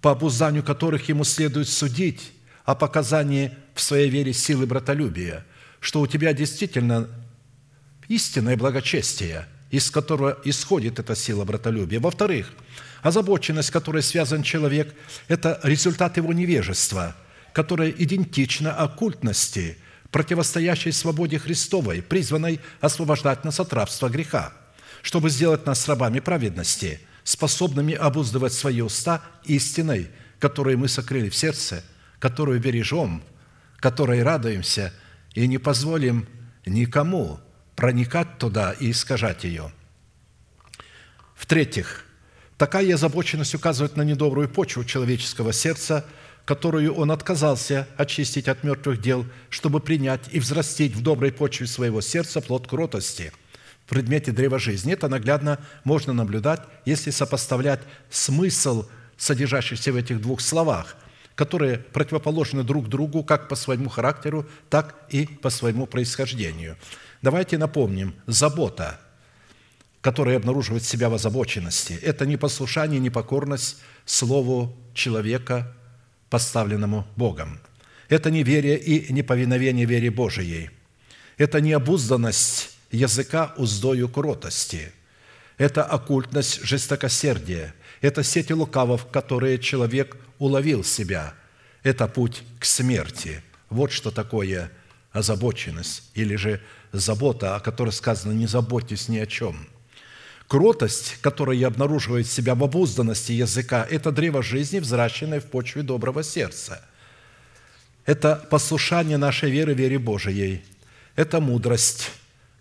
по 0.00 0.12
обузданию 0.12 0.62
которых 0.62 1.06
ему 1.10 1.24
следует 1.24 1.68
судить 1.68 2.32
о 2.64 2.76
показании 2.76 3.52
в 3.74 3.82
своей 3.82 4.08
вере 4.08 4.32
силы 4.32 4.64
братолюбия, 4.64 5.44
что 5.80 6.00
у 6.00 6.06
тебя 6.06 6.32
действительно 6.32 7.10
истинное 8.08 8.56
благочестие, 8.56 9.46
из 9.70 9.90
которого 9.90 10.38
исходит 10.44 10.98
эта 10.98 11.16
сила 11.16 11.44
братолюбия. 11.44 12.00
Во-вторых, 12.00 12.52
озабоченность, 13.02 13.70
которой 13.70 14.02
связан 14.02 14.42
человек, 14.42 14.94
это 15.28 15.58
результат 15.62 16.18
его 16.18 16.32
невежества, 16.32 17.16
которое 17.52 17.90
идентично 17.90 18.74
оккультности, 18.74 19.78
противостоящей 20.10 20.92
свободе 20.92 21.38
Христовой, 21.38 22.02
призванной 22.02 22.60
освобождать 22.80 23.44
нас 23.44 23.60
от 23.60 23.72
рабства 23.72 24.10
греха, 24.10 24.52
чтобы 25.00 25.30
сделать 25.30 25.64
нас 25.64 25.88
рабами 25.88 26.20
праведности, 26.20 27.00
способными 27.24 27.94
обуздывать 27.94 28.52
свои 28.52 28.82
уста 28.82 29.22
истиной, 29.44 30.10
которую 30.38 30.78
мы 30.78 30.88
сокрыли 30.88 31.30
в 31.30 31.34
сердце, 31.34 31.82
которую 32.18 32.60
бережем, 32.60 33.22
которой 33.78 34.22
радуемся 34.22 34.92
и 35.34 35.46
не 35.46 35.56
позволим 35.56 36.28
никому– 36.66 37.40
проникать 37.76 38.38
туда 38.38 38.72
и 38.72 38.90
искажать 38.90 39.44
ее. 39.44 39.72
В-третьих, 41.34 42.04
такая 42.56 42.94
озабоченность 42.94 43.54
указывает 43.54 43.96
на 43.96 44.02
недобрую 44.02 44.48
почву 44.48 44.84
человеческого 44.84 45.52
сердца, 45.52 46.06
которую 46.44 46.94
он 46.94 47.10
отказался 47.10 47.88
очистить 47.96 48.48
от 48.48 48.64
мертвых 48.64 49.00
дел, 49.00 49.26
чтобы 49.48 49.80
принять 49.80 50.22
и 50.32 50.40
взрастить 50.40 50.94
в 50.94 51.02
доброй 51.02 51.32
почве 51.32 51.66
своего 51.66 52.00
сердца 52.00 52.40
плод 52.40 52.66
кротости 52.66 53.32
в 53.86 53.88
предмете 53.88 54.32
древа 54.32 54.58
жизни. 54.58 54.92
Это 54.92 55.08
наглядно 55.08 55.58
можно 55.84 56.12
наблюдать, 56.12 56.60
если 56.84 57.10
сопоставлять 57.10 57.80
смысл, 58.10 58.88
содержащийся 59.16 59.92
в 59.92 59.96
этих 59.96 60.20
двух 60.20 60.40
словах, 60.40 60.96
которые 61.34 61.78
противоположны 61.78 62.62
друг 62.64 62.88
другу 62.88 63.24
как 63.24 63.48
по 63.48 63.56
своему 63.56 63.88
характеру, 63.88 64.46
так 64.70 64.96
и 65.10 65.26
по 65.26 65.50
своему 65.50 65.86
происхождению– 65.86 66.76
Давайте 67.22 67.56
напомним, 67.56 68.14
забота, 68.26 69.00
которая 70.00 70.36
обнаруживает 70.36 70.84
себя 70.84 71.08
в 71.08 71.14
озабоченности, 71.14 71.92
это 72.02 72.26
не 72.26 72.36
послушание, 72.36 72.98
не 72.98 73.10
покорность 73.10 73.78
Слову 74.04 74.76
человека, 74.94 75.72
поставленному 76.28 77.06
Богом. 77.14 77.60
Это 78.08 78.30
неверие 78.30 78.76
и 78.76 79.12
неповиновение 79.12 79.86
вере 79.86 80.10
Божией. 80.10 80.70
Это 81.38 81.60
необузданность 81.60 82.76
языка 82.90 83.54
уздою 83.56 84.08
кротости. 84.08 84.92
Это 85.56 85.84
оккультность 85.84 86.64
жестокосердия. 86.64 87.74
Это 88.00 88.24
сети 88.24 88.52
лукавов, 88.52 89.06
которые 89.06 89.58
человек 89.60 90.16
уловил 90.40 90.82
себя. 90.82 91.34
Это 91.84 92.08
путь 92.08 92.42
к 92.58 92.64
смерти. 92.64 93.42
Вот 93.70 93.92
что 93.92 94.10
такое 94.10 94.72
озабоченность 95.12 96.04
или 96.14 96.36
же 96.36 96.60
забота, 96.92 97.56
о 97.56 97.60
которой 97.60 97.90
сказано 97.90 98.32
«не 98.32 98.46
заботьтесь 98.46 99.08
ни 99.08 99.18
о 99.18 99.26
чем». 99.26 99.68
Кротость, 100.48 101.16
которая 101.22 101.66
обнаруживает 101.66 102.26
себя 102.26 102.54
в 102.54 102.62
обузданности 102.62 103.32
языка, 103.32 103.86
это 103.88 104.10
древо 104.12 104.42
жизни, 104.42 104.80
взращенное 104.80 105.40
в 105.40 105.46
почве 105.46 105.82
доброго 105.82 106.22
сердца. 106.22 106.84
Это 108.04 108.36
послушание 108.50 109.16
нашей 109.16 109.50
веры, 109.50 109.72
вере 109.72 109.98
Божией. 109.98 110.62
Это 111.16 111.40
мудрость, 111.40 112.10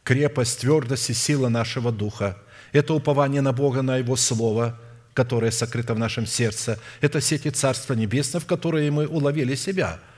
крепость, 0.03 0.59
твердость 0.59 1.09
и 1.09 1.13
сила 1.13 1.49
нашего 1.49 1.91
духа. 1.91 2.37
Это 2.71 2.93
упование 2.93 3.41
на 3.41 3.51
Бога, 3.51 3.81
на 3.81 3.97
Его 3.97 4.15
Слово, 4.15 4.79
которое 5.13 5.51
сокрыто 5.51 5.93
в 5.93 5.99
нашем 5.99 6.25
сердце. 6.25 6.79
Это 7.01 7.19
сети 7.19 7.49
Царства 7.49 7.93
Небесного, 7.93 8.43
в 8.43 8.47
которые 8.47 8.89
мы 8.91 9.05
уловили 9.07 9.55
себя– 9.55 9.99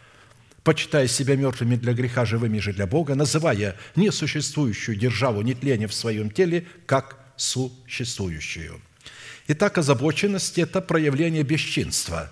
почитая 0.64 1.08
себя 1.08 1.36
мертвыми 1.36 1.76
для 1.76 1.94
греха, 1.94 2.26
живыми 2.26 2.60
же 2.60 2.74
для 2.74 2.88
Бога, 2.88 3.16
называя 3.16 3.76
несуществующую 3.96 4.98
державу 4.98 5.42
нетления 5.42 5.88
в 5.88 5.94
своем 5.94 6.30
теле 6.30 6.66
как 6.86 7.18
существующую. 7.36 8.82
Итак, 9.48 9.78
озабоченность– 9.78 10.58
это 10.60 10.80
проявление 10.80 11.44
бесчинства, 11.44 12.32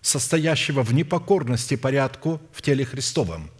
состоящего 0.00 0.82
в 0.82 0.94
непокорности 0.94 1.76
порядку 1.76 2.40
в 2.52 2.62
теле 2.62 2.86
Христовом, 2.86 3.50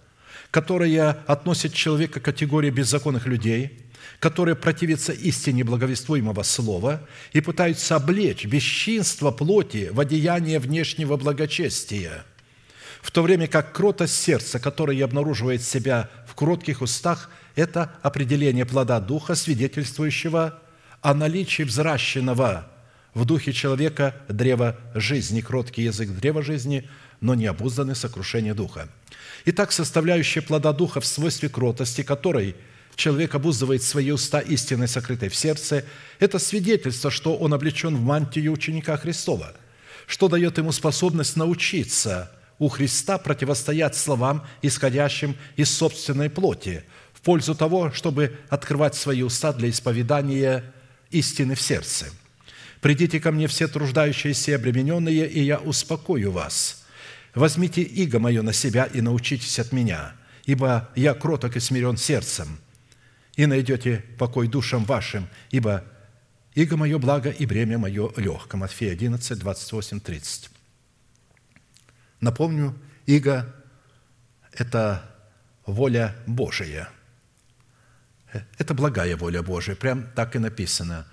которое 0.51 1.11
относит 1.27 1.75
человека 1.75 2.21
к 2.21 2.25
категории 2.25 2.71
беззаконных 2.71 3.27
людей, 3.27 3.81
которые 4.19 4.55
противятся 4.55 5.13
истине 5.13 5.63
благовествуемого 5.63 6.43
слова 6.43 7.07
и 7.35 7.43
пытаются 7.43 7.97
облечь 7.97 8.47
бесчинство 8.47 9.31
плоти 9.31 9.91
в 9.93 10.01
одеяние 10.01 10.59
внешнего 10.59 11.19
благочестия– 11.19 12.25
в 13.01 13.11
то 13.11 13.23
время 13.23 13.47
как 13.47 13.73
кротость 13.73 14.17
сердца, 14.17 14.59
которое 14.59 15.03
обнаруживает 15.05 15.63
себя 15.63 16.11
в 16.27 16.35
кротких 16.35 16.83
устах, 16.83 17.31
это 17.57 17.93
определение 18.03 18.65
плода 18.65 19.01
Духа, 19.01 19.35
свидетельствующего 19.35 20.59
о 21.01 21.15
наличии 21.15 21.63
взращенного 21.63 22.67
в 23.15 23.25
духе 23.25 23.53
человека 23.53 24.15
древа 24.29 24.77
жизни. 24.95 25.41
Кроткий 25.41 25.83
язык 25.83 26.11
древа 26.11 26.43
жизни 26.43 26.89
но 27.21 27.35
не 27.35 27.47
обузданы 27.47 27.95
сокрушение 27.95 28.55
духа. 28.55 28.89
Итак, 29.45 29.73
составляющая 29.73 30.41
плода 30.41 30.73
духа 30.73 31.01
в 31.01 31.07
свойстве 31.07 31.49
кротости, 31.49 32.03
которой 32.03 32.57
человек 32.97 33.35
обуздывает 33.35 33.83
свои 33.83 34.11
уста 34.11 34.41
истиной, 34.41 34.89
сокрытой 34.89 35.29
в 35.29 35.37
сердце, 35.37 35.85
это 36.19 36.39
свидетельство, 36.39 37.11
что 37.11 37.37
он 37.37 37.55
облечен 37.55 37.97
в 37.97 38.01
мантию 38.01 38.53
ученика 38.53 38.97
Христова, 38.97 39.55
что 40.07 40.29
дает 40.29 40.59
ему 40.59 40.73
способность 40.73 41.37
научиться 41.37 42.31
у 42.61 42.69
Христа 42.69 43.19
противостоять 43.19 43.97
словам, 43.97 44.47
исходящим 44.63 45.35
из 45.57 45.75
собственной 45.75 46.31
плоти, 46.31 46.85
в 47.15 47.23
пользу 47.23 47.55
того, 47.55 47.91
чтобы 47.91 48.39
открывать 48.49 48.95
свои 48.95 49.23
уста 49.23 49.53
для 49.53 49.71
исповедания 49.71 50.63
истины 51.11 51.55
в 51.55 51.61
сердце. 51.61 52.07
«Придите 52.81 53.19
ко 53.19 53.33
мне 53.33 53.47
все 53.47 53.67
труждающиеся 53.67 54.53
и 54.53 54.55
обремененные, 54.55 55.27
и 55.27 55.43
я 55.43 55.59
успокою 55.59 56.33
вас. 56.33 56.85
Возьмите 57.35 57.83
иго 57.83 58.19
мое 58.19 58.43
на 58.43 58.53
себя 58.53 58.85
и 58.85 59.01
научитесь 59.01 59.59
от 59.59 59.73
меня, 59.73 60.13
ибо 60.45 60.91
я 60.95 61.15
кроток 61.15 61.57
и 61.57 61.61
смирен 61.61 61.97
сердцем, 61.97 62.59
и 63.37 63.47
найдете 63.47 64.05
покой 64.19 64.49
душам 64.49 64.85
вашим, 64.85 65.29
ибо 65.51 65.85
иго 66.55 66.77
мое 66.77 66.99
благо 66.99 67.31
и 67.31 67.47
бремя 67.47 67.79
мое 67.79 68.11
легко». 68.17 68.59
Матфея 68.59 68.93
11, 68.93 69.39
28, 69.39 70.01
30. 70.01 70.60
Напомню, 72.21 72.75
иго– 73.07 73.55
это 74.53 75.03
воля 75.67 76.17
Божия– 76.27 76.89
это 78.59 78.75
благая 78.75 79.17
воля 79.17 79.43
Божия, 79.43 79.75
прям 79.75 80.07
так 80.15 80.37
и 80.37 80.39
написано, 80.39 81.07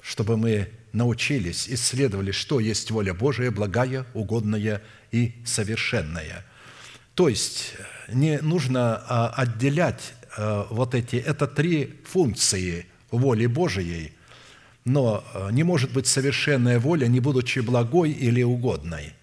чтобы 0.00 0.36
мы 0.36 0.70
научились, 0.92 1.68
исследовали, 1.68 2.30
что 2.30 2.60
есть 2.60 2.90
воля 2.90 3.14
Божия, 3.14 3.50
благая, 3.50 4.06
угодная 4.14 4.82
и 5.10 5.34
совершенная. 5.44 6.44
То 7.14 7.28
есть 7.28 7.74
не 8.08 8.38
нужно 8.38 9.02
а, 9.08 9.28
отделять 9.36 10.14
а, 10.36 10.66
вот 10.70 10.94
эти, 10.94 11.16
это 11.16 11.46
три 11.46 12.00
функции 12.04 12.86
воли 13.10 13.46
Божией, 13.46 14.12
но 14.84 15.24
не 15.50 15.64
может 15.64 15.92
быть 15.92 16.06
совершенная 16.06 16.78
воля, 16.78 17.08
не 17.08 17.18
будучи 17.18 17.58
благой 17.58 18.12
или 18.12 18.42
угодной. 18.44 19.14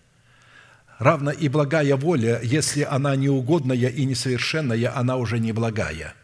Равно 1.03 1.31
и 1.31 1.49
благая 1.49 1.95
воля, 1.95 2.39
если 2.41 2.83
она 2.83 3.15
неугодная 3.15 3.89
и 3.89 4.05
несовершенная, 4.05 4.97
она 4.97 5.17
уже 5.17 5.39
не 5.39 5.51
благая– 5.51 6.13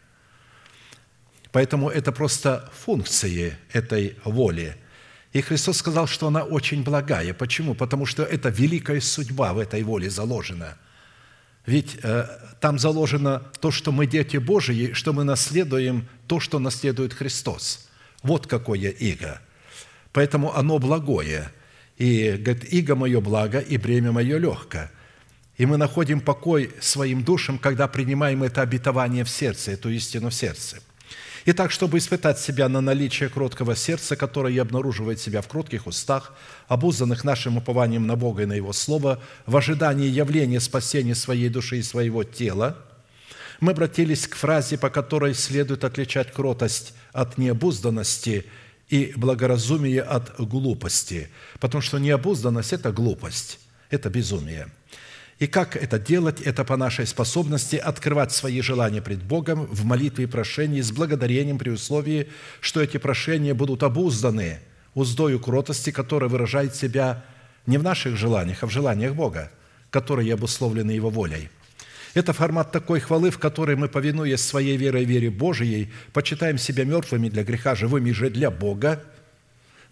Поэтому 1.52 1.88
это 1.88 2.12
просто 2.12 2.70
функции 2.72 3.56
этой 3.72 4.16
воли. 4.24 4.76
И 5.32 5.40
Христос 5.40 5.78
сказал, 5.78 6.06
что 6.06 6.28
она 6.28 6.44
очень 6.44 6.82
благая. 6.82 7.34
Почему? 7.34 7.74
Потому 7.74 8.06
что 8.06 8.22
это 8.22 8.48
великая 8.48 9.00
судьба 9.00 9.52
в 9.52 9.58
этой 9.58 9.82
воле 9.82 10.10
заложена. 10.10 10.76
Ведь 11.66 11.98
э, 12.02 12.26
там 12.60 12.78
заложено 12.78 13.42
то, 13.60 13.70
что 13.70 13.92
мы 13.92 14.06
дети 14.06 14.38
Божии, 14.38 14.92
что 14.92 15.12
мы 15.12 15.24
наследуем 15.24 16.08
то, 16.26 16.40
что 16.40 16.58
наследует 16.58 17.14
Христос. 17.14 17.88
Вот 18.22 18.46
какое 18.46 18.90
иго. 18.90 19.40
Поэтому 20.12 20.54
оно 20.56 20.78
благое. 20.78 21.52
И 22.00 22.32
говорит, 22.32 22.72
иго 22.72 22.96
мое 22.96 23.20
благо, 23.20 23.60
и 23.60 23.76
бремя 23.76 24.10
мое 24.10 24.38
легко. 24.38 24.90
И 25.56 25.66
мы 25.66 25.76
находим 25.76 26.20
покой 26.20 26.72
своим 26.80 27.22
душам, 27.22 27.58
когда 27.58 27.86
принимаем 27.86 28.42
это 28.42 28.62
обетование 28.62 29.24
в 29.24 29.30
сердце, 29.30 29.72
эту 29.72 29.90
истину 29.90 30.30
в 30.30 30.34
сердце– 30.34 30.78
Итак, 31.46 31.70
чтобы 31.70 31.96
испытать 31.96 32.38
себя 32.38 32.68
на 32.68 32.82
наличие 32.82 33.30
кроткого 33.30 33.74
сердца, 33.74 34.14
которое 34.14 34.60
обнаруживает 34.60 35.20
себя 35.20 35.40
в 35.40 35.48
кротких 35.48 35.86
устах, 35.86 36.34
обузанных 36.68 37.24
нашим 37.24 37.56
упованием 37.56 38.06
на 38.06 38.14
Бога 38.14 38.42
и 38.42 38.46
на 38.46 38.52
Его 38.52 38.74
Слово, 38.74 39.22
в 39.46 39.56
ожидании 39.56 40.06
явления 40.06 40.60
спасения 40.60 41.14
своей 41.14 41.48
души 41.48 41.78
и 41.78 41.82
своего 41.82 42.24
тела, 42.24 42.76
мы 43.58 43.72
обратились 43.72 44.26
к 44.26 44.36
фразе, 44.36 44.76
по 44.76 44.90
которой 44.90 45.34
следует 45.34 45.84
отличать 45.84 46.30
кротость 46.32 46.92
от 47.12 47.38
необузданности 47.38 48.44
и 48.90 49.14
благоразумие 49.16 50.02
от 50.02 50.38
глупости, 50.38 51.30
потому 51.58 51.80
что 51.80 51.98
необузданность– 51.98 52.72
это 52.74 52.92
глупость, 52.92 53.58
это 53.90 54.10
безумие– 54.10 54.68
и 55.40 55.46
как 55.46 55.74
это 55.74 55.98
делать? 55.98 56.42
Это 56.42 56.64
по 56.64 56.76
нашей 56.76 57.06
способности 57.06 57.76
открывать 57.76 58.30
свои 58.30 58.60
желания 58.60 59.00
пред 59.00 59.22
Богом 59.22 59.64
в 59.64 59.86
молитве 59.86 60.24
и 60.24 60.26
прошении 60.26 60.82
с 60.82 60.92
благодарением 60.92 61.58
при 61.58 61.70
условии, 61.70 62.28
что 62.60 62.82
эти 62.82 62.98
прошения 62.98 63.54
будут 63.54 63.82
обузданы 63.82 64.60
уздою 64.94 65.40
кротости, 65.40 65.92
которая 65.92 66.28
выражает 66.28 66.76
себя 66.76 67.24
не 67.64 67.78
в 67.78 67.82
наших 67.82 68.16
желаниях, 68.18 68.62
а 68.62 68.66
в 68.66 68.70
желаниях 68.70 69.14
Бога, 69.14 69.50
которые 69.88 70.34
обусловлены 70.34 70.90
Его 70.90 71.08
волей. 71.08 71.48
Это 72.14 72.32
формат 72.32 72.72
такой 72.72 73.00
хвалы, 73.00 73.30
в 73.30 73.38
которой 73.38 73.76
мы, 73.76 73.88
повинуясь 73.88 74.40
своей 74.40 74.76
верой 74.76 75.02
и 75.02 75.06
вере 75.06 75.30
Божией, 75.30 75.92
почитаем 76.12 76.58
себя 76.58 76.84
мертвыми 76.84 77.28
для 77.28 77.44
греха, 77.44 77.74
живыми 77.74 78.10
же 78.10 78.30
для 78.30 78.50
Бога, 78.50 79.04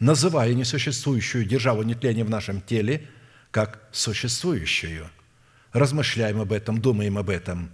называя 0.01 0.53
несуществующую 0.55 1.45
державу 1.45 1.83
нетления 1.83 2.25
в 2.25 2.31
нашем 2.31 2.61
теле 2.61 3.07
как 3.51 3.89
существующую– 3.93 5.09
размышляем 5.73 6.41
об 6.41 6.53
этом, 6.53 6.81
думаем 6.81 7.19
об 7.19 7.31
этом. 7.31 7.71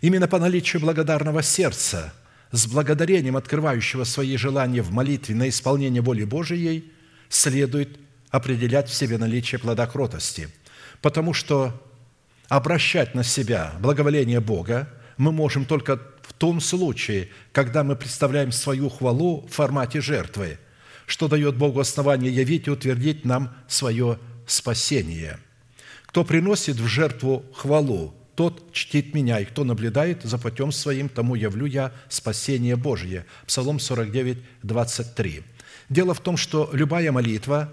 Именно 0.00 0.28
по 0.28 0.38
наличию 0.38 0.80
благодарного 0.80 1.42
сердца, 1.42 2.12
с 2.52 2.66
благодарением 2.66 3.36
открывающего 3.36 4.04
свои 4.04 4.36
желания 4.36 4.82
в 4.82 4.90
молитве 4.90 5.34
на 5.34 5.48
исполнение 5.48 6.02
воли 6.02 6.24
Божией, 6.24 6.90
следует 7.28 7.98
определять 8.30 8.88
в 8.88 8.94
себе 8.94 9.18
наличие 9.18 9.58
плода 9.58 9.86
кротости, 9.86 10.48
потому 11.00 11.32
что 11.32 11.89
обращать 12.50 13.14
на 13.14 13.24
себя 13.24 13.72
благоволение 13.80 14.40
Бога 14.40 14.90
мы 15.16 15.32
можем 15.32 15.64
только 15.64 15.96
в 16.20 16.34
том 16.34 16.60
случае, 16.60 17.30
когда 17.52 17.82
мы 17.82 17.96
представляем 17.96 18.52
свою 18.52 18.90
хвалу 18.90 19.46
в 19.48 19.54
формате 19.54 20.02
жертвы, 20.02 20.58
что 21.06 21.28
дает 21.28 21.56
Богу 21.56 21.80
основание 21.80 22.30
явить 22.30 22.66
и 22.66 22.70
утвердить 22.70 23.24
нам 23.24 23.54
свое 23.66 24.18
спасение– 24.46 25.38
кто 26.10 26.24
приносит 26.24 26.74
в 26.74 26.88
жертву 26.88 27.44
хвалу, 27.54 28.12
тот 28.34 28.72
чтит 28.72 29.14
меня, 29.14 29.38
и 29.38 29.44
кто 29.44 29.62
наблюдает 29.62 30.24
за 30.24 30.38
путем 30.38 30.72
своим, 30.72 31.08
тому 31.08 31.36
явлю 31.36 31.66
я 31.66 31.92
спасение 32.08 32.74
Божье». 32.74 33.26
Псалом 33.46 33.78
49, 33.78 34.38
23. 34.64 35.44
Дело 35.88 36.12
в 36.12 36.18
том, 36.18 36.36
что 36.36 36.68
любая 36.72 37.12
молитва 37.12 37.72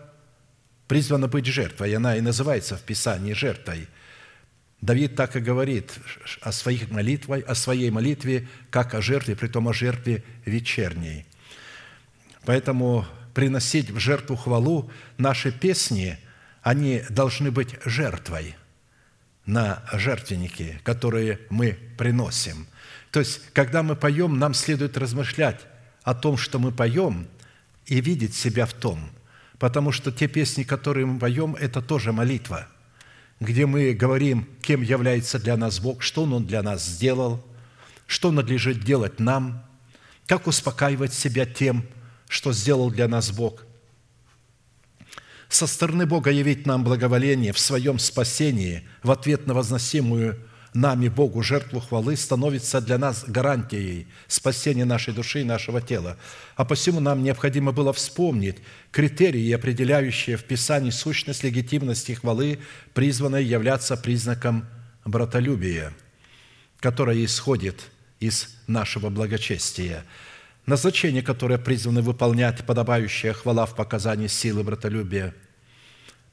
призвана 0.88 1.28
быть 1.28 1.48
жертвой, 1.48 1.96
она 1.96 2.16
и 2.16 2.22
называется 2.22 2.78
в 2.78 2.84
Писании 2.84 3.34
жертвой. 3.34 3.88
Давид 4.82 5.16
так 5.16 5.36
и 5.36 5.40
говорит 5.40 6.00
о, 6.42 6.52
своих 6.52 6.90
молитвах, 6.92 7.44
о 7.48 7.56
своей 7.56 7.90
молитве, 7.90 8.48
как 8.70 8.94
о 8.94 9.02
жертве, 9.02 9.36
при 9.36 9.48
том 9.48 9.68
о 9.68 9.74
жертве 9.74 10.24
вечерней. 10.46 11.26
Поэтому 12.46 13.06
приносить 13.34 13.90
в 13.90 14.00
жертву 14.00 14.36
хвалу 14.36 14.92
наши 15.18 15.52
песни– 15.52 16.18
они 16.68 17.02
должны 17.10 17.50
быть 17.50 17.76
жертвой 17.86 18.58
на 19.46 19.86
жертвенники, 19.94 20.82
которые 20.84 21.40
мы 21.50 21.80
приносим. 21.98 22.68
То 23.10 23.22
есть, 23.22 23.40
когда 23.54 23.84
мы 23.84 23.96
поем, 23.96 24.38
нам 24.38 24.54
следует 24.54 24.98
размышлять 24.98 25.62
о 26.04 26.14
том, 26.14 26.36
что 26.36 26.60
мы 26.60 26.74
поем, 26.74 27.30
и 27.86 28.02
видеть 28.02 28.36
себя 28.36 28.66
в 28.66 28.74
том. 28.74 29.10
Потому 29.60 29.94
что 29.94 30.12
те 30.12 30.28
песни, 30.28 30.64
которые 30.64 31.06
мы 31.06 31.20
поем, 31.20 31.56
это 31.56 31.82
тоже 31.82 32.12
молитва, 32.12 32.68
где 33.40 33.66
мы 33.66 33.94
говорим, 33.94 34.48
кем 34.62 34.82
является 34.82 35.40
для 35.40 35.58
нас 35.58 35.80
Бог, 35.80 36.02
что 36.02 36.24
Он 36.24 36.46
для 36.46 36.64
нас 36.64 36.86
сделал, 36.86 37.44
что 38.08 38.32
надлежит 38.32 38.84
делать 38.84 39.20
нам, 39.20 39.64
как 40.26 40.48
успокаивать 40.48 41.14
себя 41.14 41.46
тем, 41.46 41.86
что 42.28 42.52
сделал 42.52 42.90
для 42.90 43.08
нас 43.08 43.32
Бог, 43.32 43.64
со 45.50 45.68
стороны 45.68 46.06
Бога 46.06 46.30
явить 46.30 46.66
нам 46.66 46.84
благоволение 46.84 47.54
в 47.54 47.60
своем 47.60 48.00
спасении 48.00 48.88
в 49.02 49.12
ответ 49.12 49.48
на 49.48 49.54
возносимую 49.54 50.38
нами 50.80 51.10
Богу 51.10 51.42
жертву 51.44 51.80
хвалы 51.80 52.16
становится 52.16 52.82
для 52.82 52.98
нас 52.98 53.26
гарантией 53.28 54.08
спасения 54.28 54.86
нашей 54.86 55.14
души 55.14 55.42
и 55.42 55.44
нашего 55.44 55.82
тела. 55.82 56.18
А 56.56 56.66
посему 56.66 57.00
нам 57.00 57.24
необходимо 57.24 57.72
было 57.72 57.94
вспомнить 57.94 58.58
критерии, 58.92 59.52
определяющие 59.52 60.38
в 60.38 60.44
Писании 60.44 60.92
сущность 60.92 61.44
легитимности 61.44 62.14
хвалы, 62.14 62.60
призванной 62.94 63.44
являться 63.44 63.98
признаком 63.98 64.66
братолюбия, 65.06 65.94
которое 66.80 67.24
исходит 67.26 67.90
из 68.20 68.56
нашего 68.68 69.10
благочестия– 69.10 70.06
назначение, 70.68 71.24
которое 71.24 71.58
призвано 71.58 72.02
выполнять 72.02 72.64
подобающая 72.66 73.34
хвала 73.34 73.66
в 73.66 73.74
показании 73.74 74.28
силы 74.28 74.64
братолюбия. 74.64 75.34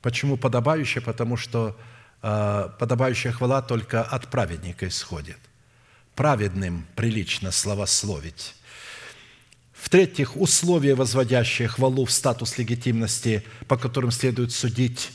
Почему 0.02 0.36
подобающая? 0.36 1.00
Потому 1.00 1.38
что 1.38 1.78
подобающая 2.78 3.32
хвала 3.32 3.60
только 3.60 4.02
от 4.02 4.30
праведника 4.30 4.88
исходит. 4.88 5.36
Праведным 6.14 6.86
прилично 6.96 7.50
славословить. 7.50 8.54
В-третьих, 9.74 10.36
условия, 10.36 10.94
возводящие 10.94 11.68
хвалу 11.68 12.06
в 12.06 12.10
статус 12.10 12.56
легитимности, 12.56 13.44
по 13.68 13.76
которым 13.76 14.10
следует 14.10 14.52
судить 14.52 15.10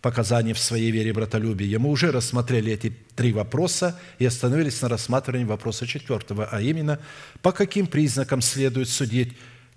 показания 0.00 0.54
в 0.54 0.60
своей 0.60 0.92
вере 0.92 1.12
братолюбия. 1.12 1.80
Мы 1.80 1.88
уже 1.88 2.12
рассмотрели 2.12 2.72
эти 2.72 2.92
три 3.16 3.32
вопроса 3.32 3.98
и 4.20 4.26
остановились 4.26 4.80
на 4.82 4.88
рассматривании 4.88 5.44
вопроса 5.44 5.88
четвертого, 5.88 6.48
а 6.50 6.60
именно, 6.60 7.00
по 7.40 7.50
каким 7.50 7.88
признакам 7.88 8.40
следует 8.40 8.88
судить, 8.88 9.32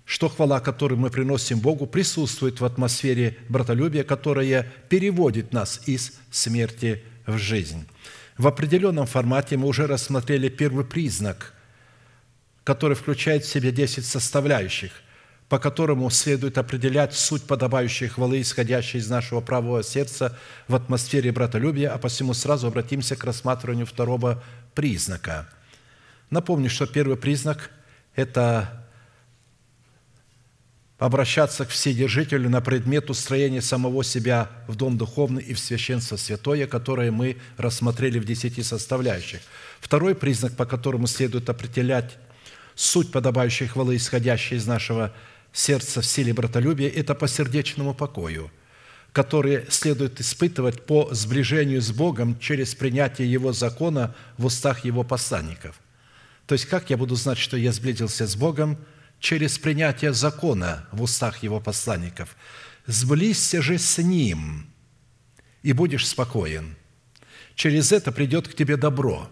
что 0.06 0.28
хвала, 0.28 0.60
которую 0.60 1.00
мы 1.00 1.10
приносим 1.10 1.58
Богу, 1.58 1.86
присутствует 1.86 2.60
в 2.60 2.64
атмосфере 2.64 3.36
братолюбия, 3.48 4.04
которая 4.04 4.72
переводит 4.88 5.52
нас 5.52 5.82
из 5.86 6.12
смерти 6.30 7.02
в 7.26 7.36
жизнь. 7.36 7.86
В 8.38 8.46
определенном 8.46 9.06
формате 9.06 9.56
мы 9.56 9.66
уже 9.66 9.88
рассмотрели 9.88 10.48
первый 10.48 10.84
признак, 10.84 11.54
который 12.62 12.94
включает 12.94 13.44
в 13.44 13.48
себя 13.48 13.72
10 13.72 14.06
составляющих, 14.06 14.92
по 15.48 15.58
которому 15.58 16.08
следует 16.10 16.56
определять 16.56 17.12
суть 17.12 17.42
подобающей 17.42 18.06
хвалы, 18.06 18.40
исходящей 18.40 19.00
из 19.00 19.10
нашего 19.10 19.40
правого 19.40 19.82
сердца 19.82 20.38
в 20.68 20.76
атмосфере 20.76 21.32
братолюбия, 21.32 21.92
а 21.92 21.98
посему 21.98 22.32
сразу 22.32 22.68
обратимся 22.68 23.16
к 23.16 23.24
рассматриванию 23.24 23.86
второго 23.86 24.40
признака. 24.74 25.48
Напомню, 26.30 26.70
что 26.70 26.86
первый 26.86 27.16
признак– 27.16 27.70
это 28.14 28.85
обращаться 30.98 31.66
к 31.66 31.68
Вседержителю 31.68 32.48
на 32.48 32.60
предмет 32.60 33.10
устроения 33.10 33.60
самого 33.60 34.02
себя 34.02 34.50
в 34.66 34.76
Дом 34.76 34.96
Духовный 34.96 35.42
и 35.42 35.52
в 35.52 35.58
Священство 35.58 36.16
Святое, 36.16 36.66
которое 36.66 37.10
мы 37.10 37.36
рассмотрели 37.58 38.18
в 38.18 38.24
десяти 38.24 38.62
составляющих. 38.62 39.40
Второй 39.80 40.14
признак, 40.14 40.56
по 40.56 40.64
которому 40.64 41.06
следует 41.06 41.50
определять 41.50 42.16
суть 42.74 43.12
подобающей 43.12 43.66
хвалы, 43.66 43.96
исходящей 43.96 44.56
из 44.56 44.66
нашего 44.66 45.12
сердца 45.52 46.00
в 46.00 46.06
силе 46.06 46.32
братолюбия, 46.32 46.88
это 46.88 47.14
по 47.14 47.28
сердечному 47.28 47.92
покою, 47.94 48.50
который 49.12 49.66
следует 49.68 50.18
испытывать 50.20 50.86
по 50.86 51.12
сближению 51.12 51.82
с 51.82 51.90
Богом 51.90 52.38
через 52.38 52.74
принятие 52.74 53.30
Его 53.30 53.52
закона 53.52 54.14
в 54.38 54.46
устах 54.46 54.86
Его 54.86 55.04
посланников. 55.04 55.78
То 56.46 56.54
есть, 56.54 56.66
как 56.66 56.88
я 56.88 56.96
буду 56.96 57.16
знать, 57.16 57.38
что 57.38 57.58
я 57.58 57.70
сблизился 57.72 58.26
с 58.26 58.34
Богом– 58.34 58.78
через 59.20 59.58
принятие 59.58 60.12
закона 60.12 60.86
в 60.92 61.02
устах 61.02 61.42
его 61.42 61.60
посланников. 61.60 62.36
«Сблизься 62.86 63.62
же 63.62 63.78
с 63.78 63.98
ним, 63.98 64.66
и 65.62 65.72
будешь 65.72 66.06
спокоен. 66.06 66.76
Через 67.54 67.90
это 67.90 68.12
придет 68.12 68.46
к 68.46 68.54
тебе 68.54 68.76
добро. 68.76 69.28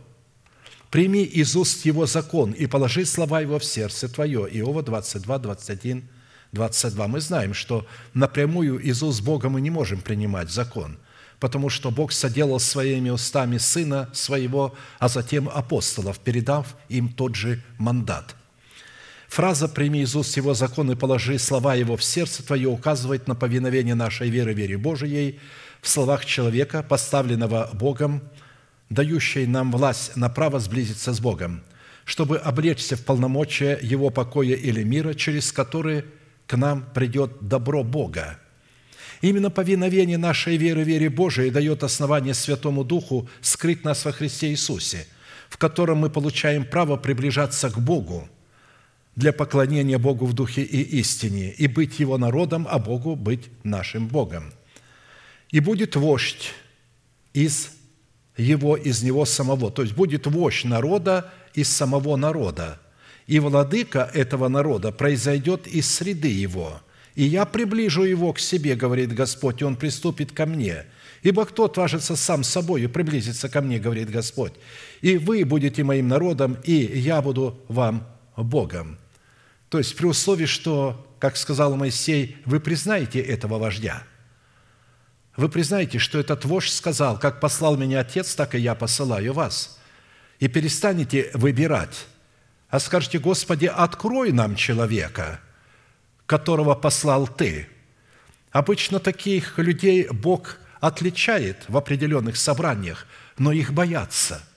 Прими 0.90 1.22
из 1.22 1.54
уст 1.54 1.84
его 1.84 2.06
закон 2.06 2.52
и 2.52 2.66
положи 2.66 3.04
слова 3.04 3.40
его 3.40 3.58
в 3.58 3.64
сердце 3.64 4.08
твое». 4.08 4.48
Иова 4.50 4.82
22, 4.82 5.38
21, 5.38 6.08
22. 6.52 7.08
Мы 7.08 7.20
знаем, 7.20 7.54
что 7.54 7.86
напрямую 8.12 8.78
из 8.78 9.02
уст 9.02 9.22
Бога 9.22 9.48
мы 9.48 9.60
не 9.60 9.70
можем 9.70 10.00
принимать 10.00 10.50
закон, 10.50 10.98
потому 11.38 11.68
что 11.68 11.92
Бог 11.92 12.10
соделал 12.10 12.58
своими 12.58 13.10
устами 13.10 13.58
Сына 13.58 14.10
Своего, 14.12 14.74
а 14.98 15.08
затем 15.08 15.48
апостолов, 15.48 16.18
передав 16.18 16.74
им 16.88 17.08
тот 17.12 17.36
же 17.36 17.62
мандат– 17.78 18.34
Фраза 19.34 19.66
«прими 19.66 20.04
уст 20.04 20.36
его 20.36 20.54
закон 20.54 20.92
и 20.92 20.94
положи 20.94 21.40
слова 21.40 21.74
его 21.74 21.96
в 21.96 22.04
сердце 22.04 22.46
твое» 22.46 22.68
указывает 22.68 23.26
на 23.26 23.34
повиновение 23.34 23.96
нашей 23.96 24.30
веры, 24.30 24.54
вере 24.54 24.78
Божией 24.78 25.40
в 25.82 25.88
словах 25.88 26.24
человека, 26.24 26.84
поставленного 26.84 27.68
Богом, 27.72 28.22
дающей 28.90 29.44
нам 29.46 29.72
власть 29.72 30.14
на 30.14 30.28
право 30.28 30.60
сблизиться 30.60 31.12
с 31.12 31.18
Богом, 31.18 31.64
чтобы 32.04 32.38
облечься 32.38 32.94
в 32.94 33.04
полномочия 33.04 33.76
Его 33.82 34.10
покоя 34.10 34.54
или 34.54 34.84
мира, 34.84 35.14
через 35.14 35.50
которые 35.50 36.04
к 36.46 36.56
нам 36.56 36.86
придет 36.94 37.32
добро 37.40 37.82
Бога. 37.82 38.38
Именно 39.20 39.50
повиновение 39.50 40.16
нашей 40.16 40.56
веры, 40.56 40.84
вере 40.84 41.10
Божией 41.10 41.50
дает 41.50 41.82
основание 41.82 42.34
Святому 42.34 42.84
Духу 42.84 43.28
скрыть 43.40 43.82
нас 43.82 44.04
во 44.04 44.12
Христе 44.12 44.50
Иисусе, 44.50 45.08
в 45.48 45.58
котором 45.58 45.98
мы 45.98 46.08
получаем 46.08 46.64
право 46.64 46.96
приближаться 46.96 47.68
к 47.68 47.80
Богу– 47.80 48.28
для 49.16 49.32
поклонения 49.32 49.98
Богу 49.98 50.26
в 50.26 50.32
духе 50.32 50.62
и 50.62 50.80
истине, 50.98 51.50
и 51.50 51.66
быть 51.66 52.00
Его 52.00 52.18
народом, 52.18 52.66
а 52.68 52.78
Богу 52.78 53.16
быть 53.16 53.48
нашим 53.62 54.08
Богом. 54.08 54.52
И 55.50 55.60
будет 55.60 55.94
вождь 55.96 56.52
из 57.32 57.70
его, 58.36 58.76
из 58.76 59.02
него 59.02 59.24
самого. 59.24 59.70
То 59.70 59.82
есть 59.82 59.94
будет 59.94 60.26
вождь 60.26 60.64
народа 60.64 61.32
из 61.54 61.68
самого 61.68 62.16
народа. 62.16 62.80
И 63.26 63.38
владыка 63.38 64.10
этого 64.12 64.48
народа 64.48 64.92
произойдет 64.92 65.66
из 65.66 65.88
среды 65.88 66.28
его. 66.28 66.80
И 67.14 67.22
я 67.22 67.44
приближу 67.44 68.02
его 68.02 68.32
к 68.32 68.40
себе, 68.40 68.74
говорит 68.74 69.14
Господь, 69.14 69.62
и 69.62 69.64
он 69.64 69.76
приступит 69.76 70.32
ко 70.32 70.46
мне. 70.46 70.84
Ибо 71.22 71.46
кто 71.46 71.64
отважится 71.64 72.16
сам 72.16 72.42
собой 72.42 72.82
и 72.82 72.86
приблизится 72.86 73.48
ко 73.48 73.62
мне, 73.62 73.78
говорит 73.78 74.10
Господь. 74.10 74.52
И 75.00 75.16
вы 75.16 75.44
будете 75.44 75.84
моим 75.84 76.08
народом, 76.08 76.58
и 76.64 76.74
я 76.74 77.22
буду 77.22 77.58
вам 77.68 78.06
Богом. 78.36 78.98
То 79.74 79.78
есть 79.78 79.96
при 79.96 80.06
условии, 80.06 80.46
что, 80.46 81.04
как 81.18 81.36
сказал 81.36 81.74
Моисей, 81.74 82.36
вы 82.44 82.60
признаете 82.60 83.18
этого 83.18 83.58
вождя. 83.58 84.04
Вы 85.36 85.48
признаете, 85.48 85.98
что 85.98 86.20
этот 86.20 86.44
вождь 86.44 86.72
сказал, 86.72 87.18
как 87.18 87.40
послал 87.40 87.76
меня 87.76 87.98
Отец, 87.98 88.36
так 88.36 88.54
и 88.54 88.60
я 88.60 88.76
посылаю 88.76 89.32
вас. 89.32 89.80
И 90.38 90.46
перестанете 90.46 91.32
выбирать, 91.34 92.06
а 92.68 92.78
скажете, 92.78 93.18
Господи, 93.18 93.66
открой 93.66 94.30
нам 94.30 94.54
человека, 94.54 95.40
которого 96.26 96.76
послал 96.76 97.26
Ты. 97.26 97.66
Обычно 98.52 99.00
таких 99.00 99.58
людей 99.58 100.06
Бог 100.08 100.58
отличает 100.78 101.64
в 101.66 101.76
определенных 101.76 102.36
собраниях, 102.36 103.08
но 103.38 103.50
их 103.50 103.72
боятся– 103.72 104.40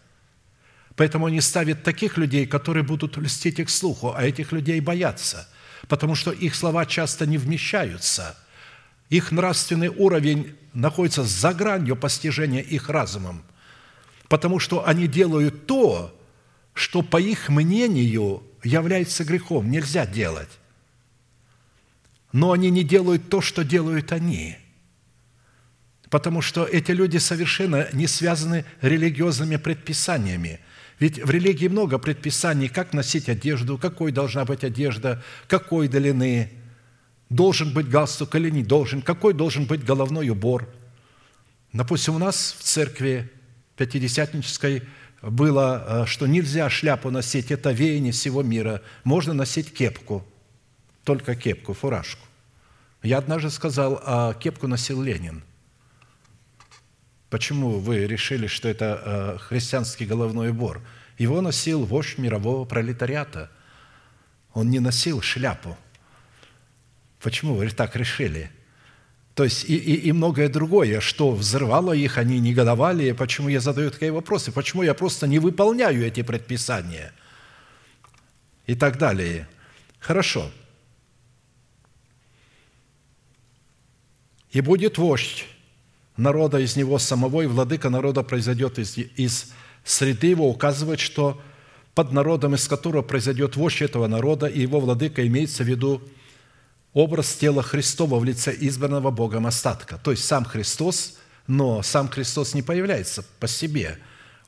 Поэтому 0.97 1.27
они 1.27 1.41
ставят 1.41 1.83
таких 1.83 2.17
людей, 2.17 2.47
которые 2.47 2.83
будут 2.83 3.17
льстить 3.17 3.59
их 3.59 3.69
слуху, 3.69 4.13
а 4.15 4.23
этих 4.23 4.51
людей 4.51 4.79
боятся, 4.79 5.47
потому 5.87 6.15
что 6.15 6.31
их 6.31 6.55
слова 6.55 6.87
часто 6.87 7.27
не 7.27 7.37
вмещаются. 7.37 8.35
Их 9.09 9.31
нравственный 9.31 9.89
уровень 9.89 10.57
находится 10.73 11.23
за 11.23 11.53
гранью 11.53 11.95
постижения 11.95 12.61
их 12.61 12.89
разумом, 12.89 13.43
потому 14.27 14.57
что 14.57 14.87
они 14.87 15.07
делают 15.07 15.67
то, 15.67 16.19
что, 16.73 17.03
по 17.03 17.21
их 17.21 17.49
мнению, 17.49 18.41
является 18.63 19.23
грехом, 19.23 19.69
нельзя 19.69 20.07
делать. 20.07 20.49
Но 22.31 22.53
они 22.53 22.71
не 22.71 22.83
делают 22.83 23.29
то, 23.29 23.39
что 23.39 23.63
делают 23.63 24.11
они– 24.11 24.57
потому 26.09 26.41
что 26.41 26.65
эти 26.65 26.91
люди 26.91 27.17
совершенно 27.17 27.87
не 27.93 28.07
связаны 28.07 28.65
религиозными 28.81 29.57
предписаниями. 29.57 30.59
Ведь 30.99 31.23
в 31.23 31.29
религии 31.29 31.67
много 31.67 31.99
предписаний, 31.99 32.69
как 32.69 32.93
носить 32.93 33.29
одежду, 33.29 33.77
какой 33.77 34.11
должна 34.11 34.45
быть 34.45 34.63
одежда, 34.63 35.23
какой 35.47 35.87
длины, 35.87 36.51
должен 37.29 37.71
быть 37.71 37.89
галстук 37.89 38.35
или 38.35 38.49
не 38.49 38.63
должен, 38.63 39.01
какой 39.01 39.33
должен 39.33 39.65
быть 39.65 39.83
головной 39.83 40.29
убор. 40.29 40.67
Допустим, 41.71 42.15
у 42.15 42.19
нас 42.19 42.55
в 42.57 42.63
церкви 42.63 43.29
пятидесятнической 43.75 44.83
было, 45.21 46.03
э, 46.03 46.05
что 46.07 46.25
нельзя 46.25 46.69
шляпу 46.69 47.11
носить, 47.11 47.51
это 47.51 47.71
веяние 47.71 48.13
всего 48.13 48.41
мира. 48.41 48.81
Можно 49.03 49.33
носить 49.33 49.73
кепку, 49.73 50.25
только 51.03 51.35
кепку, 51.35 51.73
фуражку. 51.73 52.25
Я 53.03 53.19
однажды 53.19 53.49
сказал, 53.51 54.01
а 54.03 54.33
кепку 54.33 54.67
носил 54.67 55.01
Ленин. 55.01 55.43
Почему 57.29 57.79
вы 57.79 58.07
решили, 58.07 58.47
что 58.47 58.69
это 58.69 59.01
э, 59.03 59.37
христианский 59.39 60.05
головной 60.05 60.49
убор? 60.49 60.81
Его 61.17 61.41
носил 61.41 61.83
вождь 61.83 62.17
мирового 62.17 62.63
пролетариата. 62.65 63.51
Он 64.53 64.69
не 64.69 64.79
носил 64.79 65.21
шляпу. 65.21 65.77
Почему 67.19 67.55
вы 67.55 67.69
так 67.69 67.95
решили? 67.95 68.49
То 69.33 69.43
есть 69.43 69.65
и, 69.65 69.75
и, 69.75 69.95
и 69.95 70.11
многое 70.13 70.47
другое, 70.47 70.99
что 71.01 71.31
взрывало 71.31 71.91
их, 71.91 72.17
они 72.17 72.39
негодовали. 72.39 73.11
Почему 73.11 73.49
я 73.49 73.59
задаю 73.59 73.91
такие 73.91 74.11
вопросы? 74.11 74.51
Почему 74.51 74.83
я 74.83 74.93
просто 74.93 75.27
не 75.27 75.39
выполняю 75.39 76.05
эти 76.05 76.23
предписания? 76.23 77.11
И 78.65 78.75
так 78.75 78.97
далее. 78.97 79.47
Хорошо. 79.99 80.49
И 84.51 84.61
будет 84.61 84.97
вождь 84.97 85.45
народа 86.17 86.59
из 86.59 86.75
него 86.75 86.99
самого, 86.99 87.43
и 87.43 87.45
владыка 87.45 87.89
народа 87.89 88.23
произойдет 88.23 88.79
из, 88.79 88.97
из 88.97 89.53
среды 89.83 90.27
его, 90.27 90.49
указывает, 90.49 90.99
что 90.99 91.39
под 91.93 92.11
народом, 92.11 92.55
из 92.55 92.67
которого 92.67 93.01
произойдет 93.01 93.55
вождь 93.55 93.81
этого 93.81 94.07
народа, 94.07 94.47
и 94.47 94.61
его 94.61 94.79
владыка 94.79 95.25
имеется 95.25 95.63
в 95.63 95.67
виду 95.67 96.01
образ 96.93 97.33
тела 97.35 97.63
Христова 97.63 98.19
в 98.19 98.23
лице 98.23 98.55
избранного 98.59 99.11
Богом 99.11 99.47
остатка. 99.47 99.97
То 100.03 100.11
есть 100.11 100.25
сам 100.25 100.45
Христос, 100.45 101.17
но 101.47 101.81
сам 101.81 102.07
Христос 102.07 102.53
не 102.53 102.61
появляется 102.61 103.23
по 103.39 103.47
себе. 103.47 103.97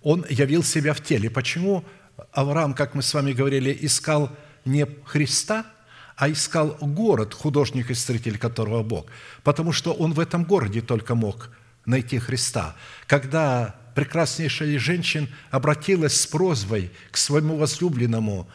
Он 0.01 0.25
явил 0.29 0.63
себя 0.63 0.93
в 0.93 1.01
теле. 1.01 1.29
Почему 1.29 1.83
Авраам, 2.31 2.73
как 2.73 2.95
мы 2.95 3.01
с 3.01 3.13
вами 3.13 3.33
говорили, 3.33 3.77
искал 3.81 4.29
не 4.65 4.85
Христа– 5.05 5.65
а 6.19 6.29
искал 6.29 6.75
город, 6.81 7.33
художник 7.33 7.89
и 7.89 7.93
строитель 7.93 8.37
которого 8.37 8.83
Бог, 8.83 9.05
потому 9.43 9.71
что 9.71 9.93
он 9.93 10.11
в 10.11 10.19
этом 10.19 10.43
городе 10.43 10.81
только 10.81 11.15
мог 11.15 11.49
найти 11.89 12.19
Христа. 12.19 12.75
Когда 13.07 13.75
прекраснейшая 13.95 14.79
женщина 14.79 15.27
обратилась 15.51 16.19
с 16.19 16.27
просьбой 16.27 16.91
к 17.11 17.17
своему 17.17 17.57
возлюбленному, 17.57 18.47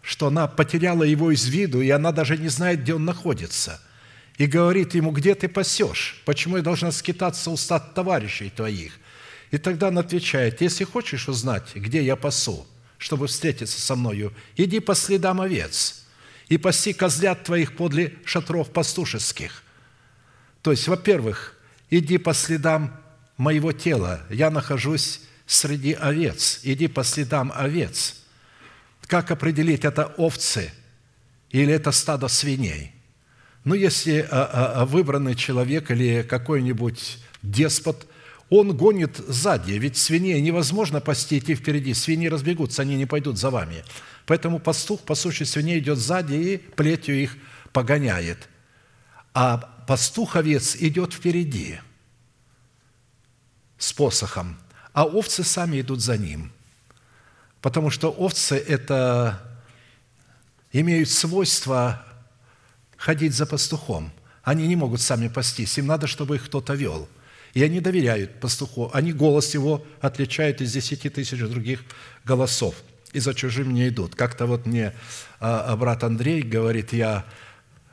что 0.00 0.26
она 0.26 0.48
потеряла 0.48 1.04
его 1.04 1.30
из 1.30 1.46
виду, 1.46 1.80
и 1.80 1.90
она 1.90 2.10
даже 2.10 2.36
не 2.36 2.48
знает, 2.48 2.82
где 2.82 2.94
он 2.94 3.04
находится. 3.04 3.80
И 4.38 4.46
говорит 4.46 4.94
ему, 4.94 5.12
где 5.12 5.34
ты 5.34 5.48
пасешь? 5.48 6.20
Почему 6.24 6.56
я 6.56 6.62
должна 6.62 6.90
скитаться 6.90 7.50
у 7.50 7.56
стад 7.56 7.94
товарищей 7.94 8.50
твоих? 8.50 8.98
И 9.52 9.58
тогда 9.58 9.88
он 9.88 9.98
отвечает, 9.98 10.62
если 10.62 10.84
хочешь 10.84 11.28
узнать, 11.28 11.74
где 11.74 12.02
я 12.02 12.16
пасу, 12.16 12.66
чтобы 12.98 13.26
встретиться 13.26 13.80
со 13.80 13.94
мною, 13.94 14.32
иди 14.56 14.80
по 14.80 14.94
следам 14.94 15.40
овец 15.40 16.06
и 16.48 16.56
паси 16.56 16.92
козлят 16.92 17.44
твоих 17.44 17.76
подле 17.76 18.14
шатров 18.24 18.72
пастушеских. 18.72 19.62
То 20.62 20.70
есть, 20.70 20.88
во-первых, 20.88 21.54
иди 21.92 22.16
по 22.16 22.32
следам 22.32 22.90
моего 23.36 23.72
тела. 23.72 24.22
Я 24.30 24.50
нахожусь 24.50 25.20
среди 25.46 25.92
овец. 25.92 26.60
Иди 26.62 26.88
по 26.88 27.04
следам 27.04 27.52
овец. 27.54 28.22
Как 29.06 29.30
определить, 29.30 29.84
это 29.84 30.06
овцы 30.16 30.72
или 31.50 31.72
это 31.72 31.92
стадо 31.92 32.28
свиней? 32.28 32.92
Ну, 33.64 33.74
если 33.74 34.26
а, 34.30 34.44
а, 34.44 34.72
а, 34.80 34.86
выбранный 34.86 35.34
человек 35.34 35.90
или 35.90 36.22
какой-нибудь 36.22 37.18
деспот, 37.42 38.06
он 38.48 38.74
гонит 38.74 39.18
сзади, 39.18 39.72
ведь 39.72 39.96
свиней 39.98 40.40
невозможно 40.40 41.00
пасти 41.00 41.38
идти 41.38 41.54
впереди, 41.54 41.94
свиньи 41.94 42.28
разбегутся, 42.28 42.82
они 42.82 42.96
не 42.96 43.06
пойдут 43.06 43.38
за 43.38 43.50
вами. 43.50 43.84
Поэтому 44.26 44.58
пастух, 44.60 45.00
пасущий 45.00 45.46
свиней, 45.46 45.78
идет 45.78 45.98
сзади 45.98 46.34
и 46.34 46.56
плетью 46.56 47.22
их 47.22 47.36
погоняет. 47.72 48.48
А 49.34 49.58
пастух 49.86 50.36
овец 50.36 50.76
идет 50.76 51.12
впереди– 51.12 51.80
с 53.82 53.92
посохом, 53.92 54.56
а 54.92 55.04
овцы 55.04 55.42
сами 55.42 55.80
идут 55.80 56.00
за 56.00 56.16
ним. 56.16 56.52
Потому 57.60 57.90
что 57.90 58.10
овцы– 58.10 58.56
это 58.68 59.42
имеют 60.72 61.10
свойство 61.10 62.04
ходить 62.96 63.34
за 63.34 63.44
пастухом. 63.44 64.12
Они 64.44 64.68
не 64.68 64.76
могут 64.76 65.00
сами 65.00 65.28
пастись, 65.28 65.78
им 65.78 65.86
надо, 65.86 66.06
чтобы 66.06 66.36
их 66.36 66.46
кто-то 66.46 66.74
вел. 66.74 67.08
И 67.54 67.62
они 67.62 67.80
доверяют 67.80 68.40
пастуху, 68.40 68.88
они 68.94 69.12
голос 69.12 69.52
его 69.54 69.84
отличают 70.00 70.60
из 70.60 70.72
десяти 70.72 71.10
тысяч 71.10 71.38
других 71.38 71.82
голосов, 72.24 72.76
и 73.12 73.20
за 73.20 73.34
чужим 73.34 73.74
не 73.74 73.88
идут. 73.88 74.14
Как-то 74.14 74.46
вот 74.46 74.64
мне 74.64 74.94
а, 75.38 75.76
брат 75.76 76.04
Андрей 76.04 76.42
говорит, 76.42 76.92
я 76.92 77.26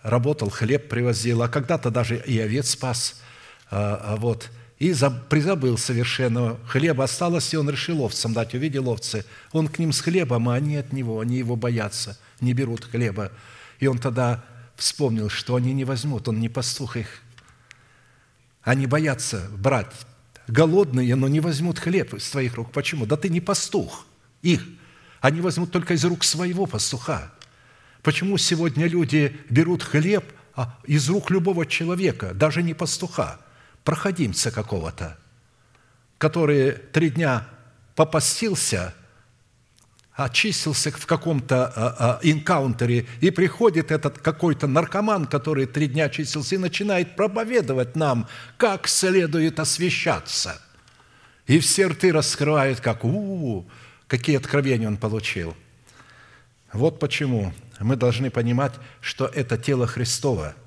работал, 0.03 0.49
хлеб 0.49 0.89
привозил, 0.89 1.41
а 1.41 1.49
когда-то 1.49 1.91
даже 1.91 2.17
и 2.17 2.39
овец 2.39 2.71
спас. 2.71 3.21
А, 3.69 4.01
а 4.03 4.15
вот– 4.15 4.49
и 4.79 4.95
призабыл 5.29 5.77
совершенно. 5.77 6.57
Хлеба 6.65 7.03
осталось, 7.03 7.53
и 7.53 7.57
он 7.57 7.69
решил 7.69 8.01
овцам 8.01 8.33
дать. 8.33 8.53
Увидел 8.53 8.87
овцы. 8.87 9.25
Он 9.51 9.67
к 9.67 9.77
ним 9.77 9.91
с 9.91 9.99
хлебом, 9.99 10.47
а 10.47 10.55
они 10.55 10.77
от 10.77 10.93
него, 10.93 11.19
они 11.19 11.37
его 11.37 11.57
боятся, 11.57 12.17
не 12.39 12.53
берут 12.53 12.85
хлеба. 12.85 13.31
И 13.79 13.87
он 13.87 13.99
тогда 13.99 14.43
вспомнил, 14.77 15.29
что 15.29 15.55
они 15.55 15.73
не 15.73 15.83
возьмут, 15.83 16.29
он 16.29 16.39
не 16.39 16.47
пастух 16.47 16.95
их. 16.95 17.21
Они 18.61 18.87
боятся 18.87 19.49
брать. 19.57 19.93
Голодные, 20.47 21.15
но 21.15 21.27
не 21.27 21.41
возьмут 21.41 21.77
хлеб 21.77 22.13
из 22.13 22.29
твоих 22.29 22.55
рук. 22.55 22.71
Почему? 22.71 23.05
Да 23.05 23.17
ты 23.17 23.27
не 23.27 23.41
пастух 23.41 24.07
их. 24.41 24.65
Они 25.19 25.41
возьмут 25.41 25.71
только 25.71 25.93
из 25.93 26.05
рук 26.05 26.23
своего 26.23 26.65
пастуха. 26.65 27.33
Почему 28.09 28.39
сегодня 28.39 28.87
люди 28.87 29.39
берут 29.51 29.83
хлеб 29.83 30.25
а, 30.55 30.79
из 30.85 31.07
рук 31.09 31.29
любого 31.29 31.67
человека, 31.67 32.33
даже 32.33 32.63
не 32.63 32.73
пастуха? 32.73 33.39
проходимца 33.83 34.49
какого-то, 34.49 35.15
который 36.17 36.71
три 36.71 37.11
дня 37.11 37.47
попастился, 37.93 38.95
очистился 40.13 40.89
в 40.89 41.05
каком-то 41.05 41.67
а, 41.67 41.95
а, 41.99 42.19
инкаунтере, 42.23 43.05
и 43.21 43.29
приходит 43.29 43.91
этот 43.91 44.17
какой-то 44.17 44.65
наркоман, 44.65 45.27
который 45.27 45.67
три 45.67 45.85
дня 45.85 46.05
очистился, 46.05 46.55
и 46.55 46.57
начинает 46.57 47.15
проповедовать 47.15 47.95
нам, 47.95 48.27
как 48.57 48.87
следует 48.87 49.59
освещаться. 49.59 50.59
И 51.45 51.59
все 51.59 51.85
рты 51.85 52.11
раскрывают, 52.11 52.79
как 52.79 53.05
у, 53.05 53.69
какие 54.07 54.37
откровения 54.37 54.87
он 54.87 54.97
получил. 54.97 55.55
Вот 56.73 56.99
почему 56.99 57.53
мы 57.79 57.95
должны 57.95 58.29
понимать, 58.29 58.73
что 59.01 59.25
это 59.25 59.57
тело 59.57 59.87
Христово– 59.87 60.55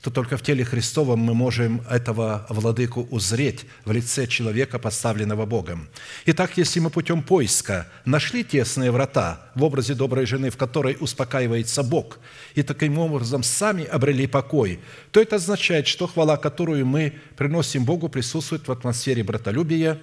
то 0.00 0.10
только 0.10 0.38
в 0.38 0.42
теле 0.42 0.64
Христовом 0.64 1.18
мы 1.18 1.34
можем 1.34 1.82
этого 1.90 2.46
владыку 2.48 3.06
узреть 3.10 3.66
в 3.84 3.92
лице 3.92 4.26
человека, 4.26 4.78
поставленного 4.78 5.44
Богом. 5.44 5.88
Итак, 6.24 6.56
если 6.56 6.80
мы 6.80 6.88
путем 6.88 7.22
поиска 7.22 7.86
нашли 8.06 8.42
тесные 8.42 8.92
врата 8.92 9.50
в 9.54 9.62
образе 9.62 9.94
доброй 9.94 10.24
жены, 10.24 10.48
в 10.48 10.56
которой 10.56 10.96
успокаивается 11.00 11.82
Бог, 11.82 12.18
и 12.54 12.62
таким 12.62 12.98
образом 12.98 13.42
сами 13.42 13.84
обрели 13.84 14.26
покой, 14.26 14.80
то 15.10 15.20
это 15.20 15.36
означает, 15.36 15.86
что 15.86 16.06
хвала, 16.06 16.38
которую 16.38 16.86
мы 16.86 17.18
приносим 17.36 17.84
Богу, 17.84 18.08
присутствует 18.08 18.68
в 18.68 18.72
атмосфере 18.72 19.22
братолюбия, 19.22 19.98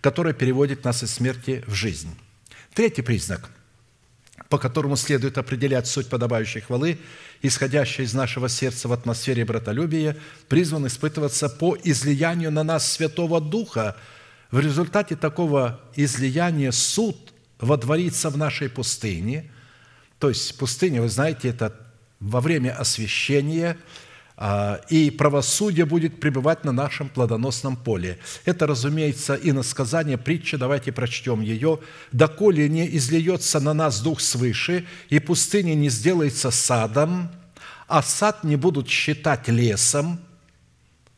которая 0.00 0.34
переводит 0.34 0.82
нас 0.82 1.04
из 1.04 1.12
смерти 1.12 1.62
в 1.68 1.74
жизнь. 1.74 2.16
Третий 2.74 3.02
признак– 3.02 3.48
по 4.50 4.58
которому 4.58 4.96
следует 4.96 5.38
определять 5.38 5.86
суть 5.86 6.08
подобающей 6.08 6.60
хвалы, 6.60 6.98
исходящей 7.40 8.04
из 8.04 8.14
нашего 8.14 8.48
сердца 8.48 8.88
в 8.88 8.92
атмосфере 8.92 9.44
братолюбия, 9.44 10.16
призван 10.48 10.88
испытываться 10.88 11.48
по 11.48 11.78
излиянию 11.84 12.50
на 12.50 12.64
нас 12.64 12.92
Святого 12.92 13.40
Духа. 13.40 13.96
В 14.50 14.58
результате 14.58 15.14
такого 15.14 15.80
излияния 15.94 16.72
суд 16.72 17.16
водворится 17.60 18.28
в 18.28 18.36
нашей 18.36 18.68
пустыне. 18.68 19.48
То 20.18 20.28
есть 20.28 20.58
пустыня, 20.58 21.00
вы 21.00 21.08
знаете, 21.08 21.48
это 21.48 21.74
во 22.18 22.40
время 22.40 22.76
освящения– 22.76 23.78
и 24.88 25.10
правосудие 25.10 25.84
будет 25.84 26.18
пребывать 26.18 26.64
на 26.64 26.72
нашем 26.72 27.10
плодоносном 27.10 27.76
поле. 27.76 28.18
Это, 28.46 28.66
разумеется, 28.66 29.34
и 29.34 29.52
на 29.52 29.62
сказание 29.62 30.16
притча, 30.16 30.56
давайте 30.56 30.92
прочтем 30.92 31.42
ее. 31.42 31.80
«Доколе 32.12 32.68
не 32.68 32.96
излиется 32.96 33.60
на 33.60 33.74
нас 33.74 34.00
дух 34.00 34.20
свыше, 34.20 34.86
и 35.10 35.18
пустыня 35.18 35.74
не 35.74 35.90
сделается 35.90 36.50
садом, 36.50 37.30
а 37.86 38.02
сад 38.02 38.44
не 38.44 38.56
будут 38.56 38.88
считать 38.88 39.48
лесом, 39.48 40.20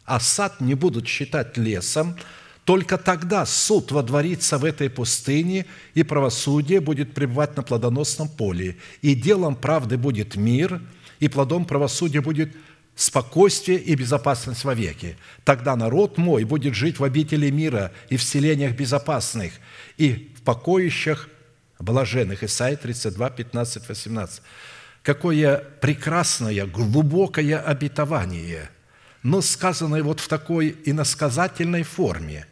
а 0.04 0.18
сад 0.18 0.60
не 0.60 0.74
будут 0.74 1.06
считать 1.06 1.56
лесом, 1.56 2.16
только 2.64 2.96
тогда 2.96 3.44
суд 3.46 3.92
водворится 3.92 4.58
в 4.58 4.64
этой 4.64 4.88
пустыне, 4.88 5.66
и 5.94 6.02
правосудие 6.02 6.80
будет 6.80 7.14
пребывать 7.14 7.56
на 7.56 7.62
плодоносном 7.62 8.28
поле, 8.28 8.76
и 9.00 9.14
делом 9.14 9.54
правды 9.54 9.96
будет 9.96 10.34
мир, 10.34 10.80
и 11.20 11.28
плодом 11.28 11.64
правосудия 11.64 12.20
будет 12.20 12.54
спокойствие 12.94 13.78
и 13.78 13.94
безопасность 13.94 14.64
вовеки. 14.64 15.16
Тогда 15.44 15.76
народ 15.76 16.18
мой 16.18 16.44
будет 16.44 16.74
жить 16.74 16.98
в 16.98 17.04
обители 17.04 17.50
мира 17.50 17.92
и 18.10 18.16
в 18.16 18.22
селениях 18.22 18.74
безопасных, 18.74 19.54
и 19.96 20.32
в 20.36 20.42
покоищах 20.42 21.28
блаженных. 21.78 22.42
Исайя 22.42 22.76
32, 22.76 23.30
15, 23.30 23.88
18. 23.88 24.42
Какое 25.02 25.56
прекрасное, 25.80 26.66
глубокое 26.66 27.58
обетование, 27.58 28.70
но 29.22 29.40
сказанное 29.40 30.02
вот 30.02 30.20
в 30.20 30.28
такой 30.28 30.76
иносказательной 30.84 31.82
форме. 31.82 32.46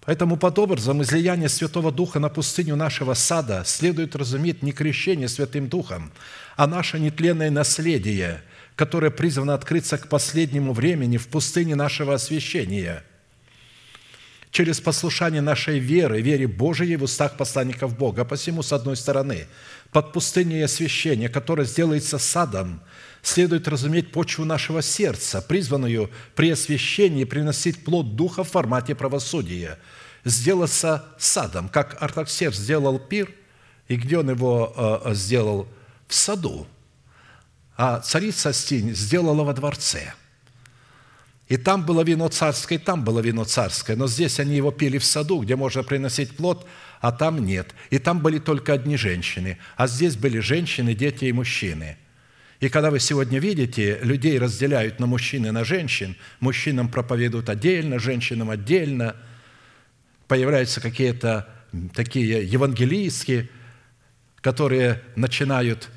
Поэтому 0.00 0.36
под 0.36 0.58
образом 0.58 1.02
излияния 1.02 1.48
Святого 1.48 1.90
Духа 1.90 2.18
на 2.18 2.28
пустыню 2.28 2.76
нашего 2.76 3.14
сада 3.14 3.62
следует 3.64 4.16
разуметь 4.16 4.62
не 4.62 4.72
крещение 4.72 5.28
Святым 5.28 5.68
Духом, 5.68 6.12
а 6.56 6.66
наше 6.66 6.98
нетленное 6.98 7.50
наследие– 7.50 8.42
которое 8.76 9.10
призвано 9.10 9.54
открыться 9.54 9.98
к 9.98 10.08
последнему 10.08 10.72
времени 10.72 11.16
в 11.16 11.28
пустыне 11.28 11.74
нашего 11.76 12.14
освящения, 12.14 13.04
через 14.50 14.80
послушание 14.80 15.40
нашей 15.40 15.78
веры, 15.78 16.20
вере 16.20 16.46
Божией 16.46 16.96
в 16.96 17.02
устах 17.02 17.36
посланников 17.36 17.96
Бога. 17.96 18.24
Посему, 18.24 18.62
с 18.62 18.72
одной 18.72 18.96
стороны, 18.96 19.46
под 19.90 20.12
пустыней 20.12 20.64
освящения, 20.64 21.28
которое 21.28 21.64
сделается 21.64 22.18
садом, 22.18 22.80
следует 23.22 23.66
разуметь 23.66 24.12
почву 24.12 24.44
нашего 24.44 24.82
сердца, 24.82 25.40
призванную 25.42 26.10
при 26.36 26.50
освящении 26.50 27.24
приносить 27.24 27.82
плод 27.84 28.14
Духа 28.14 28.44
в 28.44 28.50
формате 28.50 28.94
правосудия, 28.94 29.78
сделаться 30.24 31.04
садом, 31.18 31.68
как 31.68 32.00
Артаксеркс 32.00 32.58
сделал 32.58 32.98
пир, 32.98 33.32
и 33.88 33.96
где 33.96 34.18
он 34.18 34.30
его 34.30 35.02
э, 35.04 35.14
сделал? 35.14 35.68
В 36.06 36.14
саду 36.14 36.66
а 37.76 38.00
царица 38.00 38.52
Стинь 38.52 38.94
сделала 38.94 39.42
во 39.44 39.52
дворце. 39.52 40.14
И 41.48 41.56
там 41.56 41.84
было 41.84 42.02
вино 42.02 42.28
царское, 42.28 42.76
и 42.76 42.78
там 42.78 43.04
было 43.04 43.20
вино 43.20 43.44
царское, 43.44 43.96
но 43.96 44.06
здесь 44.08 44.40
они 44.40 44.56
его 44.56 44.70
пили 44.70 44.98
в 44.98 45.04
саду, 45.04 45.42
где 45.42 45.56
можно 45.56 45.82
приносить 45.82 46.36
плод, 46.36 46.66
а 47.00 47.12
там 47.12 47.44
нет. 47.44 47.74
И 47.90 47.98
там 47.98 48.20
были 48.20 48.38
только 48.38 48.72
одни 48.72 48.96
женщины, 48.96 49.58
а 49.76 49.86
здесь 49.86 50.16
были 50.16 50.38
женщины, 50.38 50.94
дети 50.94 51.26
и 51.26 51.32
мужчины. 51.32 51.98
И 52.60 52.70
когда 52.70 52.90
вы 52.90 52.98
сегодня 52.98 53.38
видите, 53.40 53.98
людей 54.02 54.38
разделяют 54.38 55.00
на 55.00 55.06
мужчин 55.06 55.44
и 55.44 55.50
на 55.50 55.64
женщин, 55.64 56.16
мужчинам 56.40 56.88
проповедуют 56.88 57.50
отдельно, 57.50 57.98
женщинам 57.98 58.48
отдельно, 58.48 59.16
появляются 60.28 60.80
какие-то 60.80 61.46
такие 61.92 62.42
евангелистские, 62.46 63.50
которые 64.40 65.02
начинают 65.14 65.90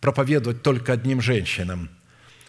проповедовать 0.00 0.62
только 0.62 0.92
одним 0.92 1.20
женщинам. 1.20 1.90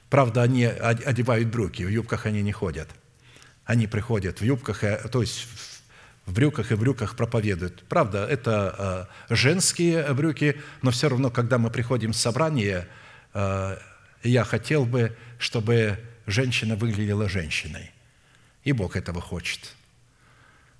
Правда, 0.10 0.44
они 0.44 0.66
одевают 0.66 1.50
брюки, 1.50 1.84
в 1.84 1.90
юбках 1.90 2.26
они 2.26 2.42
не 2.42 2.52
ходят. 2.52 2.90
Они 3.66 3.88
приходят 3.88 4.42
в 4.42 4.44
юбках, 4.44 4.84
э, 4.84 5.08
то 5.10 5.22
есть 5.22 5.48
в 6.26 6.34
брюках 6.34 6.72
и 6.72 6.76
в 6.76 6.80
брюках 6.80 7.16
проповедуют. 7.16 7.84
Правда, 7.88 8.26
это 8.26 9.08
э, 9.30 9.36
женские 9.36 10.14
брюки, 10.14 10.60
но 10.82 10.92
все 10.92 11.10
равно, 11.10 11.30
когда 11.30 11.58
мы 11.58 11.70
приходим 11.70 12.12
в 12.12 12.18
собрание, 12.18 12.88
э, 13.34 13.78
я 14.24 14.44
хотел 14.44 14.86
бы, 14.86 15.16
чтобы 15.38 16.00
женщина 16.28 16.76
выглядела 16.76 17.30
женщиной. 17.30 17.92
И 18.64 18.74
Бог 18.74 18.96
этого 18.96 19.22
хочет– 19.22 19.76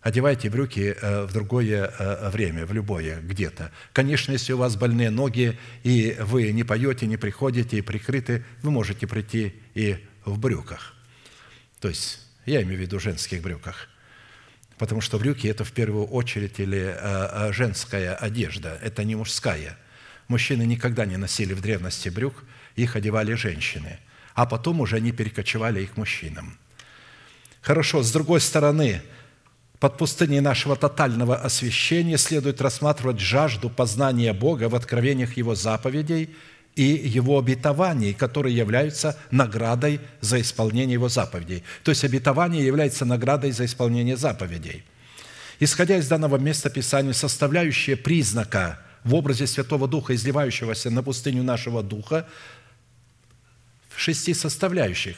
Одевайте 0.02 0.50
брюки 0.50 0.96
э, 1.00 1.26
в 1.26 1.32
другое 1.32 1.86
э, 1.88 2.30
время, 2.32 2.66
в 2.66 2.74
любое, 2.74 3.22
где-то. 3.22 3.72
Конечно, 3.94 4.32
если 4.32 4.54
у 4.54 4.58
вас 4.58 4.76
больные 4.76 5.12
ноги, 5.12 5.60
и 5.84 6.18
вы 6.20 6.52
не 6.52 6.64
поете, 6.64 7.06
не 7.06 7.18
приходите, 7.18 7.78
и 7.78 7.82
прикрыты, 7.82 8.44
вы 8.64 8.72
можете 8.72 9.06
прийти 9.06 9.54
и 9.76 10.04
в 10.26 10.40
брюках. 10.40 10.96
То 11.80 11.88
есть, 11.88 12.20
я 12.48 12.64
имею 12.64 12.80
в 12.80 12.82
виду 12.82 13.00
женских 13.00 13.44
брюках. 13.44 13.90
Потому 14.80 15.02
что 15.02 15.20
брюки– 15.20 15.46
это 15.48 15.64
в 15.64 15.72
первую 15.72 16.08
очередь 16.08 16.60
или 16.60 16.96
э, 16.98 17.52
женская 17.54 18.16
одежда, 18.16 18.80
это 18.82 19.04
не 19.04 19.16
мужская. 19.16 19.78
Мужчины 20.28 20.64
никогда 20.64 21.06
не 21.06 21.18
носили 21.18 21.54
в 21.54 21.62
древности 21.62 22.10
брюк, 22.10 22.44
их 22.76 22.96
одевали 22.96 23.34
женщины. 23.34 24.00
А 24.34 24.48
потом 24.48 24.80
уже 24.80 24.96
они 24.96 25.12
перекочевали 25.12 25.84
их 25.84 25.96
мужчинам. 25.96 26.58
Хорошо, 27.62 28.02
с 28.02 28.12
другой 28.12 28.42
стороны– 28.42 29.04
под 29.82 29.98
пустыней 29.98 30.42
нашего 30.42 30.76
тотального 30.76 31.36
освящения 31.36 32.18
следует 32.18 32.62
рассматривать 32.62 33.20
жажду 33.20 33.68
познания 33.68 34.32
Бога 34.32 34.70
в 34.70 34.76
откровениях 34.76 35.38
Его 35.38 35.56
заповедей 35.56 36.36
и 36.76 36.84
Его 36.84 37.40
обетований, 37.40 38.14
которые 38.14 38.56
являются 38.56 39.18
наградой 39.32 40.00
за 40.22 40.40
исполнение 40.40 40.94
Его 40.94 41.10
заповедей. 41.10 41.64
То 41.84 41.90
есть 41.90 42.04
обетование 42.04 42.64
является 42.64 43.06
наградой 43.06 43.52
за 43.54 43.66
исполнение 43.66 44.18
заповедей. 44.18 44.84
Исходя 45.60 45.98
из 45.98 46.08
данного 46.08 46.38
места 46.38 46.70
Писания, 46.70 47.14
составляющие 47.14 47.98
признака 47.98 48.80
в 49.04 49.16
образе 49.16 49.48
Святого 49.48 49.88
Духа, 49.88 50.14
изливающегося 50.14 50.92
на 50.92 51.02
пустыню 51.02 51.42
нашего 51.42 51.82
Духа, 51.82 52.28
в 53.90 54.00
шести 54.00 54.36
составляющих 54.36 55.18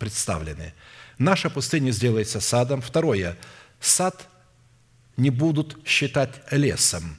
представлены. 0.00 0.74
Наша 1.18 1.50
пустыня 1.50 1.92
сделается 1.92 2.40
садом. 2.40 2.82
Второе– 2.82 3.36
сад 3.80 4.28
не 5.16 5.30
будут 5.30 5.76
считать 5.86 6.30
лесом. 6.50 7.16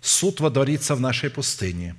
Суд 0.00 0.40
водворится 0.40 0.94
в 0.94 1.00
нашей 1.00 1.30
пустыне. 1.30 1.96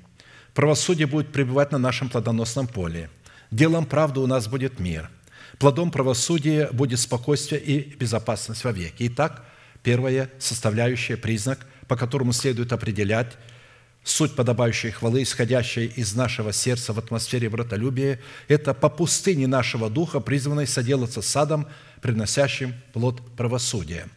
Правосудие 0.53 1.07
будет 1.07 1.31
пребывать 1.31 1.71
на 1.71 1.77
нашем 1.77 2.09
плодоносном 2.09 2.67
поле. 2.67 3.09
Делом 3.49 3.85
правды 3.85 4.19
у 4.19 4.27
нас 4.27 4.47
будет 4.47 4.79
мир. 4.79 5.09
Плодом 5.57 5.91
правосудия 5.91 6.69
будет 6.71 6.99
спокойствие 6.99 7.61
и 7.61 7.95
безопасность 7.95 8.63
вовеки. 8.63 9.07
Итак, 9.07 9.45
первая 9.83 10.29
составляющая, 10.39 11.17
признак, 11.17 11.65
по 11.87 11.95
которому 11.95 12.33
следует 12.33 12.73
определять 12.73 13.37
суть 14.03 14.35
подобающей 14.35 14.91
хвалы, 14.91 15.23
исходящей 15.23 15.85
из 15.85 16.13
нашего 16.13 16.51
сердца 16.51 16.93
в 16.93 16.99
атмосфере 16.99 17.49
братолюбия, 17.49 18.19
это 18.47 18.73
по 18.73 18.89
пустыне 18.89 19.47
нашего 19.47 19.89
духа, 19.89 20.19
призванной 20.19 20.67
соделаться 20.67 21.21
садом, 21.21 21.67
приносящим 22.01 22.73
плод 22.91 23.21
правосудия. 23.35 24.07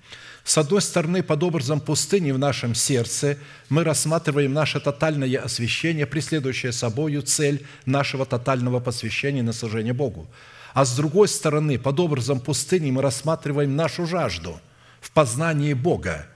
С 0.44 0.58
одной 0.58 0.80
стороны, 0.80 1.22
под 1.22 1.42
образом 1.42 1.80
пустыни 1.80 2.30
в 2.30 2.38
нашем 2.38 2.74
сердце 2.74 3.36
мы 3.68 3.82
рассматриваем 3.82 4.52
наше 4.52 4.78
тотальное 4.78 5.40
освящение, 5.40 6.06
преследующее 6.06 6.72
собою 6.72 7.22
цель 7.22 7.66
нашего 7.84 8.24
тотального 8.24 8.78
посвящения 8.78 9.42
на 9.42 9.52
служение 9.52 9.92
Богу. 9.92 10.28
А 10.72 10.84
с 10.84 10.94
другой 10.94 11.26
стороны, 11.26 11.78
под 11.78 11.98
образом 11.98 12.38
пустыни 12.38 12.90
мы 12.90 13.02
рассматриваем 13.02 13.74
нашу 13.74 14.06
жажду 14.06 14.60
в 15.00 15.10
познании 15.10 15.72
Бога 15.72 16.26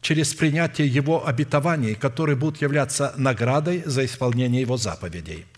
через 0.00 0.34
принятие 0.34 0.88
Его 0.88 1.26
обетований, 1.26 1.94
которые 1.94 2.36
будут 2.36 2.62
являться 2.62 3.14
наградой 3.16 3.82
за 3.84 4.04
исполнение 4.04 4.60
Его 4.60 4.76
заповедей– 4.76 5.46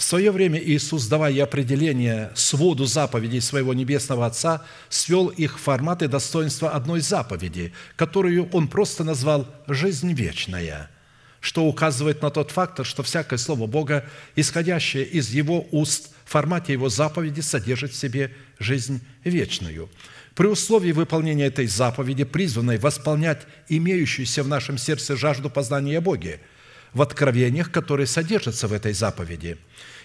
в 0.00 0.02
свое 0.02 0.30
время 0.30 0.58
Иисус, 0.58 1.08
давая 1.08 1.44
определение 1.44 2.30
своду 2.34 2.86
заповедей 2.86 3.42
своего 3.42 3.74
Небесного 3.74 4.24
Отца, 4.24 4.64
свел 4.88 5.26
их 5.26 5.58
в 5.58 5.62
формат 5.62 6.00
и 6.00 6.06
достоинство 6.06 6.70
одной 6.70 7.00
заповеди, 7.00 7.74
которую 7.96 8.48
Он 8.48 8.66
просто 8.66 9.04
назвал 9.04 9.46
«жизнь 9.68 10.14
вечная», 10.14 10.88
что 11.40 11.66
указывает 11.66 12.22
на 12.22 12.30
тот 12.30 12.50
фактор, 12.50 12.86
что 12.86 13.02
всякое 13.02 13.36
слово 13.36 13.66
Бога, 13.66 14.06
исходящее 14.36 15.04
из 15.04 15.28
Его 15.28 15.66
уст 15.70 16.14
в 16.24 16.30
формате 16.30 16.72
Его 16.72 16.88
заповеди, 16.88 17.42
содержит 17.42 17.92
в 17.92 17.96
себе 17.96 18.34
жизнь 18.58 19.02
вечную. 19.22 19.90
При 20.34 20.46
условии 20.46 20.92
выполнения 20.92 21.46
этой 21.46 21.66
заповеди, 21.66 22.24
призванной 22.24 22.78
восполнять 22.78 23.46
имеющуюся 23.68 24.42
в 24.42 24.48
нашем 24.48 24.78
сердце 24.78 25.16
жажду 25.16 25.50
познания 25.50 26.00
Боге– 26.00 26.40
в 26.92 27.02
откровениях, 27.02 27.70
которые 27.70 28.06
содержатся 28.06 28.68
в 28.68 28.72
этой 28.72 28.92
заповеди. 28.92 29.58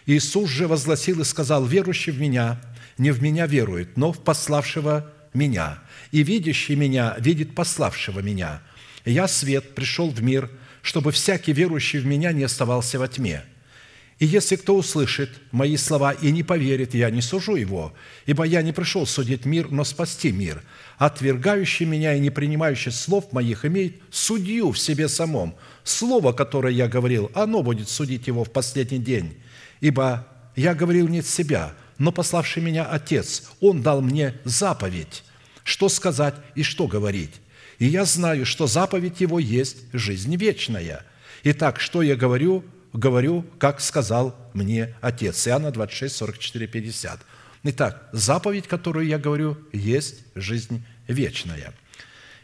Иисус 0.06 0.50
же 0.50 0.68
возгласил 0.68 1.22
и 1.22 1.26
сказал, 1.26 1.66
«Верующий 1.66 2.12
в 2.12 2.20
Меня 2.20 2.62
не 2.98 3.12
в 3.12 3.22
Меня 3.22 3.48
верует, 3.48 3.98
но 3.98 4.12
в 4.12 4.24
пославшего 4.24 5.12
Меня. 5.34 5.80
И 6.12 6.24
видящий 6.24 6.76
Меня 6.76 7.16
видит 7.20 7.56
пославшего 7.56 8.20
Меня. 8.20 8.62
Я, 9.04 9.28
свет, 9.28 9.74
пришел 9.76 10.10
в 10.10 10.22
мир, 10.22 10.50
чтобы 10.82 11.12
всякий 11.12 11.54
верующий 11.54 12.00
в 12.00 12.06
Меня 12.06 12.32
не 12.32 12.44
оставался 12.44 13.00
во 13.00 13.08
тьме». 13.08 13.44
И 14.18 14.26
если 14.26 14.56
кто 14.56 14.78
услышит 14.78 15.30
мои 15.52 15.76
слова 15.76 16.14
и 16.14 16.32
не 16.32 16.42
поверит, 16.42 16.94
я 16.94 17.10
не 17.10 17.22
сужу 17.22 17.56
его, 17.56 17.94
ибо 18.26 18.46
я 18.46 18.62
не 18.62 18.72
пришел 18.72 19.06
судить 19.06 19.46
мир, 19.46 19.70
но 19.72 19.84
спасти 19.84 20.32
мир. 20.32 20.64
Отвергающий 20.98 21.86
меня 21.86 22.16
и 22.16 22.22
не 22.22 22.30
принимающий 22.30 22.94
слов 22.94 23.34
моих 23.34 23.66
имеет 23.66 24.02
судью 24.12 24.72
в 24.72 24.80
себе 24.80 25.10
самом. 25.10 25.56
Слово, 25.84 26.32
которое 26.32 26.74
я 26.74 26.88
говорил, 26.88 27.30
оно 27.34 27.62
будет 27.62 27.90
судить 27.90 28.28
его 28.28 28.46
в 28.46 28.52
последний 28.52 29.00
день. 29.00 29.38
Ибо 29.82 30.26
я 30.56 30.74
говорил 30.74 31.10
не 31.10 31.20
от 31.20 31.26
себя, 31.26 31.74
но 31.98 32.14
пославший 32.14 32.64
меня 32.64 32.86
Отец, 32.86 33.50
Он 33.60 33.82
дал 33.82 34.02
мне 34.02 34.36
заповедь, 34.46 35.26
что 35.66 35.90
сказать 35.90 36.36
и 36.56 36.64
что 36.64 36.88
говорить. 36.88 37.34
И 37.80 37.86
я 37.86 38.06
знаю, 38.06 38.46
что 38.46 38.66
заповедь 38.66 39.20
Его 39.20 39.40
есть 39.40 39.80
жизнь 39.92 40.34
вечная. 40.38 41.04
Итак, 41.44 41.82
что 41.82 42.02
я 42.02 42.16
говорю– 42.16 42.64
говорю, 42.98 43.46
как 43.60 43.82
сказал 43.82 44.36
мне 44.54 44.96
Отец». 45.02 45.48
Иоанна 45.48 45.72
26, 45.72 46.16
44, 46.16 46.68
50. 46.68 47.20
Итак, 47.64 48.10
заповедь, 48.12 48.68
которую 48.68 49.08
я 49.08 49.18
говорю, 49.18 49.58
есть 49.74 50.24
жизнь 50.36 50.84
вечная. 51.08 51.74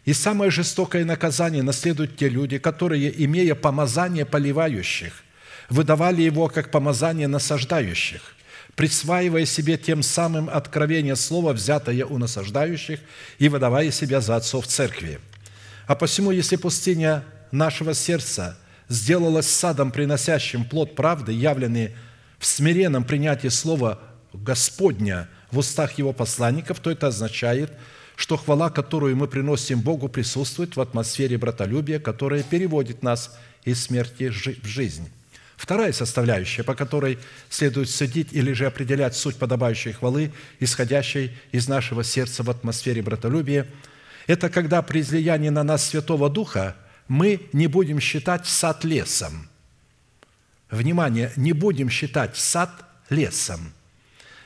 И 0.03 0.13
самое 0.13 0.49
жестокое 0.49 1.05
наказание 1.05 1.61
наследуют 1.61 2.17
те 2.17 2.27
люди, 2.27 2.57
которые, 2.57 3.23
имея 3.25 3.53
помазание 3.53 4.25
поливающих, 4.25 5.23
выдавали 5.69 6.23
его 6.23 6.47
как 6.47 6.71
помазание 6.71 7.27
насаждающих, 7.27 8.21
присваивая 8.75 9.45
себе 9.45 9.77
тем 9.77 10.01
самым 10.01 10.49
откровение 10.49 11.15
слова, 11.15 11.53
взятое 11.53 12.03
у 12.03 12.17
насаждающих, 12.17 12.99
и 13.37 13.47
выдавая 13.47 13.91
себя 13.91 14.21
за 14.21 14.37
отцов 14.37 14.65
церкви. 14.65 15.19
А 15.85 15.95
посему, 15.95 16.31
если 16.31 16.55
пустыня 16.55 17.23
нашего 17.51 17.93
сердца– 17.93 18.57
сделалось 18.91 19.47
садом, 19.47 19.89
приносящим 19.91 20.65
плод 20.65 20.95
правды, 20.95 21.31
явленный 21.31 21.91
в 22.37 22.45
смиренном 22.45 23.05
принятии 23.05 23.47
слова 23.47 23.99
Господня 24.33 25.29
в 25.49 25.59
устах 25.59 25.97
Его 25.97 26.11
посланников, 26.11 26.79
то 26.79 26.91
это 26.91 27.07
означает, 27.07 27.71
что 28.17 28.35
хвала, 28.35 28.69
которую 28.69 29.15
мы 29.15 29.27
приносим 29.27 29.79
Богу, 29.79 30.09
присутствует 30.09 30.75
в 30.75 30.81
атмосфере 30.81 31.37
братолюбия, 31.37 31.99
которая 31.99 32.43
переводит 32.43 33.01
нас 33.01 33.37
из 33.63 33.81
смерти 33.81 34.29
в 34.29 34.67
жизнь. 34.67 35.09
Вторая 35.55 35.93
составляющая, 35.93 36.63
по 36.63 36.75
которой 36.75 37.17
следует 37.49 37.89
судить 37.89 38.33
или 38.33 38.51
же 38.51 38.65
определять 38.65 39.15
суть 39.15 39.37
подобающей 39.37 39.93
хвалы, 39.93 40.33
исходящей 40.59 41.31
из 41.51 41.69
нашего 41.69 42.03
сердца 42.03 42.43
в 42.43 42.49
атмосфере 42.49 43.01
братолюбия, 43.01 43.67
это 44.27 44.49
когда 44.49 44.81
при 44.81 44.99
излиянии 44.99 45.49
на 45.49 45.63
нас 45.63 45.87
Святого 45.87 46.29
Духа– 46.29 46.75
мы 47.11 47.41
не 47.51 47.67
будем 47.67 47.99
считать 47.99 48.47
сад 48.47 48.85
лесом. 48.85 49.49
Внимание, 50.69 51.33
не 51.35 51.51
будем 51.51 51.89
считать 51.89 52.37
сад 52.37 52.85
лесом. 53.09 53.73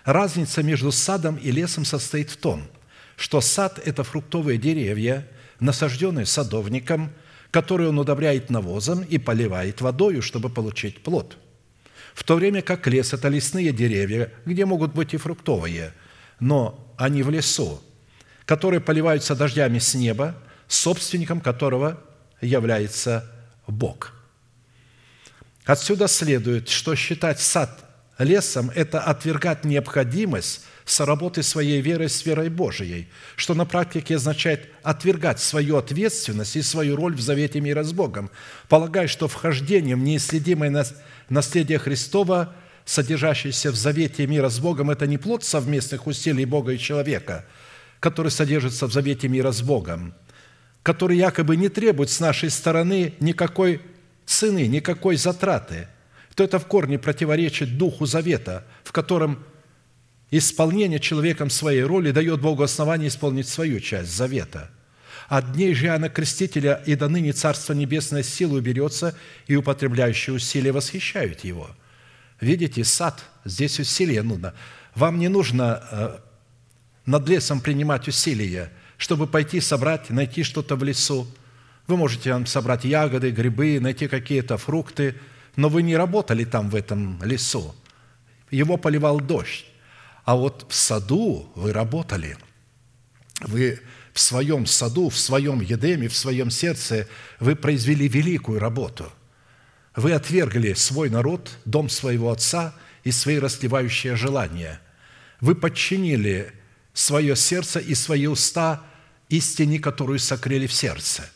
Разница 0.04 0.64
между 0.64 0.92
садом 0.92 1.36
и 1.36 1.52
лесом 1.52 1.86
состоит 1.86 2.32
в 2.32 2.38
том, 2.38 2.64
что 3.18 3.40
сад– 3.40 3.80
это 3.86 4.04
фруктовые 4.04 4.58
деревья, 4.58 5.28
насажденные 5.60 6.26
садовником, 6.26 7.12
которые 7.52 7.90
он 7.90 8.00
удобряет 8.00 8.50
навозом 8.50 9.04
и 9.04 9.20
поливает 9.20 9.82
водою, 9.82 10.24
чтобы 10.24 10.50
получить 10.50 11.04
плод. 11.04 11.38
В 12.16 12.24
то 12.24 12.34
время 12.36 12.64
как 12.64 12.88
лес– 12.88 13.14
это 13.14 13.28
лесные 13.28 13.74
деревья, 13.74 14.34
где 14.46 14.66
могут 14.66 14.92
быть 14.92 15.14
и 15.14 15.18
фруктовые, 15.18 15.94
но 16.40 16.84
они 16.98 17.22
в 17.22 17.30
лесу, 17.30 17.80
которые 18.46 18.82
поливаются 18.82 19.36
дождями 19.36 19.78
с 19.78 19.94
неба, 19.94 20.36
собственником 20.68 21.42
которого 21.42 22.02
является 22.42 23.30
Бог. 23.68 24.14
Отсюда 25.66 26.08
следует, 26.08 26.70
что 26.70 26.96
считать 26.96 27.40
сад 27.40 27.86
лесом– 28.20 28.72
это 28.76 29.02
отвергать 29.02 29.66
необходимость 29.66 30.62
соработы 30.86 31.42
своей 31.42 31.82
верой 31.82 32.10
с 32.10 32.24
верой 32.26 32.50
Божией, 32.50 33.08
что 33.36 33.56
на 33.56 33.66
практике 33.66 34.16
означает 34.16 34.70
отвергать 34.84 35.40
свою 35.40 35.78
ответственность 35.78 36.56
и 36.56 36.62
свою 36.62 36.96
роль 36.96 37.16
в 37.16 37.22
завете 37.22 37.60
мира 37.60 37.84
с 37.84 37.92
Богом, 37.92 38.30
полагая, 38.70 39.08
что 39.08 39.28
вхождение 39.28 39.96
в 39.96 40.00
неисследимое 40.00 40.86
наследие 41.30 41.80
Христова, 41.80 42.54
содержащееся 42.86 43.72
в 43.72 43.76
завете 43.76 44.28
мира 44.28 44.50
с 44.50 44.60
Богом, 44.60 44.92
это 44.92 45.08
не 45.08 45.18
плод 45.18 45.44
совместных 45.44 46.06
усилий 46.06 46.46
Бога 46.46 46.74
и 46.74 46.78
человека, 46.78 47.46
который 48.00 48.30
содержится 48.30 48.86
в 48.86 48.94
завете 48.94 49.28
мира 49.28 49.52
с 49.52 49.64
Богом, 49.64 50.14
который 50.86 51.18
якобы 51.18 51.56
не 51.56 51.68
требует 51.68 52.12
с 52.12 52.20
нашей 52.20 52.52
стороны 52.52 53.16
никакой 53.20 53.82
цены, 54.28 54.68
никакой 54.68 55.16
затраты, 55.16 55.88
то 56.36 56.44
это 56.44 56.60
в 56.60 56.68
корне 56.68 57.00
противоречит 57.00 57.80
Духу 57.80 58.06
Завета, 58.06 58.68
в 58.84 58.92
котором 58.92 59.44
исполнение 60.30 61.00
человеком 61.00 61.50
своей 61.50 61.82
роли 61.82 62.12
дает 62.12 62.40
Богу 62.40 62.62
основание 62.62 63.08
исполнить 63.08 63.48
свою 63.48 63.80
часть 63.80 64.16
Завета. 64.16 64.70
От 65.28 65.54
дней 65.54 65.74
же 65.74 65.88
Иоанна 65.88 66.10
Крестителя 66.10 66.84
и 66.86 66.94
до 66.94 67.10
ныне 67.10 67.34
Царство 67.34 67.74
Небесное 67.74 68.22
силу 68.22 68.62
берется, 68.62 69.18
и 69.48 69.56
употребляющие 69.56 70.36
усилия 70.36 70.72
восхищают 70.72 71.44
его. 71.44 71.72
Видите, 72.40 72.84
сад, 72.84 73.24
здесь 73.44 73.80
усилие 73.80 74.22
нужно. 74.22 74.54
Вам 74.94 75.18
не 75.18 75.30
нужно 75.30 75.84
э, 75.90 76.18
над 77.08 77.28
лесом 77.28 77.60
принимать 77.60 78.08
усилия, 78.08 78.72
чтобы 78.98 79.28
пойти 79.28 79.60
собрать, 79.60 80.10
найти 80.10 80.44
что-то 80.44 80.76
в 80.76 80.84
лесу. 80.84 81.28
Вы 81.88 81.98
можете 81.98 82.32
там 82.32 82.46
собрать 82.46 82.86
ягоды, 82.86 83.32
грибы, 83.32 83.80
найти 83.80 84.08
какие-то 84.08 84.58
фрукты, 84.58 85.16
но 85.56 85.70
вы 85.70 85.84
не 85.84 85.96
работали 85.96 86.44
там 86.44 86.70
в 86.70 86.76
этом 86.76 87.22
лесу. 87.24 87.76
Его 88.52 88.78
поливал 88.78 89.20
дождь. 89.20 89.66
А 90.24 90.36
вот 90.36 90.66
в 90.70 90.76
саду 90.76 91.52
вы 91.56 91.72
работали. 91.72 92.38
Вы 93.42 93.80
в 94.14 94.20
своем 94.20 94.66
саду, 94.66 95.10
в 95.10 95.18
своем 95.18 95.60
едеме, 95.60 96.08
в 96.08 96.16
своем 96.16 96.50
сердце 96.50 97.08
вы 97.40 97.56
произвели 97.56 98.08
великую 98.08 98.60
работу. 98.60 99.12
Вы 99.96 100.14
отвергли 100.14 100.74
свой 100.74 101.10
народ, 101.10 101.52
дом 101.66 101.90
своего 101.90 102.32
отца 102.32 102.74
и 103.04 103.12
свои 103.12 103.38
расливающие 103.40 104.16
желания. 104.16 104.82
Вы 105.42 105.54
подчинили 105.54 106.54
свое 106.96 107.36
сердце 107.36 107.80
и 107.80 107.94
свои 107.94 108.26
уста 108.26 108.84
истине, 109.30 109.78
которую 109.78 110.18
сокрыли 110.18 110.66
в 110.66 110.74
сердце. 110.74 111.30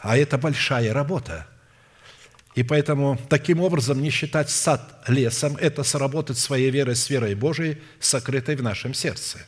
А 0.00 0.16
это 0.16 0.38
большая 0.38 0.94
работа– 0.94 1.46
и 2.54 2.62
поэтому 2.62 3.18
таким 3.28 3.60
образом 3.60 4.00
не 4.00 4.10
считать 4.10 4.48
сад 4.48 5.02
лесом– 5.08 5.56
это 5.60 5.82
сработать 5.82 6.38
своей 6.38 6.70
верой 6.70 6.94
с 6.94 7.10
верой 7.10 7.34
Божией, 7.34 7.78
сокрытой 7.98 8.54
в 8.54 8.62
нашем 8.62 8.94
сердце. 8.94 9.38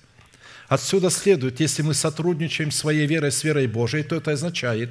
Отсюда 0.68 1.10
следует, 1.10 1.60
если 1.60 1.82
мы 1.82 1.94
сотрудничаем 1.94 2.72
своей 2.72 3.06
верой 3.06 3.30
с 3.30 3.44
верой 3.44 3.68
Божией, 3.68 4.02
то 4.02 4.16
это 4.16 4.32
означает, 4.32 4.90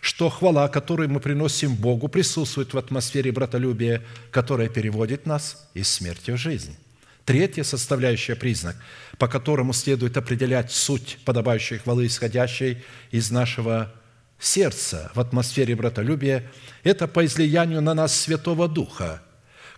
что 0.00 0.28
хвала, 0.28 0.66
которую 0.66 1.08
мы 1.10 1.20
приносим 1.20 1.76
Богу, 1.76 2.08
присутствует 2.08 2.74
в 2.74 2.78
атмосфере 2.78 3.30
братолюбия, 3.30 4.02
которая 4.32 4.68
переводит 4.68 5.26
нас 5.26 5.68
из 5.74 5.88
смерти 5.88 6.32
в 6.32 6.36
жизнь. 6.36 6.76
Третья 7.24 7.62
составляющая 7.62 8.34
признак, 8.34 8.76
по 9.18 9.28
которому 9.28 9.72
следует 9.72 10.16
определять 10.16 10.72
суть 10.72 11.18
подобающей 11.24 11.78
хвалы, 11.78 12.06
исходящей 12.06 12.82
из 13.12 13.30
нашего 13.30 13.92
сердца 14.40 15.10
в 15.14 15.20
атмосфере 15.20 15.76
братолюбия– 15.76 16.50
это 16.82 17.06
по 17.06 17.24
излиянию 17.24 17.80
на 17.80 17.94
нас 17.94 18.14
Святого 18.18 18.68
Духа, 18.68 19.22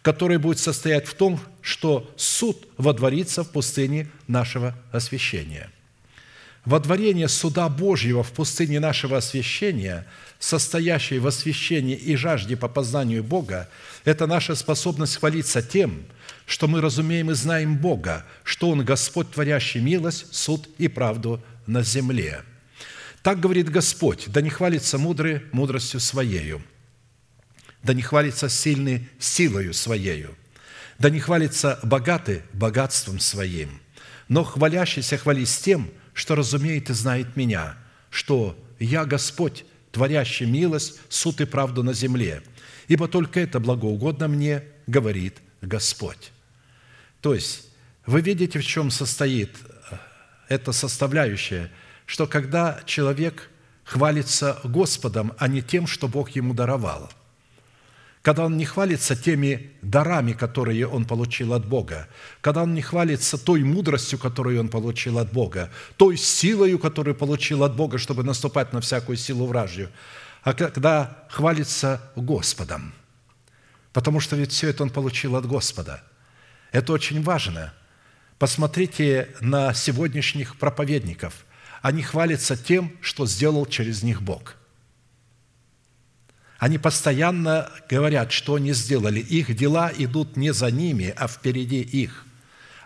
который 0.00 0.38
будет 0.38 0.58
состоять 0.58 1.06
в 1.06 1.14
том, 1.14 1.38
что 1.60 2.10
суд 2.16 2.66
водворится 2.78 3.44
в 3.44 3.50
пустыне 3.50 4.10
нашего 4.26 4.74
освящения. 4.90 5.70
Водворение 6.64 7.28
суда 7.28 7.68
Божьего 7.68 8.22
в 8.22 8.32
пустыне 8.32 8.80
нашего 8.80 9.18
освящения, 9.18 10.06
состоящей 10.38 11.18
в 11.18 11.26
освящении 11.26 11.96
и 11.96 12.16
жажде 12.16 12.56
по 12.56 12.68
познанию 12.68 13.22
Бога, 13.22 13.68
это 14.04 14.26
наша 14.26 14.54
способность 14.54 15.16
хвалиться 15.16 15.60
тем, 15.60 16.04
что 16.46 16.66
мы 16.66 16.80
разумеем 16.80 17.30
и 17.30 17.34
знаем 17.34 17.76
Бога, 17.76 18.24
что 18.44 18.70
Он 18.70 18.84
Господь, 18.84 19.30
творящий 19.30 19.80
милость, 19.80 20.34
суд 20.34 20.68
и 20.78 20.88
правду 20.88 21.42
на 21.66 21.82
земле– 21.82 22.42
так 23.24 23.40
говорит 23.40 23.70
Господь, 23.70 24.26
да 24.26 24.42
не 24.42 24.50
хвалится 24.50 24.98
мудрый 24.98 25.44
мудростью 25.50 25.98
Своею, 25.98 26.62
да 27.82 27.94
не 27.94 28.02
хвалится 28.02 28.50
сильный 28.50 29.08
силою 29.18 29.72
Своею, 29.72 30.36
да 30.98 31.08
не 31.08 31.20
хвалится 31.20 31.80
богатый 31.82 32.42
богатством 32.52 33.18
Своим, 33.18 33.80
но 34.28 34.44
хвалящийся 34.44 35.16
хвались 35.16 35.56
тем, 35.56 35.90
что 36.14 36.34
разумеет 36.34 36.88
и 36.88 36.94
знает 36.94 37.36
Меня, 37.36 37.76
что 38.08 38.56
Я 38.78 39.04
Господь, 39.04 39.66
творящий 39.92 40.46
милость, 40.46 41.00
суд 41.10 41.40
и 41.42 41.44
правду 41.44 41.82
на 41.82 41.92
земле, 41.92 42.42
ибо 42.88 43.06
только 43.08 43.40
это 43.40 43.60
благоугодно 43.60 44.28
мне, 44.28 44.64
говорит 44.86 45.42
Господь». 45.60 46.32
То 47.20 47.34
есть, 47.34 47.68
вы 48.06 48.22
видите, 48.22 48.58
в 48.58 48.66
чем 48.66 48.90
состоит 48.90 49.50
эта 50.48 50.72
составляющая– 50.72 51.70
что 52.06 52.26
когда 52.26 52.80
человек 52.86 53.50
хвалится 53.84 54.60
Господом, 54.64 55.32
а 55.38 55.48
не 55.48 55.62
тем, 55.62 55.86
что 55.86 56.08
Бог 56.08 56.30
ему 56.30 56.54
даровал, 56.54 57.10
когда 58.24 58.46
он 58.46 58.56
не 58.56 58.64
хвалится 58.64 59.14
теми 59.14 59.70
дарами, 59.82 60.32
которые 60.32 60.88
он 60.88 61.04
получил 61.04 61.54
от 61.54 61.64
Бога, 61.68 62.08
когда 62.40 62.62
он 62.62 62.74
не 62.74 62.82
хвалится 62.82 63.38
той 63.38 63.62
мудростью, 63.62 64.18
которую 64.18 64.58
он 64.58 64.68
получил 64.68 65.18
от 65.18 65.30
Бога, 65.30 65.70
той 65.96 66.16
силою, 66.16 66.78
которую 66.78 67.14
получил 67.14 67.62
от 67.62 67.76
Бога, 67.76 67.98
чтобы 67.98 68.24
наступать 68.24 68.72
на 68.72 68.80
всякую 68.80 69.18
силу 69.18 69.46
вражью, 69.46 69.90
а 70.42 70.54
когда 70.54 71.26
хвалится 71.28 72.00
Господом, 72.16 72.94
потому 73.92 74.20
что 74.20 74.36
ведь 74.36 74.52
все 74.52 74.70
это 74.70 74.82
он 74.82 74.90
получил 74.90 75.36
от 75.36 75.46
Господа. 75.46 76.02
Это 76.72 76.92
очень 76.94 77.22
важно. 77.22 77.72
Посмотрите 78.38 79.28
на 79.40 79.72
сегодняшних 79.74 80.56
проповедников– 80.56 81.44
они 81.84 82.02
хвалятся 82.02 82.56
тем, 82.56 82.96
что 83.02 83.26
сделал 83.26 83.66
через 83.66 84.02
них 84.02 84.22
Бог. 84.22 84.56
Они 86.58 86.78
постоянно 86.78 87.70
говорят, 87.90 88.32
что 88.32 88.54
они 88.54 88.72
сделали. 88.72 89.20
Их 89.20 89.54
дела 89.54 89.92
идут 89.96 90.36
не 90.36 90.52
за 90.52 90.70
ними, 90.70 91.12
а 91.16 91.26
впереди 91.26 91.80
их. 91.80 92.26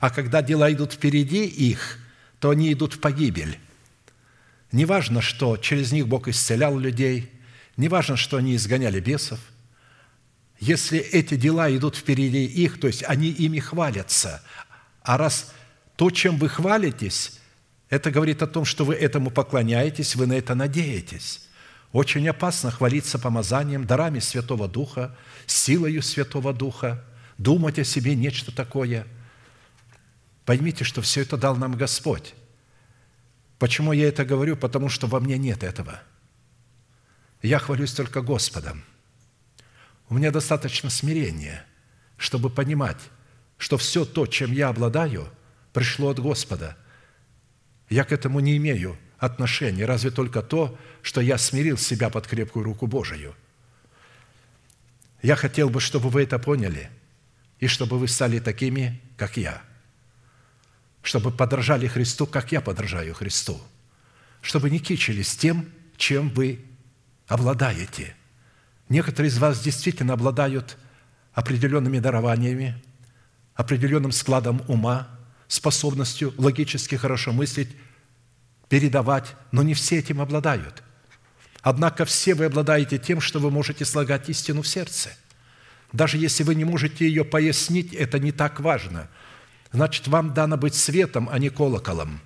А 0.01 0.11
когда 0.11 0.43
дела 0.43 0.73
идут 0.73 0.95
впереди 0.95 1.45
их, 1.45 1.99
то 2.40 2.51
они 2.51 2.73
идут 2.73 2.95
в 2.95 3.01
погибель. 3.01 3.59
Неважно, 4.73 5.20
что 5.20 5.57
через 5.57 5.93
них 5.93 6.09
Бог 6.09 6.28
исцелял 6.28 6.78
людей, 6.78 7.31
неважно, 7.77 8.16
что 8.16 8.36
они 8.36 8.55
изгоняли 8.57 9.01
бесов. 9.01 9.40
Если 10.61 10.99
эти 10.99 11.36
дела 11.36 11.74
идут 11.74 11.97
впереди 11.97 12.45
их, 12.45 12.81
то 12.81 12.86
есть 12.86 13.05
они 13.05 13.28
ими 13.28 13.61
хвалятся, 13.61 14.43
а 15.03 15.16
раз 15.16 15.53
то, 15.97 16.11
чем 16.11 16.36
вы 16.36 16.49
хвалитесь, 16.49 17.39
это 17.89 18.11
говорит 18.11 18.43
о 18.43 18.47
том, 18.47 18.65
что 18.65 18.85
вы 18.85 18.95
этому 18.95 19.31
поклоняетесь, 19.31 20.16
вы 20.16 20.27
на 20.27 20.35
это 20.35 20.55
надеетесь. 20.55 21.48
Очень 21.93 22.28
опасно 22.28 22.70
хвалиться 22.70 23.19
помазанием, 23.19 23.86
дарами 23.86 24.19
Святого 24.19 24.69
Духа, 24.69 25.16
силою 25.47 26.02
Святого 26.02 26.52
Духа, 26.52 27.05
думать 27.39 27.78
о 27.78 27.85
себе 27.85 28.15
нечто 28.15 28.55
такое. 28.55 29.06
Поймите, 30.44 30.85
что 30.85 31.02
все 31.02 31.23
это 31.23 31.36
дал 31.36 31.56
нам 31.56 31.77
Господь. 31.77 32.35
Почему 33.59 33.93
я 33.93 34.09
это 34.09 34.24
говорю? 34.24 34.56
Потому 34.56 34.89
что 34.89 35.06
во 35.06 35.20
мне 35.20 35.39
нет 35.39 35.62
этого. 35.62 36.01
Я 37.43 37.59
хвалюсь 37.59 37.93
только 37.93 38.20
Господом. 38.20 38.85
У 40.09 40.15
меня 40.15 40.31
достаточно 40.31 40.90
смирения, 40.90 41.65
чтобы 42.16 42.51
понимать, 42.51 42.98
что 43.56 43.77
все 43.78 44.05
то, 44.05 44.27
чем 44.27 44.52
я 44.52 44.69
обладаю, 44.69 45.28
пришло 45.73 46.10
от 46.10 46.19
Господа– 46.19 46.77
я 47.89 48.05
к 48.05 48.12
этому 48.12 48.40
не 48.40 48.56
имею 48.56 48.97
отношения, 49.19 49.85
разве 49.85 50.11
только 50.11 50.43
то, 50.43 50.78
что 51.03 51.20
я 51.20 51.39
смирил 51.39 51.77
себя 51.77 52.09
под 52.11 52.27
крепкую 52.27 52.65
руку 52.65 52.86
Божию. 52.86 53.35
Я 55.23 55.36
хотел 55.36 55.69
бы, 55.69 55.81
чтобы 55.81 56.09
вы 56.09 56.23
это 56.23 56.39
поняли, 56.39 56.90
и 57.59 57.66
чтобы 57.66 57.99
вы 57.99 58.07
стали 58.07 58.39
такими, 58.39 59.01
как 59.16 59.36
я, 59.36 59.62
чтобы 61.03 61.32
подражали 61.32 61.89
Христу, 61.89 62.27
как 62.27 62.53
я 62.53 62.61
подражаю 62.61 63.15
Христу, 63.15 63.61
чтобы 64.40 64.70
не 64.70 64.78
кичились 64.78 65.36
тем, 65.36 65.69
чем 65.97 66.31
вы 66.31 66.61
обладаете. 67.27 68.15
Некоторые 68.89 69.31
из 69.31 69.39
вас 69.39 69.61
действительно 69.61 70.15
обладают 70.15 70.78
определенными 71.32 71.99
дарованиями, 71.99 72.81
определенным 73.55 74.12
складом 74.12 74.62
ума, 74.69 75.09
способностью 75.49 76.32
логически 76.36 76.95
хорошо 76.95 77.32
мыслить, 77.32 77.70
передавать, 78.69 79.35
но 79.53 79.62
не 79.62 79.74
все 79.74 79.99
этим 79.99 80.20
обладают. 80.20 80.82
Однако 81.62 82.05
все 82.05 82.35
вы 82.35 82.47
обладаете 82.47 82.99
тем, 82.99 83.20
что 83.20 83.40
вы 83.40 83.51
можете 83.51 83.85
слагать 83.85 84.28
истину 84.28 84.62
в 84.62 84.69
сердце. 84.69 85.11
Даже 85.93 86.19
если 86.19 86.43
вы 86.43 86.55
не 86.55 86.65
можете 86.65 87.07
ее 87.07 87.24
пояснить, 87.24 87.95
это 87.95 88.19
не 88.19 88.32
так 88.32 88.61
важно. 88.61 89.09
Значит, 89.73 90.09
вам 90.09 90.35
дано 90.35 90.57
быть 90.57 90.74
светом, 90.74 91.28
а 91.31 91.39
не 91.39 91.51
колоколом. 91.51 92.20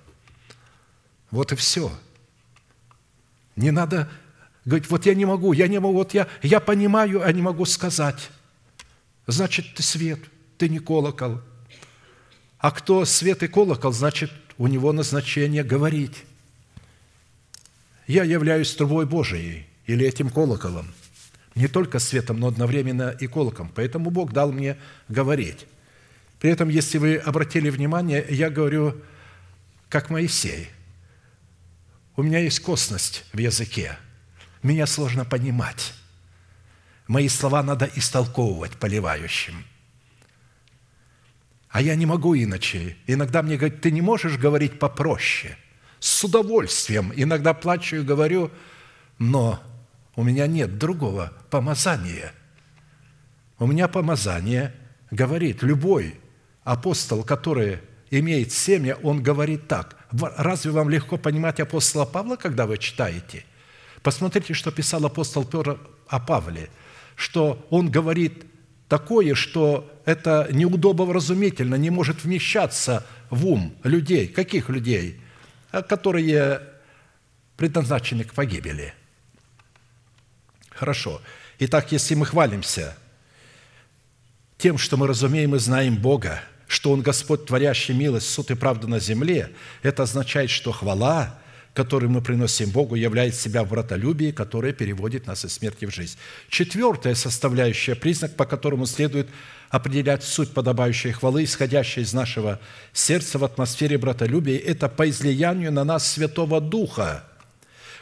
Вот 1.31 1.51
и 1.51 1.55
все. 1.55 1.91
Не 3.55 3.71
надо 3.71 4.09
говорить, 4.65 4.89
вот 4.89 5.05
я 5.05 5.15
не 5.15 5.25
могу, 5.25 5.53
я 5.53 5.67
не 5.67 5.79
могу, 5.79 5.93
вот 5.93 6.13
я, 6.13 6.27
я 6.41 6.59
понимаю, 6.59 7.25
а 7.25 7.31
не 7.31 7.41
могу 7.41 7.65
сказать. 7.65 8.29
Значит, 9.27 9.73
ты 9.75 9.83
свет, 9.83 10.19
ты 10.57 10.69
не 10.69 10.79
колокол. 10.79 11.41
А 12.59 12.71
кто 12.71 13.03
свет 13.05 13.43
и 13.43 13.47
колокол, 13.47 13.91
значит, 13.91 14.31
у 14.57 14.67
него 14.67 14.93
назначение 14.93 15.63
говорить. 15.63 16.23
Я 18.07 18.23
являюсь 18.23 18.73
трубой 18.75 19.05
Божией 19.05 19.65
или 19.85 20.05
этим 20.05 20.29
колоколом. 20.29 20.93
Не 21.55 21.67
только 21.67 21.99
светом, 21.99 22.39
но 22.39 22.47
одновременно 22.47 23.09
и 23.11 23.27
колоком. 23.27 23.71
Поэтому 23.73 24.09
Бог 24.09 24.33
дал 24.33 24.51
мне 24.51 24.77
говорить. 25.07 25.67
При 26.39 26.49
этом, 26.49 26.67
если 26.67 26.97
вы 26.97 27.15
обратили 27.15 27.69
внимание, 27.69 28.25
я 28.29 28.49
говорю, 28.49 28.99
как 29.87 30.09
Моисей. 30.09 30.69
У 32.15 32.23
меня 32.23 32.39
есть 32.39 32.59
косность 32.59 33.25
в 33.31 33.37
языке. 33.37 33.97
Меня 34.63 34.87
сложно 34.87 35.25
понимать. 35.25 35.93
Мои 37.07 37.27
слова 37.27 37.63
надо 37.63 37.89
истолковывать 37.95 38.73
поливающим. 38.73 39.63
А 41.69 41.81
я 41.81 41.95
не 41.95 42.05
могу 42.05 42.35
иначе. 42.35 42.97
Иногда 43.07 43.41
мне 43.41 43.57
говорят, 43.57 43.81
ты 43.81 43.91
не 43.91 44.01
можешь 44.01 44.37
говорить 44.37 44.79
попроще– 44.79 45.57
с 46.03 46.21
удовольствием. 46.21 47.13
Иногда 47.15 47.53
плачу 47.53 47.95
и 47.95 48.01
говорю, 48.01 48.51
но 49.19 49.63
у 50.17 50.23
меня 50.23 50.47
нет 50.47 50.77
другого 50.77 51.31
помазания. 51.49 52.33
У 53.57 53.67
меня 53.67 53.87
помазание 53.87 54.75
говорит, 55.11 55.63
любой 55.63 56.19
апостол, 56.65 57.23
который 57.23 57.79
имеет 58.11 58.51
семя, 58.51 58.97
он 59.01 59.23
говорит 59.23 59.69
так. 59.69 59.95
Разве 60.11 60.71
вам 60.71 60.89
легко 60.89 61.15
понимать 61.15 61.61
апостола 61.61 62.03
Павла, 62.03 62.35
когда 62.35 62.65
вы 62.65 62.77
читаете? 62.79 63.45
Посмотрите, 64.01 64.53
что 64.53 64.71
писал 64.71 65.05
апостол 65.05 65.45
Петр 65.45 65.79
о 66.09 66.19
Павле, 66.19 66.69
что 67.15 67.65
он 67.69 67.89
говорит 67.89 68.43
такое, 68.89 69.35
что 69.35 69.89
это 70.03 70.49
неудобовразумительно, 70.51 71.75
не 71.75 71.91
может 71.91 72.25
вмещаться 72.25 73.05
в 73.29 73.47
ум 73.47 73.73
людей. 73.83 74.27
Каких 74.27 74.67
людей? 74.67 75.21
А 75.73 75.81
которые 75.81 76.61
предназначены 77.57 78.23
к 78.23 78.33
погибели. 78.35 78.93
Хорошо. 80.69 81.19
Итак, 81.57 81.91
если 81.91 82.13
мы 82.13 82.27
хвалимся 82.27 82.95
тем, 84.59 84.77
что 84.77 84.97
мы 84.97 85.07
разумеем 85.07 85.55
и 85.55 85.59
знаем 85.59 85.97
Бога, 85.97 86.41
что 86.67 86.91
Он 86.91 87.01
Господь, 87.01 87.47
творящий 87.47 87.95
милость, 87.95 88.29
суд 88.29 88.51
и 88.51 88.55
правду 88.55 88.87
на 88.87 88.99
земле, 88.99 89.49
это 89.81 90.03
означает, 90.03 90.51
что 90.51 90.71
хвала, 90.71 91.39
которую 91.73 92.11
мы 92.11 92.21
приносим 92.21 92.69
Богу, 92.69 92.93
является 92.93 93.41
себя 93.41 93.63
в 93.63 93.73
которое 94.31 94.73
переводит 94.73 95.25
нас 95.25 95.43
из 95.43 95.53
смерти 95.53 95.85
в 95.85 95.91
жизнь. 95.91 96.19
Четвертая 96.49 97.15
составляющая, 97.15 97.95
признак, 97.95 98.35
по 98.35 98.45
которому 98.45 98.85
следует 98.85 99.27
определять 99.73 100.23
суть 100.23 100.51
подобающей 100.53 101.11
хвалы, 101.11 101.45
исходящей 101.45 102.03
из 102.03 102.13
нашего 102.13 102.59
сердца 102.93 103.39
в 103.39 103.43
атмосфере 103.43 103.97
братолюбия, 103.97 104.59
это 104.59 104.87
по 104.87 105.09
излиянию 105.09 105.71
на 105.71 105.83
нас 105.83 106.05
Святого 106.11 106.61
Духа, 106.61 107.23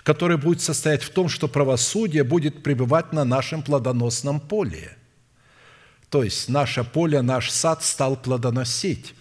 который 0.03 0.35
будет 0.35 0.59
состоять 0.59 1.01
в 1.01 1.11
том, 1.11 1.29
что 1.29 1.47
правосудие 1.47 2.25
будет 2.25 2.61
пребывать 2.61 3.13
на 3.13 3.23
нашем 3.23 3.63
плодоносном 3.63 4.41
поле. 4.41 4.97
То 6.09 6.23
есть 6.23 6.49
наше 6.49 6.83
поле, 6.83 7.21
наш 7.21 7.49
сад 7.49 7.85
стал 7.85 8.17
плодоносить. 8.17 9.13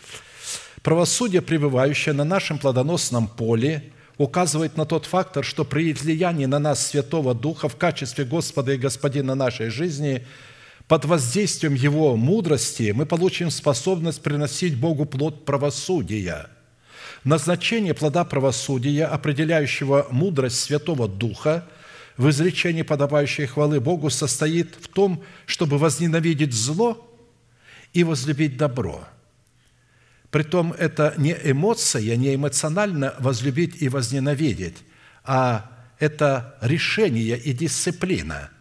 Правосудие, 0.82 1.42
пребывающее 1.42 2.14
на 2.14 2.24
нашем 2.24 2.58
плодоносном 2.58 3.28
поле, 3.28 3.92
указывает 4.18 4.76
на 4.76 4.86
тот 4.86 5.06
фактор, 5.06 5.44
что 5.44 5.64
при 5.64 5.92
излиянии 5.92 6.46
на 6.46 6.58
нас 6.58 6.84
Святого 6.84 7.32
Духа 7.32 7.68
в 7.68 7.76
качестве 7.76 8.24
Господа 8.24 8.72
и 8.72 8.76
Господина 8.76 9.36
нашей 9.36 9.68
жизни– 9.68 10.26
под 10.90 11.04
воздействием 11.04 11.74
Его 11.74 12.16
мудрости 12.16 12.90
мы 12.90 13.06
получим 13.06 13.52
способность 13.52 14.20
приносить 14.22 14.76
Богу 14.76 15.04
плод 15.04 15.44
правосудия. 15.44 16.48
Назначение 17.22 17.94
плода 17.94 18.24
правосудия, 18.24 19.04
определяющего 19.04 20.08
мудрость 20.10 20.58
Святого 20.58 21.06
Духа, 21.06 21.64
в 22.16 22.28
изречении 22.28 22.82
подобающей 22.82 23.46
хвалы 23.46 23.78
Богу 23.78 24.10
состоит 24.10 24.74
в 24.80 24.88
том, 24.88 25.22
чтобы 25.46 25.78
возненавидеть 25.78 26.52
зло 26.52 27.08
и 27.92 28.02
возлюбить 28.02 28.56
добро. 28.56 29.06
Притом 30.32 30.72
это 30.72 31.14
не 31.16 31.36
эмоция, 31.44 32.16
не 32.16 32.34
эмоционально 32.34 33.14
возлюбить 33.20 33.80
и 33.80 33.88
возненавидеть, 33.88 34.78
а 35.22 35.70
это 36.00 36.58
решение 36.60 37.38
и 37.38 37.52
дисциплина– 37.52 38.50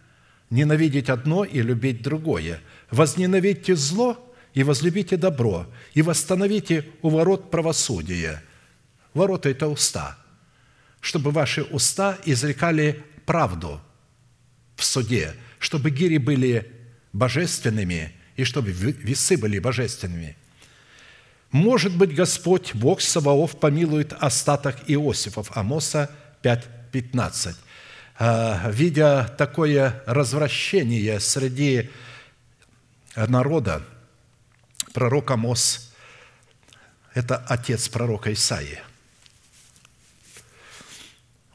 ненавидеть 0.50 1.08
одно 1.08 1.44
и 1.44 1.62
любить 1.62 2.02
другое. 2.02 2.60
Возненавидьте 2.90 3.76
зло 3.76 4.18
и 4.52 4.62
возлюбите 4.62 5.16
добро, 5.16 5.66
и 5.94 6.02
восстановите 6.02 6.86
у 7.02 7.08
ворот 7.08 7.50
правосудия. 7.50 8.42
Ворота– 9.14 9.48
это 9.50 9.68
уста. 9.68 10.18
Чтобы 11.00 11.30
ваши 11.30 11.62
уста 11.62 12.18
изрекали 12.26 13.02
правду 13.24 13.80
в 14.76 14.84
суде, 14.84 15.34
чтобы 15.58 15.90
гири 15.90 16.18
были 16.18 16.70
божественными, 17.12 18.12
и 18.36 18.44
чтобы 18.44 18.70
весы 18.70 19.36
были 19.36 19.58
божественными. 19.58 20.36
Может 21.50 21.96
быть, 21.96 22.14
Господь, 22.14 22.74
Бог 22.74 23.00
Саваоф, 23.00 23.58
помилует 23.58 24.12
остаток 24.18 24.76
Иосифов. 24.86 25.56
Амоса 25.56 26.10
5, 26.42 26.90
15. 26.92 27.56
А, 28.22 28.70
видя 28.70 29.34
такое 29.38 30.02
развращение 30.04 31.18
среди 31.20 31.88
народа, 33.16 33.82
пророк 34.92 35.30
Амос– 35.30 35.94
это 37.14 37.38
отец 37.38 37.88
пророка 37.88 38.30
Исаии. 38.34 38.78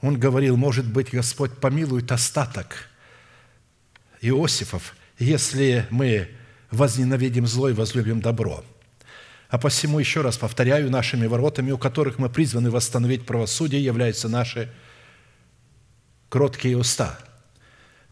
Он 0.02 0.20
говорил, 0.20 0.58
может 0.58 0.92
быть, 0.92 1.12
Господь 1.12 1.56
помилует 1.60 2.12
остаток 2.12 2.90
Иосифов, 4.22 4.96
если 5.20 5.86
мы 5.92 6.32
возненавидим 6.72 7.46
зло 7.46 7.70
и 7.70 7.74
возлюбим 7.74 8.22
добро. 8.22 8.66
А 9.50 9.60
посему, 9.60 10.00
еще 10.00 10.22
раз 10.22 10.40
повторяю, 10.40 10.90
нашими 10.90 11.28
воротами, 11.28 11.70
у 11.70 11.78
которых 11.78 12.18
мы 12.18 12.28
призваны 12.28 12.72
восстановить 12.72 13.28
правосудие, 13.28 13.84
являются 13.84 14.28
наши– 14.30 14.74
кроткие 16.36 16.76
уста, 16.76 17.18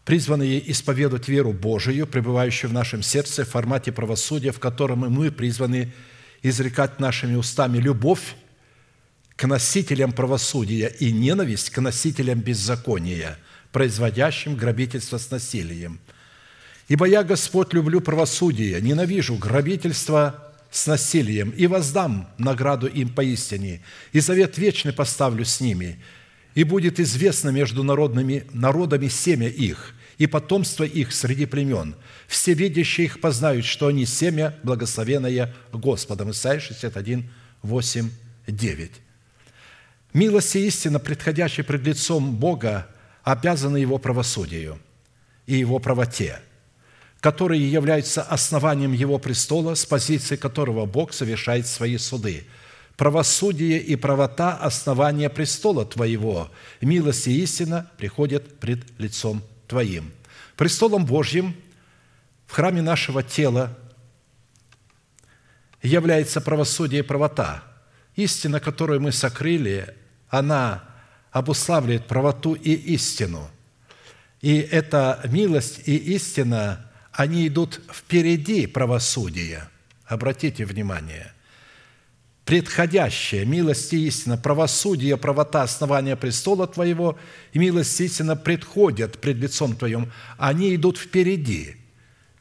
призванные 0.06 0.70
исповедовать 0.70 1.28
веру 1.28 1.52
Божию, 1.52 2.06
пребывающую 2.06 2.70
в 2.70 2.72
нашем 2.72 3.02
сердце 3.02 3.44
в 3.44 3.50
формате 3.50 3.92
правосудия, 3.92 4.50
в 4.50 4.58
котором 4.58 5.00
мы 5.00 5.30
призваны 5.30 5.92
изрекать 6.42 7.00
нашими 7.00 7.34
устами 7.36 7.76
любовь 7.76 8.34
к 9.36 9.46
носителям 9.46 10.12
правосудия 10.12 10.86
и 11.00 11.12
ненависть 11.12 11.68
к 11.68 11.78
носителям 11.82 12.40
беззакония, 12.40 13.36
производящим 13.72 14.56
грабительство 14.56 15.18
с 15.18 15.30
насилием. 15.30 16.00
Ибо 16.88 17.04
я, 17.04 17.24
Господь, 17.24 17.74
люблю 17.74 18.00
правосудие, 18.00 18.80
ненавижу 18.80 19.34
грабительство 19.34 20.50
с 20.70 20.86
насилием 20.86 21.50
и 21.50 21.66
воздам 21.66 22.30
награду 22.38 22.86
им 22.86 23.10
поистине, 23.10 23.82
и 24.12 24.20
завет 24.20 24.56
вечный 24.56 24.94
поставлю 24.94 25.44
с 25.44 25.60
ними– 25.60 26.02
и 26.54 26.64
будет 26.64 27.00
известно 27.00 27.48
между 27.50 27.82
народными, 27.82 28.46
народами 28.52 29.08
семя 29.08 29.48
их 29.48 29.94
и 30.18 30.26
потомство 30.26 30.84
их 30.84 31.12
среди 31.12 31.46
племен. 31.46 31.96
Все 32.28 32.54
видящие 32.54 33.06
их 33.06 33.20
познают, 33.20 33.64
что 33.64 33.88
они 33.88 34.06
семя, 34.06 34.56
благословенное 34.62 35.52
Господом». 35.72 36.30
Исайя 36.30 36.60
61, 36.60 37.28
8, 37.62 38.10
9. 38.46 38.92
Милость 40.12 40.56
и 40.56 40.66
истина, 40.66 41.00
предходящие 41.00 41.64
пред 41.64 41.82
лицом 41.82 42.36
Бога, 42.36 42.86
обязаны 43.24 43.78
Его 43.78 43.98
правосудию 43.98 44.78
и 45.46 45.56
Его 45.56 45.80
правоте, 45.80 46.38
которые 47.18 47.68
являются 47.68 48.22
основанием 48.22 48.92
Его 48.92 49.18
престола, 49.18 49.74
с 49.74 49.84
позиции 49.84 50.36
которого 50.36 50.86
Бог 50.86 51.12
совершает 51.12 51.66
свои 51.66 51.98
суды– 51.98 52.44
правосудие 52.96 53.78
и 53.80 53.96
правота– 53.96 54.56
основания 54.60 55.28
престола 55.28 55.84
Твоего. 55.84 56.50
Милость 56.80 57.26
и 57.26 57.42
истина 57.42 57.90
приходят 57.98 58.58
пред 58.58 58.98
лицом 58.98 59.42
Твоим. 59.66 60.12
Престолом 60.56 61.04
Божьим 61.04 61.56
в 62.46 62.52
храме 62.52 62.82
нашего 62.82 63.22
тела 63.22 63.76
является 65.82 66.40
правосудие 66.40 67.00
и 67.00 67.04
правота. 67.04 67.64
Истина, 68.16 68.60
которую 68.60 69.00
мы 69.00 69.12
сокрыли, 69.12 69.94
она 70.28 70.84
обуславливает 71.32 72.06
правоту 72.06 72.54
и 72.54 72.72
истину. 72.72 73.50
И 74.40 74.58
эта 74.58 75.20
милость 75.24 75.80
и 75.86 75.96
истина, 75.96 76.90
они 77.12 77.48
идут 77.48 77.80
впереди 77.92 78.66
правосудия. 78.66 79.68
Обратите 80.06 80.64
внимание. 80.64 81.33
Предходящая 82.44 83.46
милость 83.46 83.92
истина, 83.94 84.36
правосудие, 84.36 85.16
правота, 85.16 85.62
основания 85.62 86.14
престола 86.14 86.66
Твоего 86.66 87.18
и 87.52 87.58
милость 87.58 87.98
истина 88.00 88.36
предходят 88.36 89.18
пред 89.18 89.38
лицом 89.38 89.74
Твоим. 89.74 90.12
Они 90.36 90.74
идут 90.74 90.98
впереди. 90.98 91.76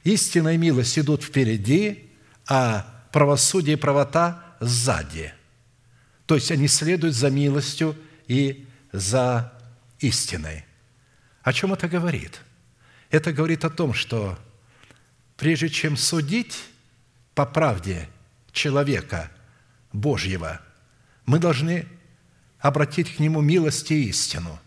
Истина 0.04 0.56
и 0.56 0.58
милость 0.58 1.00
идут 1.00 1.24
впереди, 1.24 2.10
а 2.46 3.06
правосудие 3.14 3.78
и 3.78 3.80
правота 3.80 4.44
сзади. 4.60 5.34
То 6.26 6.36
есть 6.36 6.52
они 6.52 6.68
следуют 6.68 7.16
за 7.16 7.30
милостью 7.30 7.96
и 8.28 8.66
за 8.92 9.54
истиной. 10.00 10.66
О 11.44 11.54
чем 11.54 11.74
это 11.74 11.88
говорит? 11.88 12.42
Это 13.10 13.32
говорит 13.32 13.64
о 13.64 13.70
том, 13.70 13.94
что 13.94 14.38
прежде 15.38 15.70
чем 15.70 15.96
судить 15.96 16.58
по 17.36 17.46
правде 17.46 18.10
человека 18.52 19.32
Божьего, 19.94 20.60
мы 21.26 21.40
должны 21.40 21.88
обратить 22.60 23.16
к 23.16 23.20
нему 23.20 23.42
милость 23.42 23.92
и 23.92 24.10
истину. 24.10 24.60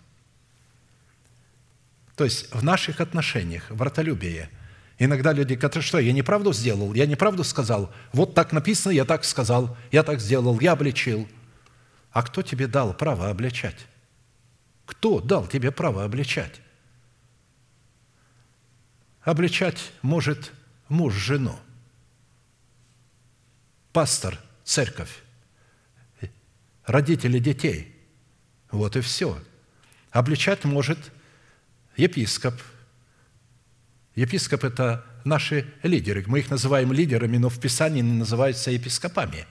То 2.15 2.25
есть 2.25 2.53
в 2.55 2.65
наших 2.65 3.01
отношениях, 3.01 3.69
в 3.71 3.77
вратолюбии, 3.77 4.49
иногда 4.99 5.33
люди 5.33 5.55
говорят, 5.55 5.85
что 5.85 5.99
я 5.99 6.13
неправду 6.13 6.53
сделал, 6.53 6.95
я 6.95 7.07
неправду 7.07 7.45
сказал, 7.45 7.93
вот 8.13 8.35
так 8.35 8.53
написано, 8.53 8.93
я 8.93 9.05
так 9.05 9.25
сказал, 9.25 9.77
я 9.91 10.03
так 10.03 10.21
сделал, 10.21 10.59
я 10.61 10.73
обличил. 10.73 11.29
А 12.13 12.23
кто 12.23 12.41
тебе 12.41 12.67
дал 12.67 12.95
право 12.95 13.29
обличать? 13.29 13.87
Кто 14.87 15.21
дал 15.21 15.47
тебе 15.47 15.71
право 15.73 16.05
обличать? 16.05 16.61
Обличать 19.23 19.93
может 20.03 20.53
муж 20.89 21.13
жену, 21.15 21.59
пастор, 23.93 24.39
церковь, 24.67 25.23
родители 26.85 27.39
детей. 27.39 27.97
Вот 28.71 28.97
и 28.97 29.01
все. 29.01 29.43
Обличать 30.11 30.65
может 30.65 30.99
епископ. 31.97 32.55
Епископ– 34.15 34.65
это 34.65 35.07
наши 35.25 35.67
лидеры. 35.83 36.23
Мы 36.27 36.41
их 36.41 36.51
называем 36.51 36.93
лидерами, 36.93 37.39
но 37.39 37.49
в 37.49 37.59
Писании 37.59 38.01
они 38.01 38.13
называются 38.13 38.71
епископами, 38.71 39.47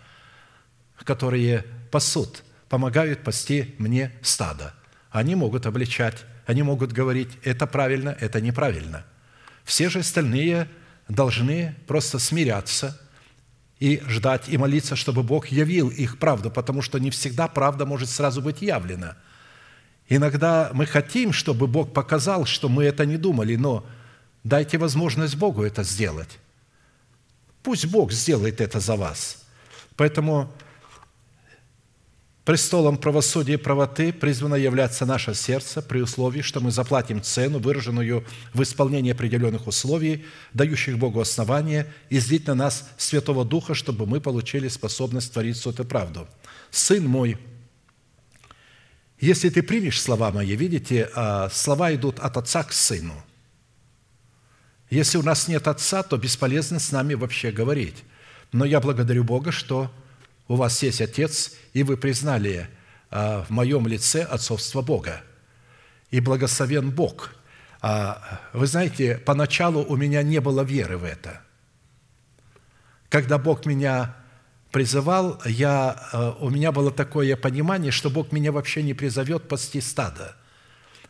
которые 1.04 1.66
пасут, 1.90 2.44
помогают 2.70 3.24
пасти 3.24 3.74
мне 3.80 4.12
стадо– 4.22 4.76
они 5.16 5.34
могут 5.36 5.66
обличать, 5.66 6.26
они 6.46 6.62
могут 6.62 6.92
говорить, 6.92 7.30
это 7.42 7.68
правильно, 7.68 8.18
это 8.20 8.42
неправильно. 8.42 9.06
Все 9.64 9.88
же 9.88 10.00
остальные 10.00 10.68
должны 11.08 11.74
просто 11.88 12.20
смиряться 12.20 13.00
и 13.80 14.02
ждать, 14.08 14.48
и 14.48 14.58
молиться, 14.58 14.96
чтобы 14.96 15.24
Бог 15.24 15.48
явил 15.48 15.90
их 15.90 16.18
правду, 16.18 16.50
потому 16.50 16.82
что 16.82 17.00
не 17.00 17.10
всегда 17.10 17.48
правда 17.48 17.86
может 17.86 18.10
сразу 18.10 18.42
быть 18.42 18.62
явлена. 18.62 19.18
Иногда 20.08 20.70
мы 20.74 20.86
хотим, 20.86 21.34
чтобы 21.34 21.68
Бог 21.68 21.94
показал, 21.94 22.46
что 22.46 22.70
мы 22.70 22.84
это 22.86 23.06
не 23.06 23.18
думали, 23.18 23.56
но 23.56 23.86
дайте 24.44 24.78
возможность 24.78 25.36
Богу 25.36 25.64
это 25.64 25.84
сделать. 25.84 26.40
Пусть 27.64 27.88
Бог 27.88 28.12
сделает 28.12 28.62
это 28.62 28.80
за 28.80 28.96
вас. 28.96 29.44
Поэтому 29.96 30.52
Престолом 32.46 32.98
правосудия 32.98 33.54
и 33.54 33.58
правоты 33.58 34.14
призвано 34.14 34.54
являться 34.54 35.08
наше 35.08 35.34
сердце 35.34 35.82
при 35.82 36.02
условии, 36.02 36.42
что 36.42 36.62
мы 36.62 36.70
заплатим 36.70 37.24
цену, 37.24 37.58
выраженную 37.58 38.24
в 38.54 38.62
исполнении 38.62 39.12
определенных 39.12 39.66
условий, 39.66 40.26
дающих 40.54 41.00
Богу 41.00 41.20
основания, 41.20 41.92
и 42.12 42.20
злить 42.20 42.46
на 42.46 42.54
нас 42.54 42.88
Святого 42.98 43.46
Духа, 43.46 43.74
чтобы 43.74 44.06
мы 44.06 44.22
получили 44.22 44.68
способность 44.68 45.34
творить 45.34 45.58
суд 45.58 45.80
и 45.80 45.84
правду. 45.84 46.28
«Сын 46.70 47.04
мой, 47.08 47.40
если 49.20 49.50
ты 49.50 49.64
примешь 49.64 50.00
слова 50.00 50.32
мои, 50.32 50.56
видите, 50.56 51.10
а, 51.16 51.50
слова 51.50 51.96
идут 51.96 52.20
от 52.20 52.38
отца 52.38 52.64
к 52.64 52.74
сыну. 52.74 53.16
Если 54.92 55.18
у 55.18 55.24
нас 55.24 55.48
нет 55.48 55.68
отца, 55.68 56.04
то 56.04 56.16
бесполезно 56.16 56.78
с 56.78 56.92
нами 56.92 57.16
вообще 57.16 57.52
говорить. 57.52 58.04
Но 58.52 58.66
я 58.66 58.80
благодарю 58.80 59.24
Бога, 59.24 59.52
что 59.52 59.92
у 60.48 60.56
вас 60.56 60.82
есть 60.84 61.02
Отец, 61.02 61.54
и 61.74 61.84
вы 61.84 61.98
признали 61.98 62.70
а, 63.10 63.44
в 63.44 63.50
моем 63.50 63.88
лице 63.88 64.22
отцовство 64.22 64.82
Бога. 64.82 65.22
И 66.12 66.20
благословен 66.20 66.92
Бог. 66.92 67.34
А, 67.82 68.42
вы 68.54 68.68
знаете, 68.68 69.18
поначалу 69.18 69.84
у 69.84 69.96
меня 69.96 70.22
не 70.22 70.40
было 70.40 70.62
веры 70.62 70.98
в 70.98 71.04
это. 71.04 71.42
Когда 73.10 73.38
Бог 73.38 73.66
меня 73.66 74.16
призывал, 74.72 75.42
я, 75.46 76.10
а, 76.12 76.38
у 76.40 76.50
меня 76.50 76.72
было 76.72 76.92
такое 76.92 77.36
понимание, 77.36 77.92
что 77.92 78.10
Бог 78.10 78.32
меня 78.32 78.52
вообще 78.52 78.84
не 78.84 78.94
призовет 78.94 79.48
пасти 79.48 79.82
стадо, 79.82 80.36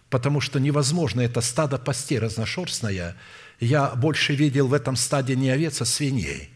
потому 0.10 0.40
что 0.40 0.60
невозможно 0.60 1.22
это 1.22 1.42
стадо 1.42 1.78
пасти 1.78 2.18
разношерстное. 2.18 3.18
Я 3.60 3.90
больше 3.96 4.34
видел 4.34 4.68
в 4.68 4.74
этом 4.74 4.96
стаде 4.96 5.36
не 5.36 5.50
овец, 5.50 5.82
а 5.82 5.86
свиней– 5.86 6.52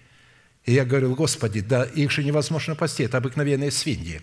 и 0.70 0.74
я 0.74 0.86
говорил, 0.86 1.16
Господи, 1.16 1.62
да 1.62 1.84
их 1.84 2.12
же 2.12 2.24
невозможно 2.24 2.76
пасти, 2.76 3.02
это 3.02 3.18
обыкновенные 3.18 3.72
свиньи. 3.72 4.22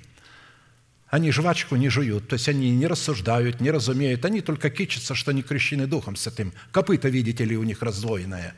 Они 1.08 1.32
жвачку 1.32 1.74
не 1.74 1.88
жуют, 1.88 2.28
то 2.28 2.34
есть 2.34 2.48
они 2.48 2.70
не 2.70 2.86
рассуждают, 2.86 3.60
не 3.60 3.72
разумеют, 3.72 4.24
они 4.24 4.42
только 4.42 4.70
кичатся, 4.70 5.16
что 5.16 5.32
они 5.32 5.42
крещены 5.42 5.88
Духом 5.88 6.14
Святым. 6.14 6.52
Копыта, 6.70 7.08
видите 7.08 7.44
ли, 7.44 7.56
у 7.56 7.64
них 7.64 7.82
раздвоенное. 7.82 8.54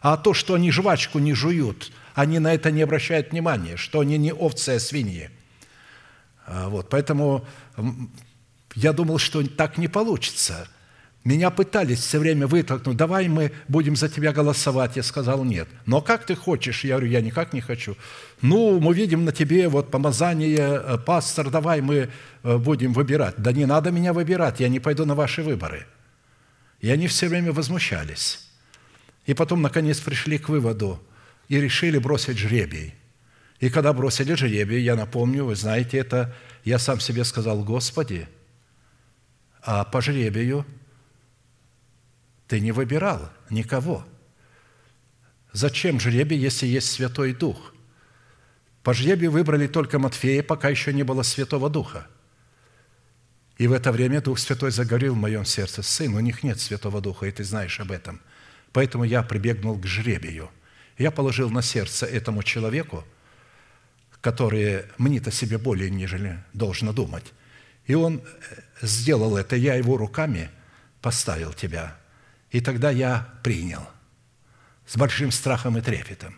А 0.00 0.16
то, 0.16 0.32
что 0.32 0.54
они 0.54 0.70
жвачку 0.70 1.18
не 1.18 1.34
жуют, 1.34 1.92
они 2.14 2.38
на 2.38 2.54
это 2.54 2.70
не 2.70 2.80
обращают 2.80 3.32
внимания, 3.32 3.76
что 3.76 4.00
они 4.00 4.16
не 4.16 4.32
овцы, 4.32 4.70
а 4.70 4.80
свиньи. 4.80 5.28
А, 6.46 6.70
вот, 6.70 6.88
поэтому 6.88 7.46
я 8.74 8.94
думал, 8.94 9.18
что 9.18 9.46
так 9.46 9.76
не 9.76 9.88
получится– 9.88 10.70
меня 11.26 11.50
пытались 11.50 11.98
все 11.98 12.20
время 12.20 12.46
вытолкнуть, 12.46 12.96
давай 12.96 13.26
мы 13.26 13.50
будем 13.66 13.96
за 13.96 14.08
тебя 14.08 14.32
голосовать. 14.32 14.94
Я 14.94 15.02
сказал, 15.02 15.42
нет. 15.42 15.66
Но 15.84 16.00
как 16.00 16.24
ты 16.24 16.36
хочешь? 16.36 16.84
Я 16.84 16.94
говорю, 16.94 17.10
я 17.10 17.20
никак 17.20 17.52
не 17.52 17.60
хочу. 17.60 17.96
Ну, 18.42 18.78
мы 18.78 18.94
видим 18.94 19.24
на 19.24 19.32
тебе 19.32 19.68
вот 19.68 19.90
помазание, 19.90 20.80
э, 20.80 20.98
пастор, 20.98 21.50
давай 21.50 21.80
мы 21.80 22.10
э, 22.44 22.56
будем 22.58 22.92
выбирать. 22.92 23.34
Да 23.38 23.50
не 23.50 23.66
надо 23.66 23.90
меня 23.90 24.12
выбирать, 24.12 24.60
я 24.60 24.68
не 24.68 24.78
пойду 24.78 25.04
на 25.04 25.16
ваши 25.16 25.42
выборы. 25.42 25.88
И 26.78 26.88
они 26.90 27.08
все 27.08 27.26
время 27.26 27.52
возмущались. 27.52 28.46
И 29.24 29.34
потом, 29.34 29.62
наконец, 29.62 29.98
пришли 29.98 30.38
к 30.38 30.48
выводу 30.48 31.02
и 31.48 31.60
решили 31.60 31.98
бросить 31.98 32.38
жребий. 32.38 32.94
И 33.58 33.68
когда 33.68 33.92
бросили 33.92 34.34
жребий, 34.34 34.80
я 34.80 34.94
напомню, 34.94 35.44
вы 35.44 35.56
знаете 35.56 35.98
это, 35.98 36.32
я 36.62 36.78
сам 36.78 37.00
себе 37.00 37.24
сказал, 37.24 37.64
Господи, 37.64 38.28
а 39.60 39.82
по 39.82 40.00
жребию– 40.00 40.64
ты 42.48 42.60
не 42.60 42.72
выбирал 42.72 43.30
никого. 43.50 44.06
Зачем 45.52 45.98
жребий, 45.98 46.38
если 46.38 46.66
есть 46.66 46.90
Святой 46.90 47.32
Дух? 47.32 47.74
По 48.82 48.94
жребию 48.94 49.32
выбрали 49.32 49.66
только 49.66 49.98
Матфея, 49.98 50.42
пока 50.42 50.68
еще 50.68 50.92
не 50.92 51.02
было 51.02 51.22
Святого 51.22 51.68
Духа. 51.68 52.06
И 53.58 53.66
в 53.66 53.72
это 53.72 53.90
время 53.90 54.20
Дух 54.20 54.38
Святой 54.38 54.70
заговорил 54.70 55.14
в 55.14 55.18
моем 55.18 55.44
сердце, 55.44 55.82
«Сын, 55.82 56.14
у 56.14 56.20
них 56.20 56.42
нет 56.42 56.60
Святого 56.60 57.00
Духа, 57.00 57.26
и 57.26 57.32
ты 57.32 57.42
знаешь 57.42 57.80
об 57.80 57.90
этом». 57.90 58.20
Поэтому 58.72 59.04
я 59.04 59.22
прибегнул 59.22 59.78
к 59.78 59.86
жребию. 59.86 60.50
Я 60.98 61.10
положил 61.10 61.48
на 61.50 61.62
сердце 61.62 62.04
этому 62.04 62.42
человеку, 62.42 63.04
который 64.20 64.84
мне-то 64.98 65.30
себе 65.30 65.56
более, 65.56 65.88
нежели 65.88 66.44
должно 66.52 66.92
думать. 66.92 67.24
И 67.86 67.94
он 67.94 68.22
сделал 68.82 69.36
это, 69.36 69.56
я 69.56 69.74
его 69.74 69.96
руками 69.96 70.50
поставил 71.00 71.54
тебя– 71.54 71.96
и 72.50 72.60
тогда 72.60 72.90
я 72.90 73.28
принял 73.42 73.86
с 74.86 74.96
большим 74.96 75.32
страхом 75.32 75.76
и 75.78 75.80
трепетом. 75.80 76.36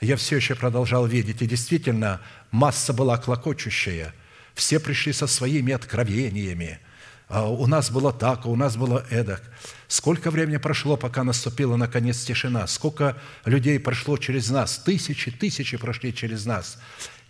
Я 0.00 0.16
все 0.16 0.36
еще 0.36 0.54
продолжал 0.54 1.06
видеть, 1.06 1.42
и 1.42 1.46
действительно, 1.46 2.20
масса 2.50 2.92
была 2.92 3.16
клокочущая. 3.16 4.14
Все 4.54 4.78
пришли 4.78 5.12
со 5.12 5.26
своими 5.26 5.72
откровениями. 5.72 6.80
А 7.28 7.48
у 7.48 7.66
нас 7.66 7.90
было 7.90 8.12
так, 8.12 8.44
а 8.44 8.48
у 8.48 8.56
нас 8.56 8.76
было 8.76 9.04
эдак. 9.10 9.42
Сколько 9.88 10.30
времени 10.30 10.58
прошло, 10.58 10.96
пока 10.96 11.24
наступила, 11.24 11.76
наконец, 11.76 12.22
тишина? 12.24 12.66
Сколько 12.66 13.20
людей 13.44 13.80
прошло 13.80 14.16
через 14.16 14.50
нас? 14.50 14.78
Тысячи, 14.78 15.30
тысячи 15.30 15.76
прошли 15.76 16.14
через 16.14 16.46
нас 16.46 16.78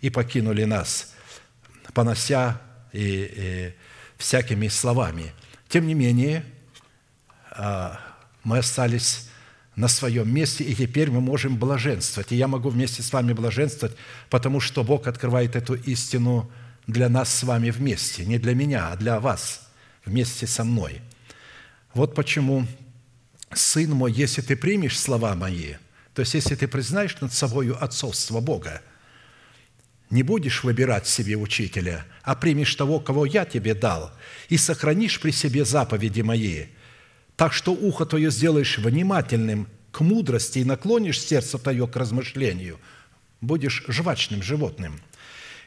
и 0.01 0.09
покинули 0.09 0.65
нас, 0.65 1.13
понося 1.93 2.61
и, 2.93 3.31
и 3.35 3.73
всякими 4.17 4.67
словами. 4.67 5.33
Тем 5.67 5.87
не 5.87 5.95
менее, 5.95 6.45
мы 8.43 8.59
остались 8.59 9.27
на 9.77 9.87
своем 9.87 10.33
месте, 10.33 10.63
и 10.63 10.73
теперь 10.73 11.11
мы 11.11 11.21
можем 11.21 11.57
блаженствовать. 11.57 12.31
И 12.31 12.35
я 12.35 12.47
могу 12.47 12.69
вместе 12.69 13.03
с 13.03 13.13
вами 13.13 13.33
блаженствовать, 13.33 13.95
потому 14.29 14.59
что 14.59 14.83
Бог 14.83 15.07
открывает 15.07 15.55
эту 15.55 15.75
истину 15.75 16.51
для 16.87 17.09
нас 17.09 17.33
с 17.33 17.43
вами 17.43 17.69
вместе. 17.69 18.25
Не 18.25 18.39
для 18.39 18.55
меня, 18.55 18.89
а 18.91 18.95
для 18.95 19.19
вас, 19.19 19.67
вместе 20.03 20.47
со 20.47 20.63
мной. 20.63 21.01
Вот 21.93 22.15
почему, 22.15 22.65
Сын 23.53 23.91
мой, 23.91 24.11
если 24.11 24.41
ты 24.41 24.55
примешь 24.55 24.99
слова 24.99 25.35
мои, 25.35 25.75
то 26.13 26.21
есть 26.21 26.33
если 26.33 26.55
ты 26.55 26.67
признаешь 26.67 27.15
над 27.21 27.31
собою 27.31 27.81
отцовство 27.81 28.41
Бога, 28.41 28.81
не 30.09 30.23
будешь 30.23 30.63
выбирать 30.63 31.05
себе 31.05 31.35
учителя, 31.35 32.05
а 32.23 32.33
примешь 32.33 32.73
того, 32.75 32.99
кого 32.99 33.25
я 33.25 33.45
тебе 33.45 33.75
дал, 33.75 34.11
и 34.49 34.57
сохранишь 34.57 35.19
при 35.19 35.31
себе 35.31 35.65
заповеди 35.65 36.21
мои– 36.21 36.65
так 37.37 37.53
что 37.53 37.71
ухо 37.71 38.05
твое 38.05 38.31
сделаешь 38.31 38.79
внимательным 38.79 39.69
к 39.91 40.01
мудрости 40.01 40.59
и 40.59 40.65
наклонишь 40.65 41.21
сердце 41.21 41.59
твое 41.59 41.87
к 41.87 41.95
размышлению, 41.95 42.79
будешь 43.41 43.85
жвачным 43.87 44.41
животным. 44.41 44.99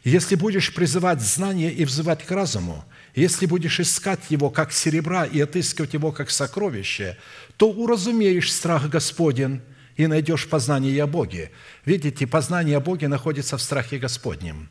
Если 0.03 0.35
будешь 0.35 0.75
призывать 0.75 1.21
знание 1.21 1.73
и 1.73 1.85
взывать 1.85 2.27
к 2.27 2.31
разуму, 2.33 2.85
если 3.15 3.47
будешь 3.47 3.79
искать 3.79 4.21
его 4.31 4.51
как 4.51 4.73
серебра 4.73 5.25
и 5.25 5.41
отыскивать 5.41 5.95
его 5.95 6.11
как 6.11 6.31
сокровище, 6.31 7.17
то 7.57 7.71
уразумеешь 7.71 8.53
страх 8.53 8.89
Господен 8.89 9.63
и 9.97 10.07
найдешь 10.09 10.49
познание 10.49 11.01
о 11.05 11.07
Боге. 11.07 11.53
Видите, 11.85 12.27
познание 12.27 12.79
о 12.79 12.81
Боге 12.81 13.07
находится 13.07 13.57
в 13.57 13.63
страхе 13.63 13.99
Господнем. 13.99 14.71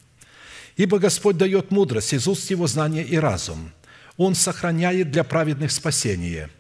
Ибо 0.76 1.00
Господь 1.00 1.38
дает 1.38 1.72
мудрость, 1.72 2.14
из 2.14 2.28
уст 2.28 2.50
его 2.50 2.68
знание 2.68 3.06
и 3.06 3.18
разум. 3.18 3.72
Он 4.18 4.36
сохраняет 4.36 5.12
для 5.12 5.24
праведных 5.24 5.72
спасение– 5.72 6.50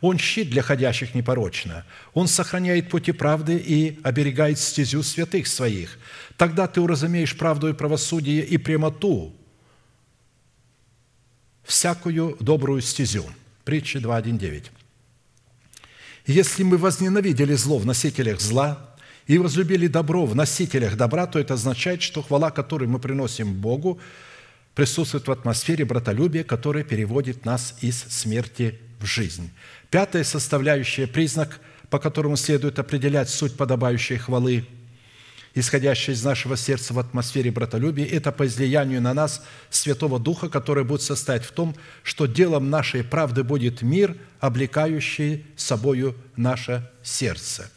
он 0.00 0.18
щит 0.18 0.50
для 0.50 0.62
ходящих 0.62 1.14
непорочно. 1.14 1.84
Он 2.14 2.26
сохраняет 2.26 2.88
пути 2.88 3.12
правды 3.12 3.56
и 3.56 3.98
оберегает 4.02 4.58
стезю 4.58 5.02
святых 5.02 5.46
своих. 5.46 5.98
Тогда 6.36 6.66
ты 6.66 6.80
уразумеешь 6.80 7.36
правду 7.36 7.68
и 7.68 7.72
правосудие 7.72 8.44
и 8.44 8.56
прямоту, 8.56 9.34
всякую 11.64 12.36
добрую 12.40 12.80
стезю. 12.80 13.24
Притча 13.64 13.98
2.1.9. 13.98 14.66
Если 16.26 16.62
мы 16.62 16.76
возненавидели 16.76 17.54
зло 17.54 17.78
в 17.78 17.86
носителях 17.86 18.40
зла 18.40 18.94
и 19.26 19.38
возлюбили 19.38 19.86
добро 19.86 20.26
в 20.26 20.34
носителях 20.34 20.96
добра, 20.96 21.26
то 21.26 21.38
это 21.38 21.54
означает, 21.54 22.02
что 22.02 22.22
хвала, 22.22 22.50
которую 22.50 22.88
мы 22.88 22.98
приносим 22.98 23.54
Богу, 23.54 24.00
присутствует 24.74 25.26
в 25.26 25.32
атмосфере 25.32 25.84
братолюбия, 25.84 26.44
которая 26.44 26.84
переводит 26.84 27.44
нас 27.44 27.76
из 27.80 28.02
смерти 28.08 28.78
в 29.00 29.06
жизнь. 29.06 29.50
Пятая 29.90 30.24
составляющая, 30.24 31.06
признак, 31.06 31.60
по 31.88 31.98
которому 31.98 32.36
следует 32.36 32.78
определять 32.78 33.28
суть 33.28 33.56
подобающей 33.56 34.16
хвалы, 34.16 34.66
исходящей 35.54 36.12
из 36.12 36.22
нашего 36.22 36.56
сердца 36.56 36.94
в 36.94 36.98
атмосфере 36.98 37.50
братолюбия, 37.50 38.06
это 38.06 38.30
по 38.30 38.46
излиянию 38.46 39.02
на 39.02 39.14
нас 39.14 39.44
Святого 39.70 40.20
Духа, 40.20 40.48
который 40.48 40.84
будет 40.84 41.02
состоять 41.02 41.44
в 41.44 41.50
том, 41.50 41.74
что 42.04 42.26
делом 42.26 42.70
нашей 42.70 43.02
правды 43.02 43.42
будет 43.42 43.82
мир, 43.82 44.16
облекающий 44.38 45.46
собою 45.56 46.14
наше 46.36 46.88
сердце. 47.02 47.70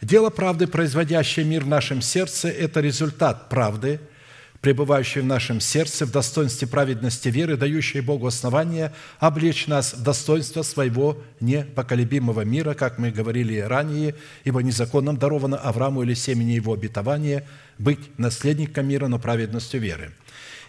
Дело 0.00 0.30
правды, 0.30 0.66
производящее 0.66 1.46
мир 1.46 1.64
в 1.64 1.68
нашем 1.68 2.02
сердце, 2.02 2.48
это 2.48 2.80
результат 2.80 3.48
правды– 3.48 4.00
пребывающий 4.64 5.20
в 5.20 5.26
нашем 5.26 5.60
сердце 5.60 6.06
в 6.06 6.10
достоинстве 6.10 6.66
праведности 6.66 7.28
веры, 7.28 7.58
дающей 7.58 8.00
Богу 8.00 8.26
основания 8.26 8.94
облечь 9.18 9.66
нас 9.66 9.92
в 9.92 10.02
достоинство 10.02 10.62
своего 10.62 11.18
непоколебимого 11.40 12.46
мира, 12.46 12.72
как 12.72 12.96
мы 12.96 13.10
говорили 13.10 13.58
ранее, 13.58 14.14
ибо 14.42 14.62
незаконным 14.62 15.18
даровано 15.18 15.58
Аврааму 15.58 16.02
или 16.02 16.14
семени 16.14 16.52
его 16.52 16.72
обетования 16.72 17.46
быть 17.76 18.18
наследником 18.18 18.88
мира, 18.88 19.06
но 19.06 19.18
праведностью 19.18 19.80
веры. 19.80 20.12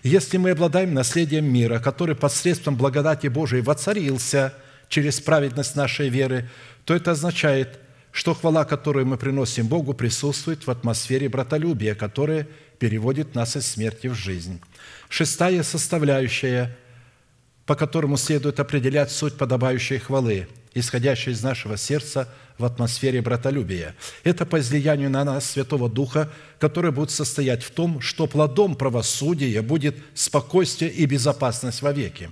Если 0.03 0.35
мы 0.35 0.49
обладаем 0.49 0.93
наследием 0.93 1.45
мира, 1.45 1.79
который 1.79 2.17
посредством 2.17 2.75
благодати 2.75 3.27
Божией 3.27 3.61
воцарился 3.61 4.53
через 4.89 5.21
праведность 5.21 5.77
нашей 5.77 6.09
веры, 6.09 6.49
то 6.83 6.93
это 6.93 7.11
означает, 7.11 7.79
что 8.15 8.33
хвала, 8.33 8.65
которую 8.65 9.05
мы 9.05 9.17
приносим 9.17 9.67
Богу, 9.67 9.93
присутствует 9.93 10.65
в 10.65 10.71
атмосфере 10.71 11.29
братолюбия, 11.29 11.93
которая– 11.93 12.47
переводит 12.75 13.35
нас 13.35 13.55
из 13.55 13.65
смерти 13.65 14.07
в 14.07 14.13
жизнь. 14.13 14.61
Шестая 15.09 15.63
составляющая, 15.63 16.75
по 17.65 17.75
которому 17.75 18.17
следует 18.17 18.59
определять 18.59 19.11
суть 19.11 19.37
подобающей 19.37 19.97
хвалы, 19.97 20.47
исходящей 20.73 21.31
из 21.31 21.41
нашего 21.41 21.77
сердца 21.77 22.29
в 22.57 22.65
атмосфере 22.65 23.21
братолюбия. 23.21 23.95
Это 24.23 24.45
по 24.45 24.59
излиянию 24.59 25.09
на 25.09 25.23
нас 25.23 25.49
Святого 25.49 25.89
Духа, 25.89 26.31
который 26.59 26.91
будет 26.91 27.11
состоять 27.11 27.63
в 27.63 27.71
том, 27.71 28.01
что 28.01 28.27
плодом 28.27 28.75
правосудия 28.75 29.61
будет 29.61 29.97
спокойствие 30.13 30.91
и 30.91 31.05
безопасность 31.05 31.81
вовеки. 31.81 32.29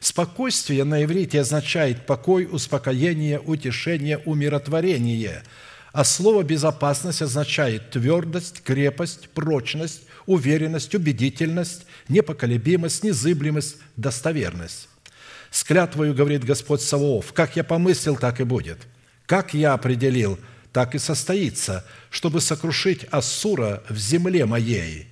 Спокойствие 0.00 0.84
на 0.84 1.04
иврите 1.04 1.40
означает 1.40 2.06
покой, 2.06 2.48
успокоение, 2.50 3.40
утешение, 3.40 4.18
умиротворение– 4.18 5.42
а 5.96 6.04
слово 6.04 6.42
«безопасность» 6.42 7.22
означает 7.22 7.90
твердость, 7.90 8.60
крепость, 8.62 9.30
прочность, 9.30 10.02
уверенность, 10.26 10.94
убедительность, 10.94 11.86
непоколебимость, 12.10 13.02
незыблемость, 13.02 13.78
достоверность. 13.96 14.90
«С 15.50 15.64
клятвою, 15.64 16.12
говорит 16.12 16.44
Господь 16.44 16.82
Саваоф, 16.82 17.32
как 17.32 17.56
я 17.56 17.64
помыслил, 17.64 18.16
так 18.18 18.42
и 18.42 18.44
будет. 18.44 18.80
Как 19.24 19.54
я 19.54 19.72
определил, 19.72 20.38
так 20.70 20.94
и 20.94 20.98
состоится, 20.98 21.82
чтобы 22.10 22.42
сокрушить 22.42 23.04
Ассура 23.04 23.82
в 23.88 23.96
земле 23.96 24.44
моей 24.44 25.08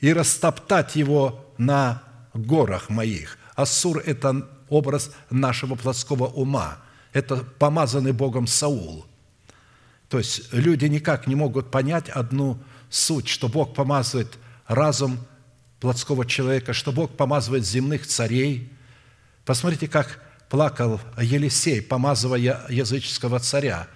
и 0.00 0.12
растоптать 0.12 0.96
его 0.96 1.54
на 1.58 2.02
горах 2.34 2.90
моих». 2.90 3.38
Ассур– 3.56 3.98
это 4.06 4.48
образ 4.68 5.10
нашего 5.30 5.74
плотского 5.74 6.26
ума. 6.26 6.78
Это 7.12 7.36
помазанный 7.58 8.12
Богом 8.12 8.46
Саул– 8.46 9.04
то 10.08 10.18
есть 10.18 10.52
люди 10.52 10.86
никак 10.86 11.26
не 11.26 11.34
могут 11.34 11.70
понять 11.70 12.08
одну 12.08 12.58
суть, 12.90 13.28
что 13.28 13.48
Бог 13.48 13.74
помазывает 13.74 14.38
разум 14.66 15.18
плотского 15.80 16.24
человека, 16.24 16.72
что 16.72 16.92
Бог 16.92 17.16
помазывает 17.16 17.66
земных 17.66 18.06
царей. 18.06 18.72
Посмотрите, 19.44 19.88
как 19.88 20.22
плакал 20.48 21.00
Елисей, 21.20 21.82
помазывая 21.82 22.66
языческого 22.68 23.40
царя 23.40 23.88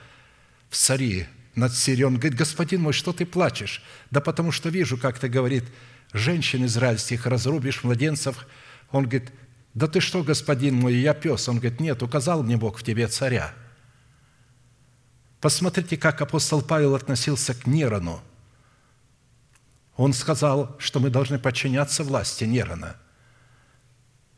в 0.69 0.77
цари 0.77 1.27
над 1.55 1.75
Сирией. 1.75 2.05
Он 2.05 2.15
говорит, 2.15 2.35
господин 2.35 2.83
мой, 2.83 2.93
что 2.93 3.13
ты 3.13 3.25
плачешь? 3.25 3.83
Да 4.11 4.21
потому 4.21 4.51
что 4.51 4.69
вижу, 4.69 4.99
как 4.99 5.19
ты, 5.19 5.29
говорит, 5.29 5.65
женщин 6.13 6.65
израильских 6.67 7.27
разрубишь, 7.27 7.85
младенцев. 7.85 8.47
Он 8.91 9.05
говорит, 9.05 9.31
да 9.75 9.87
ты 9.87 10.01
что, 10.01 10.23
господин 10.23 10.77
мой, 10.77 10.95
я 10.95 11.15
пес. 11.15 11.49
Он 11.49 11.59
говорит, 11.59 11.81
нет, 11.81 12.03
указал 12.03 12.43
мне 12.43 12.57
Бог 12.57 12.79
в 12.79 12.83
тебе 12.83 13.07
царя– 13.09 13.55
Посмотрите, 15.41 15.97
как 15.97 16.21
апостол 16.21 16.61
Павел 16.61 16.95
относился 16.95 17.55
к 17.55 17.67
Нерону. 17.67 18.21
Он 19.97 20.13
сказал, 20.13 20.77
что 20.79 21.01
мы 21.01 21.11
должны 21.11 21.39
подчиняться 21.39 22.05
власти 22.05 22.45
Нерона. 22.45 22.97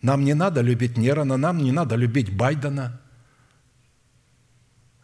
Нам 0.00 0.24
не 0.24 0.34
надо 0.34 0.60
любить 0.60 0.96
Нерона, 0.96 1.36
нам 1.36 1.58
не 1.58 1.72
надо 1.72 1.96
любить 1.96 2.34
Байдена, 2.34 3.00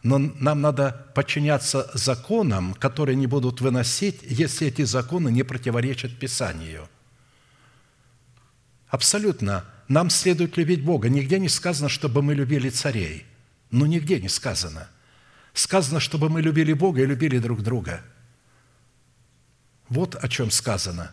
но 0.03 0.17
нам 0.17 0.61
надо 0.61 1.11
подчиняться 1.15 1.89
законам, 1.93 2.73
которые 2.73 3.15
не 3.15 3.27
будут 3.27 3.59
выносить, 3.59 4.21
если 4.23 4.67
эти 4.67 4.83
законы 4.83 5.29
не 5.29 5.43
противоречат 5.43 6.17
Писанию. 6.17 6.87
Абсолютно. 8.87 9.65
Нам 9.89 10.09
следует 10.09 10.55
любить 10.55 10.85
Бога. 10.85 11.09
Нигде 11.09 11.39
не 11.39 11.49
сказано, 11.49 11.89
чтобы 11.89 12.21
мы 12.21 12.33
любили 12.35 12.69
царей. 12.69 13.25
Ну, 13.69 13.85
нигде 13.85 14.21
не 14.21 14.29
сказано– 14.29 14.89
Сказано, 15.53 15.99
чтобы 15.99 16.29
мы 16.29 16.41
любили 16.41 16.73
Бога 16.73 17.01
и 17.01 17.05
любили 17.05 17.39
друг 17.39 17.61
друга. 17.61 18.01
Вот 19.89 20.15
о 20.15 20.27
чем 20.29 20.51
сказано. 20.51 21.11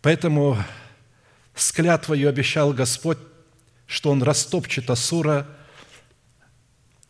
Поэтому 0.00 0.56
с 1.54 1.70
клятвою 1.72 2.28
обещал 2.28 2.72
Господь, 2.72 3.18
что 3.86 4.10
Он 4.10 4.22
растопчет 4.22 4.88
Асура 4.90 5.46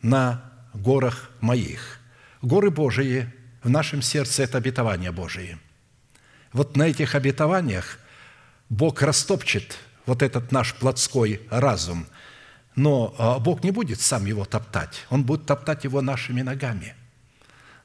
на 0.03 0.53
горах 0.75 1.31
моих. 1.41 2.01
Горы 2.43 2.71
Божии 2.71 3.33
в 3.63 3.71
нашем 3.71 4.03
сердце– 4.03 4.43
это 4.45 4.59
обетование 4.59 5.13
Божие. 5.13 5.59
Вот 6.53 6.77
на 6.77 6.89
этих 6.89 7.15
обетованиях 7.15 7.99
Бог 8.69 9.03
растопчет 9.03 9.79
вот 10.09 10.23
этот 10.23 10.51
наш 10.51 10.75
плотской 10.75 11.41
разум– 11.51 12.07
но 12.79 13.13
а, 13.19 13.41
Бог 13.41 13.65
не 13.65 13.73
будет 13.73 14.01
сам 14.01 14.25
его 14.25 14.45
топтать. 14.45 15.05
Он 15.11 15.25
будет 15.25 15.47
топтать 15.47 15.83
его 15.83 16.01
нашими 16.01 16.43
ногами, 16.43 16.95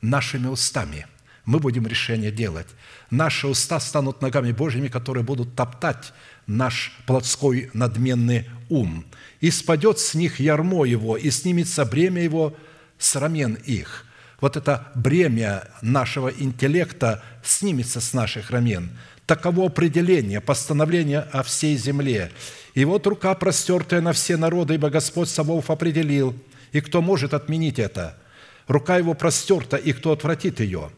нашими 0.01 0.45
устами. 0.45 1.07
Мы 1.45 1.57
будем 1.59 1.87
решение 1.87 2.31
делать. 2.31 2.67
Наши 3.09 3.47
уста 3.47 3.79
станут 3.79 4.21
ногами 4.21 4.51
Божьими, 4.51 4.89
которые 4.89 5.23
будут 5.23 5.55
топтать 5.55 6.13
наш 6.45 6.95
плотской 7.07 7.71
надменный 7.73 8.47
ум. 8.69 9.03
И 9.41 9.49
спадет 9.49 9.97
с 9.97 10.13
них 10.13 10.39
ярмо 10.39 10.85
его, 10.85 11.17
и 11.17 11.31
снимется 11.31 11.85
бремя 11.85 12.21
его 12.21 12.55
с 12.99 13.15
рамен 13.15 13.55
их. 13.55 14.05
Вот 14.43 14.57
это 14.57 14.87
бремя 14.93 15.69
нашего 15.81 16.27
интеллекта 16.27 17.23
снимется 17.45 18.01
с 18.01 18.11
наших 18.11 18.51
рамен. 18.51 18.89
Таково 19.25 19.67
определение, 19.67 20.41
постановление 20.41 21.21
о 21.31 21.43
всей 21.43 21.77
земле. 21.77 22.29
И 22.73 22.83
вот 22.83 23.07
рука, 23.07 23.35
простертая 23.35 24.01
на 24.01 24.11
все 24.11 24.35
народы, 24.35 24.73
ибо 24.73 24.89
Господь 24.89 25.29
Савов 25.29 25.71
определил. 25.71 26.35
И 26.73 26.81
кто 26.81 27.01
может 27.01 27.33
отменить 27.33 27.79
это? 27.79 28.17
Рука 28.67 28.97
его 28.97 29.13
простерта, 29.13 29.77
и 29.77 29.93
кто 29.93 30.11
отвратит 30.11 30.59
ее? 30.59 30.91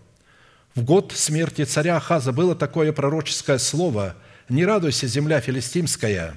В 0.73 0.81
год 0.81 1.13
смерти 1.15 1.65
царя 1.65 1.97
Ахаза 1.97 2.31
было 2.31 2.55
такое 2.55 2.91
пророческое 2.93 3.59
слово 3.59 4.15
«Не 4.49 4.65
радуйся, 4.65 5.05
земля 5.05 5.39
филистимская, 5.39 6.33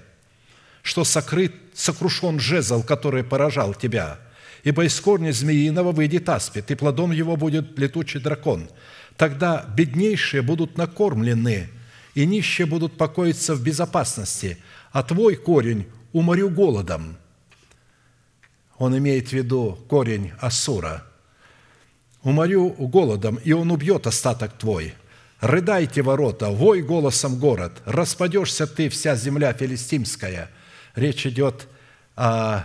что 0.82 1.04
сокрыт, 1.04 1.54
сокрушен 1.72 2.38
жезл, 2.38 2.82
который 2.82 3.24
поражал 3.24 3.72
тебя, 3.72 4.18
ибо 4.64 4.84
из 4.84 5.00
корня 5.00 5.32
змеиного 5.32 5.92
выйдет 5.92 6.28
аспид, 6.28 6.70
и 6.70 6.74
плодом 6.74 7.12
его 7.12 7.36
будет 7.36 7.78
летучий 7.78 8.20
дракон. 8.20 8.68
Тогда 9.16 9.64
беднейшие 9.76 10.42
будут 10.42 10.76
накормлены, 10.76 11.68
и 12.14 12.26
нищие 12.26 12.66
будут 12.66 12.96
покоиться 12.96 13.54
в 13.54 13.62
безопасности, 13.62 14.58
а 14.92 15.02
твой 15.02 15.36
корень 15.36 15.86
уморю 16.12 16.50
голодом». 16.50 17.16
Он 18.78 18.96
имеет 18.96 19.28
в 19.28 19.32
виду 19.32 19.78
корень 19.88 20.32
Асура. 20.40 21.04
«Уморю 22.22 22.70
голодом, 22.70 23.36
и 23.36 23.52
он 23.52 23.70
убьет 23.70 24.06
остаток 24.06 24.52
твой. 24.58 24.94
Рыдайте 25.40 26.02
ворота, 26.02 26.50
вой 26.50 26.82
голосом 26.82 27.38
город, 27.38 27.80
распадешься 27.84 28.66
ты, 28.66 28.88
вся 28.88 29.14
земля 29.14 29.52
филистимская». 29.52 30.50
Речь 30.94 31.26
идет 31.26 31.68
о 32.16 32.64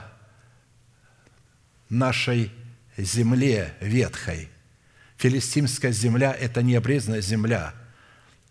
нашей 1.93 2.51
земле 2.97 3.73
ветхой. 3.79 4.49
Филистимская 5.17 5.91
земля– 5.91 6.35
это 6.39 6.61
не 6.61 6.75
обрезанная 6.75 7.21
земля. 7.21 7.73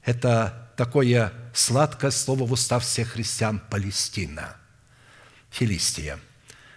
Это 0.05 0.73
такое 0.77 1.33
сладкое 1.53 2.11
слово 2.11 2.47
в 2.47 2.53
устах 2.53 2.83
всех 2.83 3.11
христиан– 3.11 3.61
Палестина, 3.71 4.57
Филистия. 5.51 6.19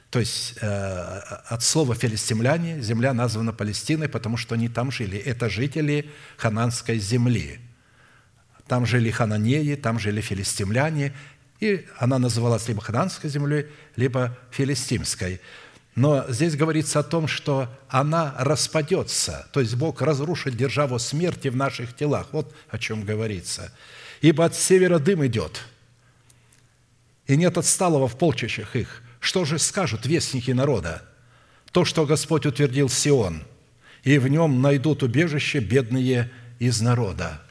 То 0.10 0.20
есть 0.20 0.56
э, 0.62 0.68
от 0.68 1.62
слова 1.64 1.94
«филистимляне» 1.94 2.82
земля 2.82 3.14
названа 3.14 3.52
Палестиной, 3.52 4.08
потому 4.08 4.38
что 4.38 4.56
они 4.56 4.70
там 4.70 4.92
жили. 4.92 5.18
Это 5.18 5.50
жители 5.50 6.10
хананской 6.38 7.00
земли. 7.00 7.60
Там 8.68 8.86
жили 8.86 9.12
хананеи, 9.12 9.76
там 9.76 10.00
жили 10.00 10.22
филистимляне, 10.22 11.14
и 11.60 11.86
она 11.98 12.18
называлась 12.18 12.68
либо 12.68 12.82
хананской 12.82 13.30
землей, 13.30 13.68
либо 13.96 14.38
филистимской. 14.52 15.42
Но 15.96 16.26
здесь 16.28 16.58
говорится 16.58 17.00
о 17.00 17.04
том, 17.04 17.26
что 17.28 17.70
она 17.88 18.36
распадется, 18.38 19.48
то 19.54 19.62
есть 19.62 19.76
Бог 19.76 20.02
разрушит 20.02 20.58
державу 20.58 21.00
смерти 21.00 21.48
в 21.48 21.56
наших 21.56 21.96
телах. 21.96 22.28
Вот 22.34 22.54
о 22.70 22.78
чем 22.78 23.04
говорится. 23.04 23.72
«Ибо 24.22 24.46
от 24.46 24.56
севера 24.56 25.00
дым 25.00 25.26
идет, 25.26 25.62
и 27.28 27.38
нет 27.38 27.58
отсталого 27.58 28.08
в 28.08 28.18
полчищах 28.18 28.76
их. 28.76 29.02
Что 29.20 29.46
же 29.46 29.58
скажут 29.58 30.06
вестники 30.06 30.52
народа? 30.52 31.02
То, 31.72 31.86
что 31.86 32.06
Господь 32.06 32.46
утвердил 32.46 32.90
Сион, 32.90 33.44
и 34.04 34.18
в 34.18 34.28
нем 34.28 34.62
найдут 34.62 35.02
убежище 35.02 35.60
бедные 35.60 36.30
из 36.60 36.82
народа». 36.82 37.42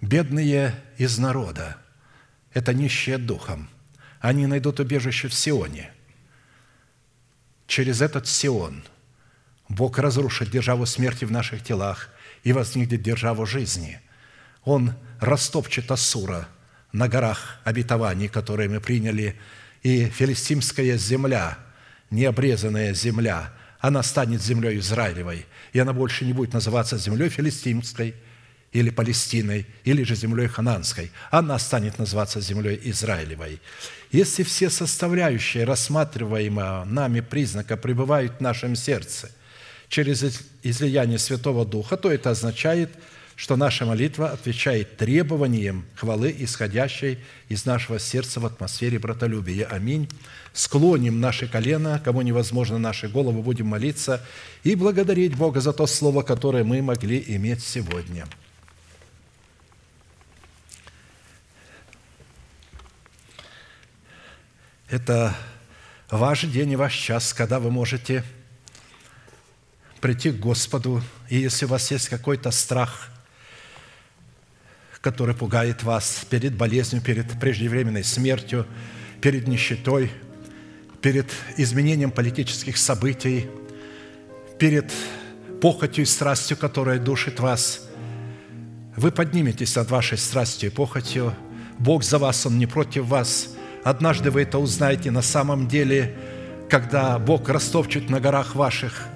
Бедные 0.00 0.74
из 0.96 1.18
народа– 1.18 1.76
это 2.54 2.72
нищие 2.72 3.18
духом. 3.18 3.68
Они 4.20 4.46
найдут 4.46 4.80
убежище 4.80 5.28
в 5.28 5.34
Сионе– 5.34 5.90
через 7.70 8.02
этот 8.02 8.26
Сион 8.26 8.82
Бог 9.68 9.98
разрушит 9.98 10.50
державу 10.50 10.84
смерти 10.86 11.24
в 11.24 11.30
наших 11.30 11.62
телах 11.62 12.08
и 12.42 12.52
возникнет 12.52 13.00
державу 13.00 13.46
жизни. 13.46 14.00
Он 14.64 14.94
растопчет 15.20 15.90
Ассура 15.90 16.48
на 16.92 17.08
горах 17.08 17.60
обетований, 17.64 18.28
которые 18.28 18.68
мы 18.68 18.80
приняли, 18.80 19.38
и 19.82 20.06
филистимская 20.06 20.98
земля, 20.98 21.56
необрезанная 22.10 22.92
земля, 22.92 23.52
она 23.78 24.02
станет 24.02 24.42
землей 24.42 24.78
Израилевой, 24.80 25.46
и 25.72 25.78
она 25.78 25.92
больше 25.92 26.24
не 26.24 26.32
будет 26.32 26.52
называться 26.52 26.98
землей 26.98 27.28
филистимской– 27.28 28.14
или 28.72 28.90
Палестиной, 28.90 29.66
или 29.84 30.02
же 30.04 30.14
землей 30.14 30.46
Хананской. 30.46 31.10
Она 31.30 31.58
станет 31.58 31.98
называться 31.98 32.40
землей 32.40 32.80
Израилевой. 32.84 33.60
Если 34.12 34.42
все 34.42 34.70
составляющие 34.70 35.64
рассматриваемого 35.64 36.84
нами 36.84 37.20
признака 37.20 37.76
пребывают 37.76 38.36
в 38.38 38.40
нашем 38.40 38.76
сердце 38.76 39.30
через 39.88 40.24
излияние 40.62 41.18
Святого 41.18 41.66
Духа, 41.66 41.96
то 41.96 42.10
это 42.10 42.30
означает, 42.30 42.90
что 43.34 43.56
наша 43.56 43.86
молитва 43.86 44.30
отвечает 44.30 44.98
требованиям 44.98 45.84
хвалы, 45.96 46.34
исходящей 46.38 47.18
из 47.48 47.64
нашего 47.64 47.98
сердца 47.98 48.38
в 48.38 48.46
атмосфере 48.46 48.98
братолюбия. 48.98 49.66
Аминь. 49.66 50.08
Склоним 50.52 51.20
наши 51.20 51.48
колено, 51.48 52.00
кому 52.04 52.20
невозможно 52.20 52.78
наши 52.78 53.08
головы, 53.08 53.40
будем 53.40 53.66
молиться 53.66 54.24
и 54.62 54.74
благодарить 54.74 55.36
Бога 55.36 55.60
за 55.60 55.72
то 55.72 55.86
слово, 55.86 56.22
которое 56.22 56.64
мы 56.64 56.82
могли 56.82 57.24
иметь 57.28 57.64
сегодня. 57.64 58.26
Это 64.90 65.36
ваш 66.10 66.42
день 66.46 66.72
и 66.72 66.76
ваш 66.76 66.96
час, 66.96 67.32
когда 67.32 67.60
вы 67.60 67.70
можете 67.70 68.24
прийти 70.00 70.32
к 70.32 70.40
Господу, 70.40 71.00
и 71.28 71.38
если 71.38 71.66
у 71.66 71.68
вас 71.68 71.92
есть 71.92 72.08
какой-то 72.08 72.50
страх, 72.50 73.08
который 75.00 75.36
пугает 75.36 75.84
вас 75.84 76.26
перед 76.28 76.56
болезнью, 76.56 77.00
перед 77.02 77.38
преждевременной 77.38 78.02
смертью, 78.02 78.66
перед 79.20 79.46
нищетой, 79.46 80.10
перед 81.00 81.30
изменением 81.56 82.10
политических 82.10 82.76
событий, 82.76 83.48
перед 84.58 84.92
похотью 85.62 86.02
и 86.02 86.06
страстью, 86.06 86.56
которая 86.56 86.98
душит 86.98 87.38
вас, 87.38 87.88
вы 88.96 89.12
подниметесь 89.12 89.76
над 89.76 89.88
вашей 89.88 90.18
страстью 90.18 90.72
и 90.72 90.74
похотью. 90.74 91.32
Бог 91.78 92.02
за 92.02 92.18
вас, 92.18 92.44
Он 92.44 92.58
не 92.58 92.66
против 92.66 93.04
вас– 93.04 93.54
Однажды 93.84 94.30
вы 94.30 94.42
это 94.42 94.58
узнаете 94.58 95.10
на 95.10 95.22
самом 95.22 95.66
деле, 95.68 96.16
когда 96.68 97.18
Бог 97.18 97.48
растопчет 97.48 98.10
на 98.10 98.20
горах 98.20 98.54
ваших 98.54 99.06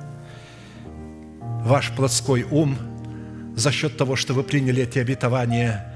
ваш 1.65 1.93
плотской 1.93 2.45
ум 2.51 2.77
за 3.57 3.71
счет 3.71 3.97
того, 3.97 4.17
что 4.17 4.35
вы 4.35 4.43
приняли 4.43 4.83
эти 4.83 4.99
обетования, 4.99 5.91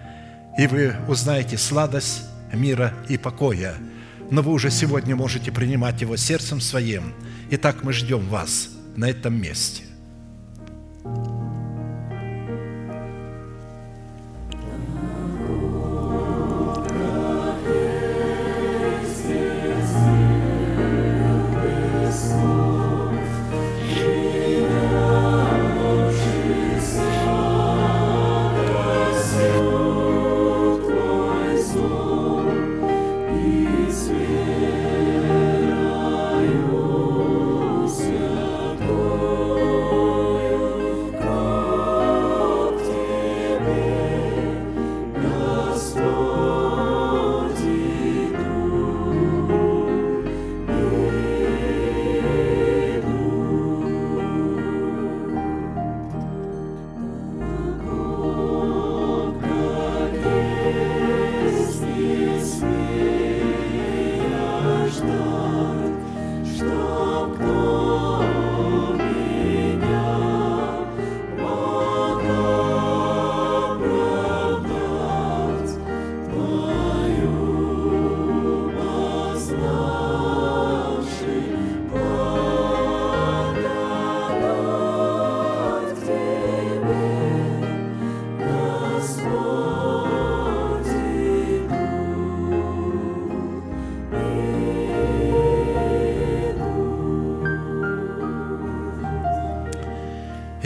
и 0.59 0.67
вы 0.67 0.95
узнаете 1.09 1.57
сладость 1.57 2.25
мира 2.53 2.95
и 3.09 3.17
покоя. 3.17 3.75
Но 4.31 4.43
вы 4.43 4.53
уже 4.53 4.71
сегодня 4.71 5.17
можете 5.17 5.51
принимать 5.51 6.01
его 6.01 6.17
сердцем 6.17 6.61
своим. 6.61 7.15
Итак, 7.51 7.83
мы 7.83 7.93
ждем 7.93 8.29
вас 8.29 8.69
на 8.97 9.09
этом 9.09 9.41
месте. 9.41 9.85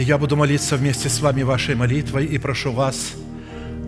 Я 0.03 0.17
буду 0.17 0.35
молиться 0.35 0.75
вместе 0.75 1.07
с 1.07 1.21
вами 1.21 1.43
вашей 1.43 1.75
молитвой 1.75 2.25
и 2.25 2.37
прошу 2.37 2.73
вас 2.73 3.13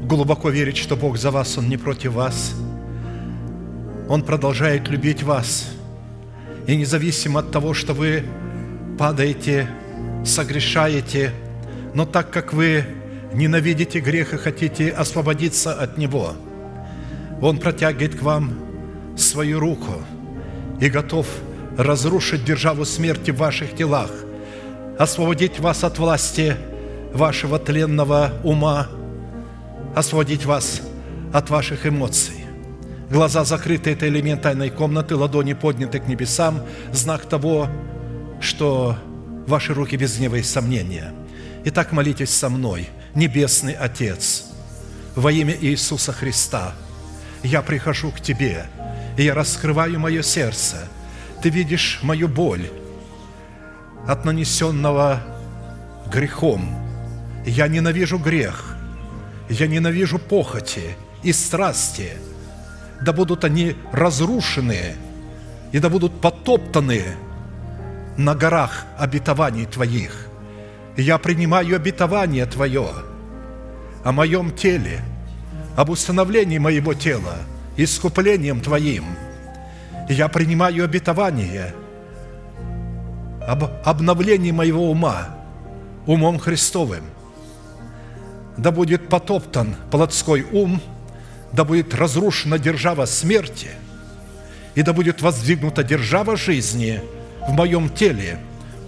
глубоко 0.03 0.49
верить, 0.49 0.77
что 0.77 0.95
Бог 0.95 1.17
за 1.17 1.29
вас, 1.29 1.57
Он 1.57 1.67
не 1.67 1.75
против 1.75 2.13
вас. 2.13 2.55
Он 4.07 4.23
продолжает 4.23 4.87
любить 4.87 5.23
вас. 5.23 5.67
И 6.67 6.77
независимо 6.77 7.41
от 7.41 7.51
того, 7.51 7.73
что 7.73 7.93
вы 7.93 8.23
падаете, 8.97 9.67
согрешаете, 10.25 11.33
но 11.93 12.05
так 12.05 12.31
как 12.31 12.53
вы 12.53 12.85
ненавидите 13.33 13.99
грех 13.99 14.33
и 14.33 14.37
хотите 14.37 14.91
освободиться 14.91 15.73
от 15.73 15.97
него, 15.97 16.33
Он 17.41 17.57
протягивает 17.57 18.17
к 18.17 18.21
вам 18.21 18.53
свою 19.17 19.59
руку 19.59 20.01
и 20.79 20.89
готов 20.89 21.27
разрушить 21.77 22.45
державу 22.45 22.85
смерти 22.85 23.31
в 23.31 23.37
ваших 23.37 23.75
телах, 23.75 24.11
освободить 24.97 25.59
вас 25.59 25.83
от 25.83 25.99
власти 25.99 26.55
вашего 27.13 27.59
тленного 27.59 28.33
ума, 28.43 28.87
освободить 29.95 30.45
вас 30.45 30.81
от 31.33 31.49
ваших 31.49 31.85
эмоций. 31.85 32.45
Глаза 33.09 33.43
закрыты– 33.43 33.91
это 33.91 34.07
элемент 34.07 34.41
тайной 34.41 34.69
комнаты, 34.69 35.15
ладони 35.15 35.53
подняты 35.53 35.99
к 35.99 36.07
небесам, 36.07 36.61
знак 36.91 37.25
того, 37.25 37.69
что 38.39 38.97
ваши 39.47 39.73
руки 39.73 39.95
без 39.95 40.17
гнева 40.17 40.35
и 40.35 40.43
сомнения. 40.43 41.13
Итак, 41.65 41.91
молитесь 41.91 42.31
со 42.31 42.49
мной, 42.49 42.89
Небесный 43.13 43.73
Отец, 43.73 44.45
во 45.15 45.31
имя 45.31 45.55
Иисуса 45.59 46.13
Христа, 46.13 46.73
я 47.43 47.61
прихожу 47.61 48.11
к 48.11 48.21
Тебе, 48.21 48.65
и 49.17 49.23
я 49.23 49.33
раскрываю 49.33 49.99
мое 49.99 50.21
сердце. 50.21 50.77
Ты 51.41 51.49
видишь 51.49 51.99
мою 52.01 52.27
боль 52.27 52.69
от 54.07 54.25
нанесенного 54.25 55.21
грехом. 56.11 56.63
Я 57.45 57.67
ненавижу 57.67 58.17
грех, 58.17 58.75
я 59.49 59.67
ненавижу 59.67 60.19
похоти 60.19 60.95
и 61.23 61.33
страсти. 61.33 62.13
Да 63.01 63.13
будут 63.13 63.43
они 63.43 63.75
разрушены 63.91 64.95
и 65.71 65.79
да 65.79 65.89
будут 65.89 66.21
потоптаны 66.21 67.03
на 68.17 68.35
горах 68.35 68.85
обетований 68.97 69.65
Твоих. 69.65 70.27
Я 70.97 71.17
принимаю 71.17 71.75
обетование 71.75 72.45
Твое 72.45 72.89
о 74.03 74.11
моем 74.11 74.51
теле, 74.55 75.01
об 75.75 75.89
установлении 75.89 76.57
моего 76.57 76.93
тела, 76.93 77.35
искуплением 77.75 78.61
Твоим. 78.61 79.03
Я 80.07 80.29
принимаю 80.29 80.85
обетование 80.85 81.73
об 83.47 83.65
обновлении 83.83 84.51
моего 84.51 84.89
ума, 84.89 85.29
умом 86.05 86.39
Христовым. 86.39 87.03
Да 88.57 88.71
будет 88.71 89.09
потоптан 89.09 89.75
плотской 89.91 90.45
ум, 90.51 90.81
да 91.51 91.63
будет 91.63 91.93
разрушена 91.93 92.57
держава 92.59 93.05
смерти, 93.05 93.69
и 94.75 94.81
да 94.81 94.93
будет 94.93 95.21
воздвигнута 95.21 95.83
держава 95.83 96.35
жизни– 96.37 97.01
в 97.47 97.51
моем 97.51 97.89
теле 97.89 98.39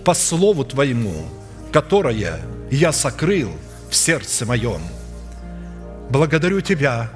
по 0.04 0.14
слову 0.14 0.64
Твоему, 0.64 1.26
которое 1.72 2.40
я 2.72 2.92
сокрыл 2.92 3.52
в 3.90 3.96
сердце 3.96 4.46
моем. 4.46 4.82
Благодарю 6.10 6.62
Тебя 6.62 7.10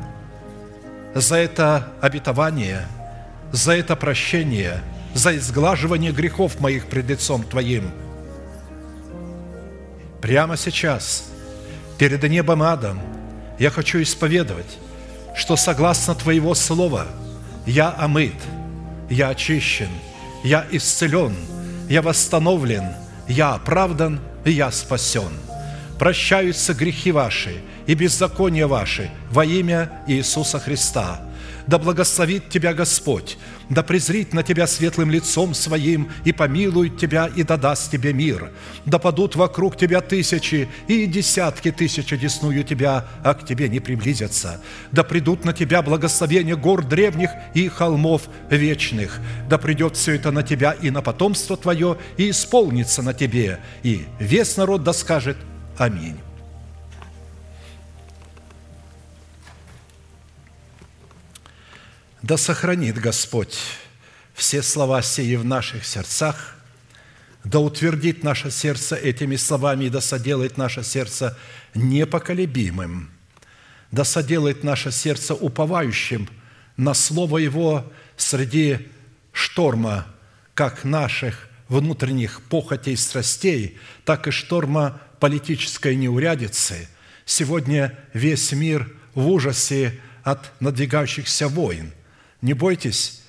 за 1.16 1.38
это 1.38 1.88
обетование, 2.00 2.88
за 3.52 3.74
это 3.74 3.96
прощение, 3.96 4.82
за 5.14 5.36
изглаживание 5.38 6.12
грехов 6.12 6.60
моих 6.60 6.88
пред 6.88 7.10
лицом 7.10 7.44
Твоим. 7.44 7.92
Прямо 10.22 10.58
сейчас, 10.58 11.32
перед 11.98 12.24
небом 12.24 12.62
адом, 12.64 13.00
я 13.60 13.70
хочу 13.70 14.02
исповедовать, 14.02 14.78
что 15.36 15.56
согласно 15.56 16.16
Твоего 16.16 16.56
Слова 16.56 17.08
я 17.66 17.90
омыт, 17.90 18.36
я 19.10 19.30
очищен– 19.30 19.90
я 20.44 20.66
исцелен, 20.72 21.36
я 21.90 22.02
восстановлен, 22.02 22.86
я 23.28 23.54
оправдан, 23.54 24.20
и 24.44 24.52
я 24.52 24.72
спасен. 24.72 25.32
Прощаются 26.00 26.74
грехи 26.74 27.12
ваши 27.12 27.62
и 27.86 27.94
беззакония 27.94 28.68
ваши 28.68 29.12
во 29.30 29.46
имя 29.46 29.92
Иисуса 30.08 30.60
Христа. 30.60 31.22
Да 31.68 31.78
благословит 31.78 32.50
тебя 32.50 32.74
Господь, 32.74 33.38
да 33.70 33.84
презрит 33.84 34.34
на 34.34 34.44
тебя 34.44 34.68
светлым 34.68 35.12
лицом 35.12 35.54
своим 35.54 36.10
и 36.26 36.32
помилует 36.32 36.98
тебя 36.98 37.28
и 37.28 37.44
да 37.44 37.58
даст 37.58 37.92
тебе 37.92 38.14
мир. 38.14 38.52
Да 38.86 39.00
падут 39.00 39.36
вокруг 39.36 39.78
тебя 39.78 40.02
тысячи 40.02 40.68
и 40.88 41.06
десятки 41.06 41.72
тысяч 41.72 42.12
одесную 42.12 42.64
тебя, 42.64 43.06
а 43.24 43.34
к 43.34 43.46
тебе 43.46 43.70
не 43.70 43.80
приблизятся. 43.80 44.62
Да 44.92 45.04
придут 45.04 45.46
на 45.46 45.54
тебя 45.54 45.82
благословения 45.82 46.56
гор 46.56 46.84
древних 46.84 47.30
и 47.54 47.68
холмов 47.68 48.24
вечных. 48.50 49.20
Да 49.50 49.58
придет 49.58 49.96
все 49.96 50.16
это 50.16 50.32
на 50.32 50.44
тебя 50.44 50.72
и 50.72 50.90
на 50.90 51.02
потомство 51.02 51.58
твое, 51.58 51.98
и 52.18 52.32
исполнится 52.32 53.02
на 53.02 53.14
тебе. 53.14 53.60
И 53.84 54.06
весь 54.20 54.58
народ 54.58 54.84
да 54.84 54.94
скажет 54.94 55.38
Аминь. 55.78 56.18
Да 62.22 62.38
сохранит 62.38 63.00
Господь 63.00 63.58
все 64.36 64.62
слова 64.62 65.02
сии 65.02 65.36
в 65.36 65.44
наших 65.44 65.86
сердцах, 65.86 66.56
да 67.44 67.60
утвердит 67.60 68.24
наше 68.24 68.52
сердце 68.52 68.96
этими 68.96 69.36
словами 69.36 69.90
да 69.90 70.02
соделает 70.02 70.56
наше 70.56 70.84
сердце 70.84 71.36
непоколебимым, 71.74 73.10
да 73.90 74.04
соделает 74.04 74.64
наше 74.64 74.92
сердце 74.92 75.34
уповающим 75.34 76.30
на 76.78 76.94
Слово 76.94 77.40
Его 77.40 77.92
среди 78.18 78.88
шторма 79.34 80.06
как 80.54 80.84
наших 80.84 81.50
внутренних 81.70 82.42
похотей 82.42 82.98
страстей, 82.98 83.80
так 84.06 84.28
и 84.28 84.32
шторма 84.32 85.02
политической 85.20 85.96
неурядицы. 85.96 86.88
Сегодня 87.26 87.98
весь 88.14 88.52
мир 88.52 88.94
в 89.16 89.28
ужасе 89.28 90.00
от 90.24 90.52
надвигающихся 90.60 91.48
войн– 91.48 91.94
не 92.42 92.54
бойтесь, 92.54 93.22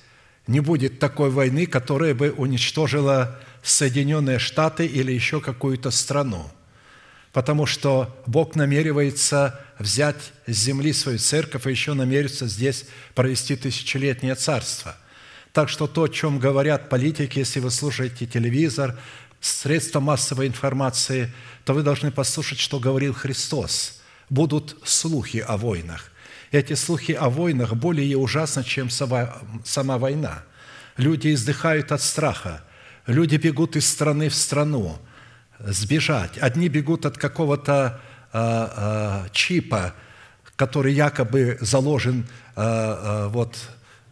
не 0.47 0.59
будет 0.59 0.99
такой 0.99 1.29
войны, 1.29 1.65
которая 1.65 2.13
бы 2.13 2.31
уничтожила 2.31 3.39
Соединенные 3.61 4.39
Штаты 4.39 4.85
или 4.85 5.11
еще 5.11 5.39
какую-то 5.39 5.91
страну. 5.91 6.49
Потому 7.31 7.65
что 7.65 8.15
Бог 8.27 8.55
намеревается 8.55 9.59
взять 9.79 10.33
с 10.45 10.51
земли 10.51 10.93
свою 10.93 11.17
церковь 11.17 11.65
и 11.65 11.71
еще 11.71 11.93
намерится 11.93 12.47
здесь 12.47 12.85
провести 13.15 13.55
тысячелетнее 13.55 14.35
царство. 14.35 14.95
Так 15.51 15.69
что 15.69 15.87
то, 15.87 16.03
о 16.03 16.09
чем 16.09 16.39
говорят 16.39 16.89
политики, 16.89 17.39
если 17.39 17.59
вы 17.59 17.71
слушаете 17.71 18.25
телевизор, 18.25 18.99
средства 19.39 19.99
массовой 19.99 20.47
информации, 20.47 21.31
то 21.65 21.73
вы 21.73 21.83
должны 21.83 22.11
послушать, 22.11 22.59
что 22.59 22.79
говорил 22.79 23.13
Христос. 23.13 24.01
Будут 24.29 24.77
слухи 24.83 25.37
о 25.37 25.57
войнах. 25.57 26.12
Эти 26.53 26.73
слухи 26.73 27.13
о 27.13 27.29
войнах 27.29 27.73
более 27.73 28.15
ужасны, 28.15 28.63
чем 28.63 28.91
сама 28.91 29.97
война. 29.97 30.43
Люди 30.97 31.33
издыхают 31.33 31.91
от 31.91 31.99
страха. 31.99 32.61
Люди 33.07 33.37
бегут 33.37 33.75
из 33.75 33.89
страны 33.89 34.29
в 34.29 34.35
страну, 34.35 34.99
сбежать. 35.57 36.37
Одни 36.37 36.69
бегут 36.69 37.07
от 37.07 37.17
какого-то 37.17 37.99
а, 38.31 39.23
а, 39.25 39.29
чипа, 39.31 39.95
который 40.55 40.93
якобы 40.93 41.57
заложен 41.59 42.27
а, 42.55 43.25
а, 43.25 43.27
вот 43.29 43.57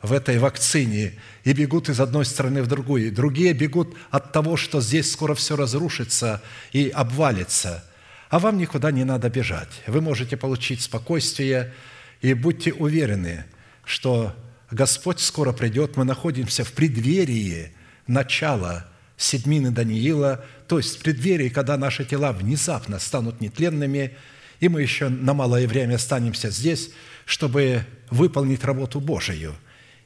в 0.02 0.12
этой 0.12 0.40
вакцине, 0.40 1.14
и 1.44 1.54
бегут 1.54 1.90
из 1.90 2.00
одной 2.00 2.26
страны 2.26 2.64
в 2.64 2.68
другую. 2.68 3.12
Другие 3.12 3.54
бегут 3.54 3.96
от 4.10 4.32
того, 4.32 4.58
что 4.58 4.82
здесь 4.82 5.12
скоро 5.12 5.36
все 5.36 5.56
разрушится 5.56 6.42
и 6.72 6.90
обвалится. 6.90 7.86
А 8.30 8.40
вам 8.40 8.58
никуда 8.58 8.90
не 8.90 9.04
надо 9.04 9.30
бежать. 9.30 9.84
Вы 9.86 10.02
можете 10.02 10.38
получить 10.38 10.82
спокойствие, 10.82 11.72
и 12.22 12.34
будьте 12.34 12.72
уверены, 12.74 13.46
что 13.84 14.36
Господь 14.70 15.20
скоро 15.20 15.52
придет. 15.52 15.98
Мы 15.98 16.06
находимся 16.06 16.64
в 16.64 16.72
преддверии 16.72 17.74
начала 18.08 18.88
седьмины 19.18 19.72
Даниила, 19.72 20.46
то 20.68 20.78
есть 20.78 20.98
в 20.98 21.04
преддверии, 21.04 21.50
когда 21.50 21.78
наши 21.78 22.06
тела 22.06 22.32
внезапно 22.32 23.00
станут 23.00 23.42
нетленными, 23.42 24.18
и 24.60 24.70
мы 24.70 24.82
еще 24.82 25.10
на 25.10 25.34
малое 25.34 25.68
время 25.68 25.96
останемся 25.96 26.50
здесь, 26.50 26.92
чтобы 27.26 27.86
выполнить 28.10 28.64
работу 28.64 29.00
Божию 29.00 29.56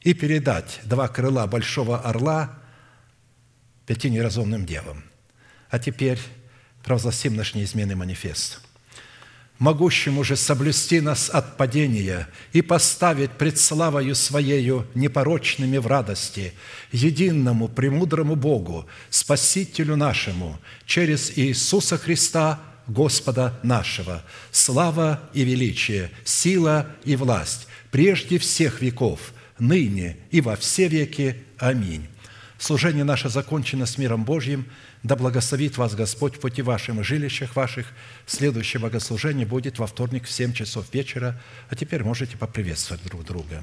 и 0.02 0.14
передать 0.14 0.80
два 0.84 1.08
крыла 1.08 1.46
большого 1.46 2.00
орла 2.00 2.58
пяти 3.86 4.10
неразумным 4.10 4.66
девам. 4.66 5.04
А 5.70 5.78
теперь 5.78 6.18
провозгласим 6.82 7.36
наш 7.36 7.54
неизменный 7.54 7.94
манифест– 7.94 8.60
могущему 9.58 10.22
же 10.24 10.36
соблюсти 10.36 11.00
нас 11.00 11.30
от 11.30 11.56
падения 11.56 12.28
и 12.52 12.62
поставить 12.62 13.30
пред 13.32 13.58
славою 13.58 14.14
Своею 14.14 14.86
непорочными 14.94 15.78
в 15.78 15.86
радости, 15.86 16.52
единому, 16.92 17.68
премудрому 17.68 18.36
Богу, 18.36 18.86
Спасителю 19.10 19.96
нашему, 19.96 20.58
через 20.84 21.36
Иисуса 21.36 21.96
Христа, 21.98 22.60
Господа 22.86 23.58
нашего, 23.62 24.22
слава 24.52 25.20
и 25.32 25.42
величие, 25.42 26.10
сила 26.24 26.86
и 27.04 27.16
власть, 27.16 27.66
прежде 27.90 28.38
всех 28.38 28.80
веков, 28.80 29.32
ныне 29.58 30.16
и 30.30 30.40
во 30.40 30.56
все 30.56 30.86
веки. 30.86 31.36
Аминь. 31.58 32.06
Служение 32.58 33.04
наше 33.04 33.28
закончено 33.28 33.86
с 33.86 33.98
миром 33.98 34.24
Божьим. 34.24 34.66
Да 35.02 35.16
благословит 35.16 35.76
вас 35.76 35.94
Господь 35.94 36.36
в 36.36 36.40
пути 36.40 36.62
вашим 36.62 37.00
и 37.00 37.04
жилищах 37.04 37.54
ваших. 37.56 37.86
Следующее 38.26 38.80
богослужение 38.80 39.46
будет 39.46 39.78
во 39.78 39.86
вторник 39.86 40.24
в 40.24 40.30
7 40.30 40.52
часов 40.52 40.92
вечера. 40.92 41.40
А 41.68 41.76
теперь 41.76 42.02
можете 42.02 42.36
поприветствовать 42.36 43.04
друг 43.04 43.24
друга. 43.24 43.62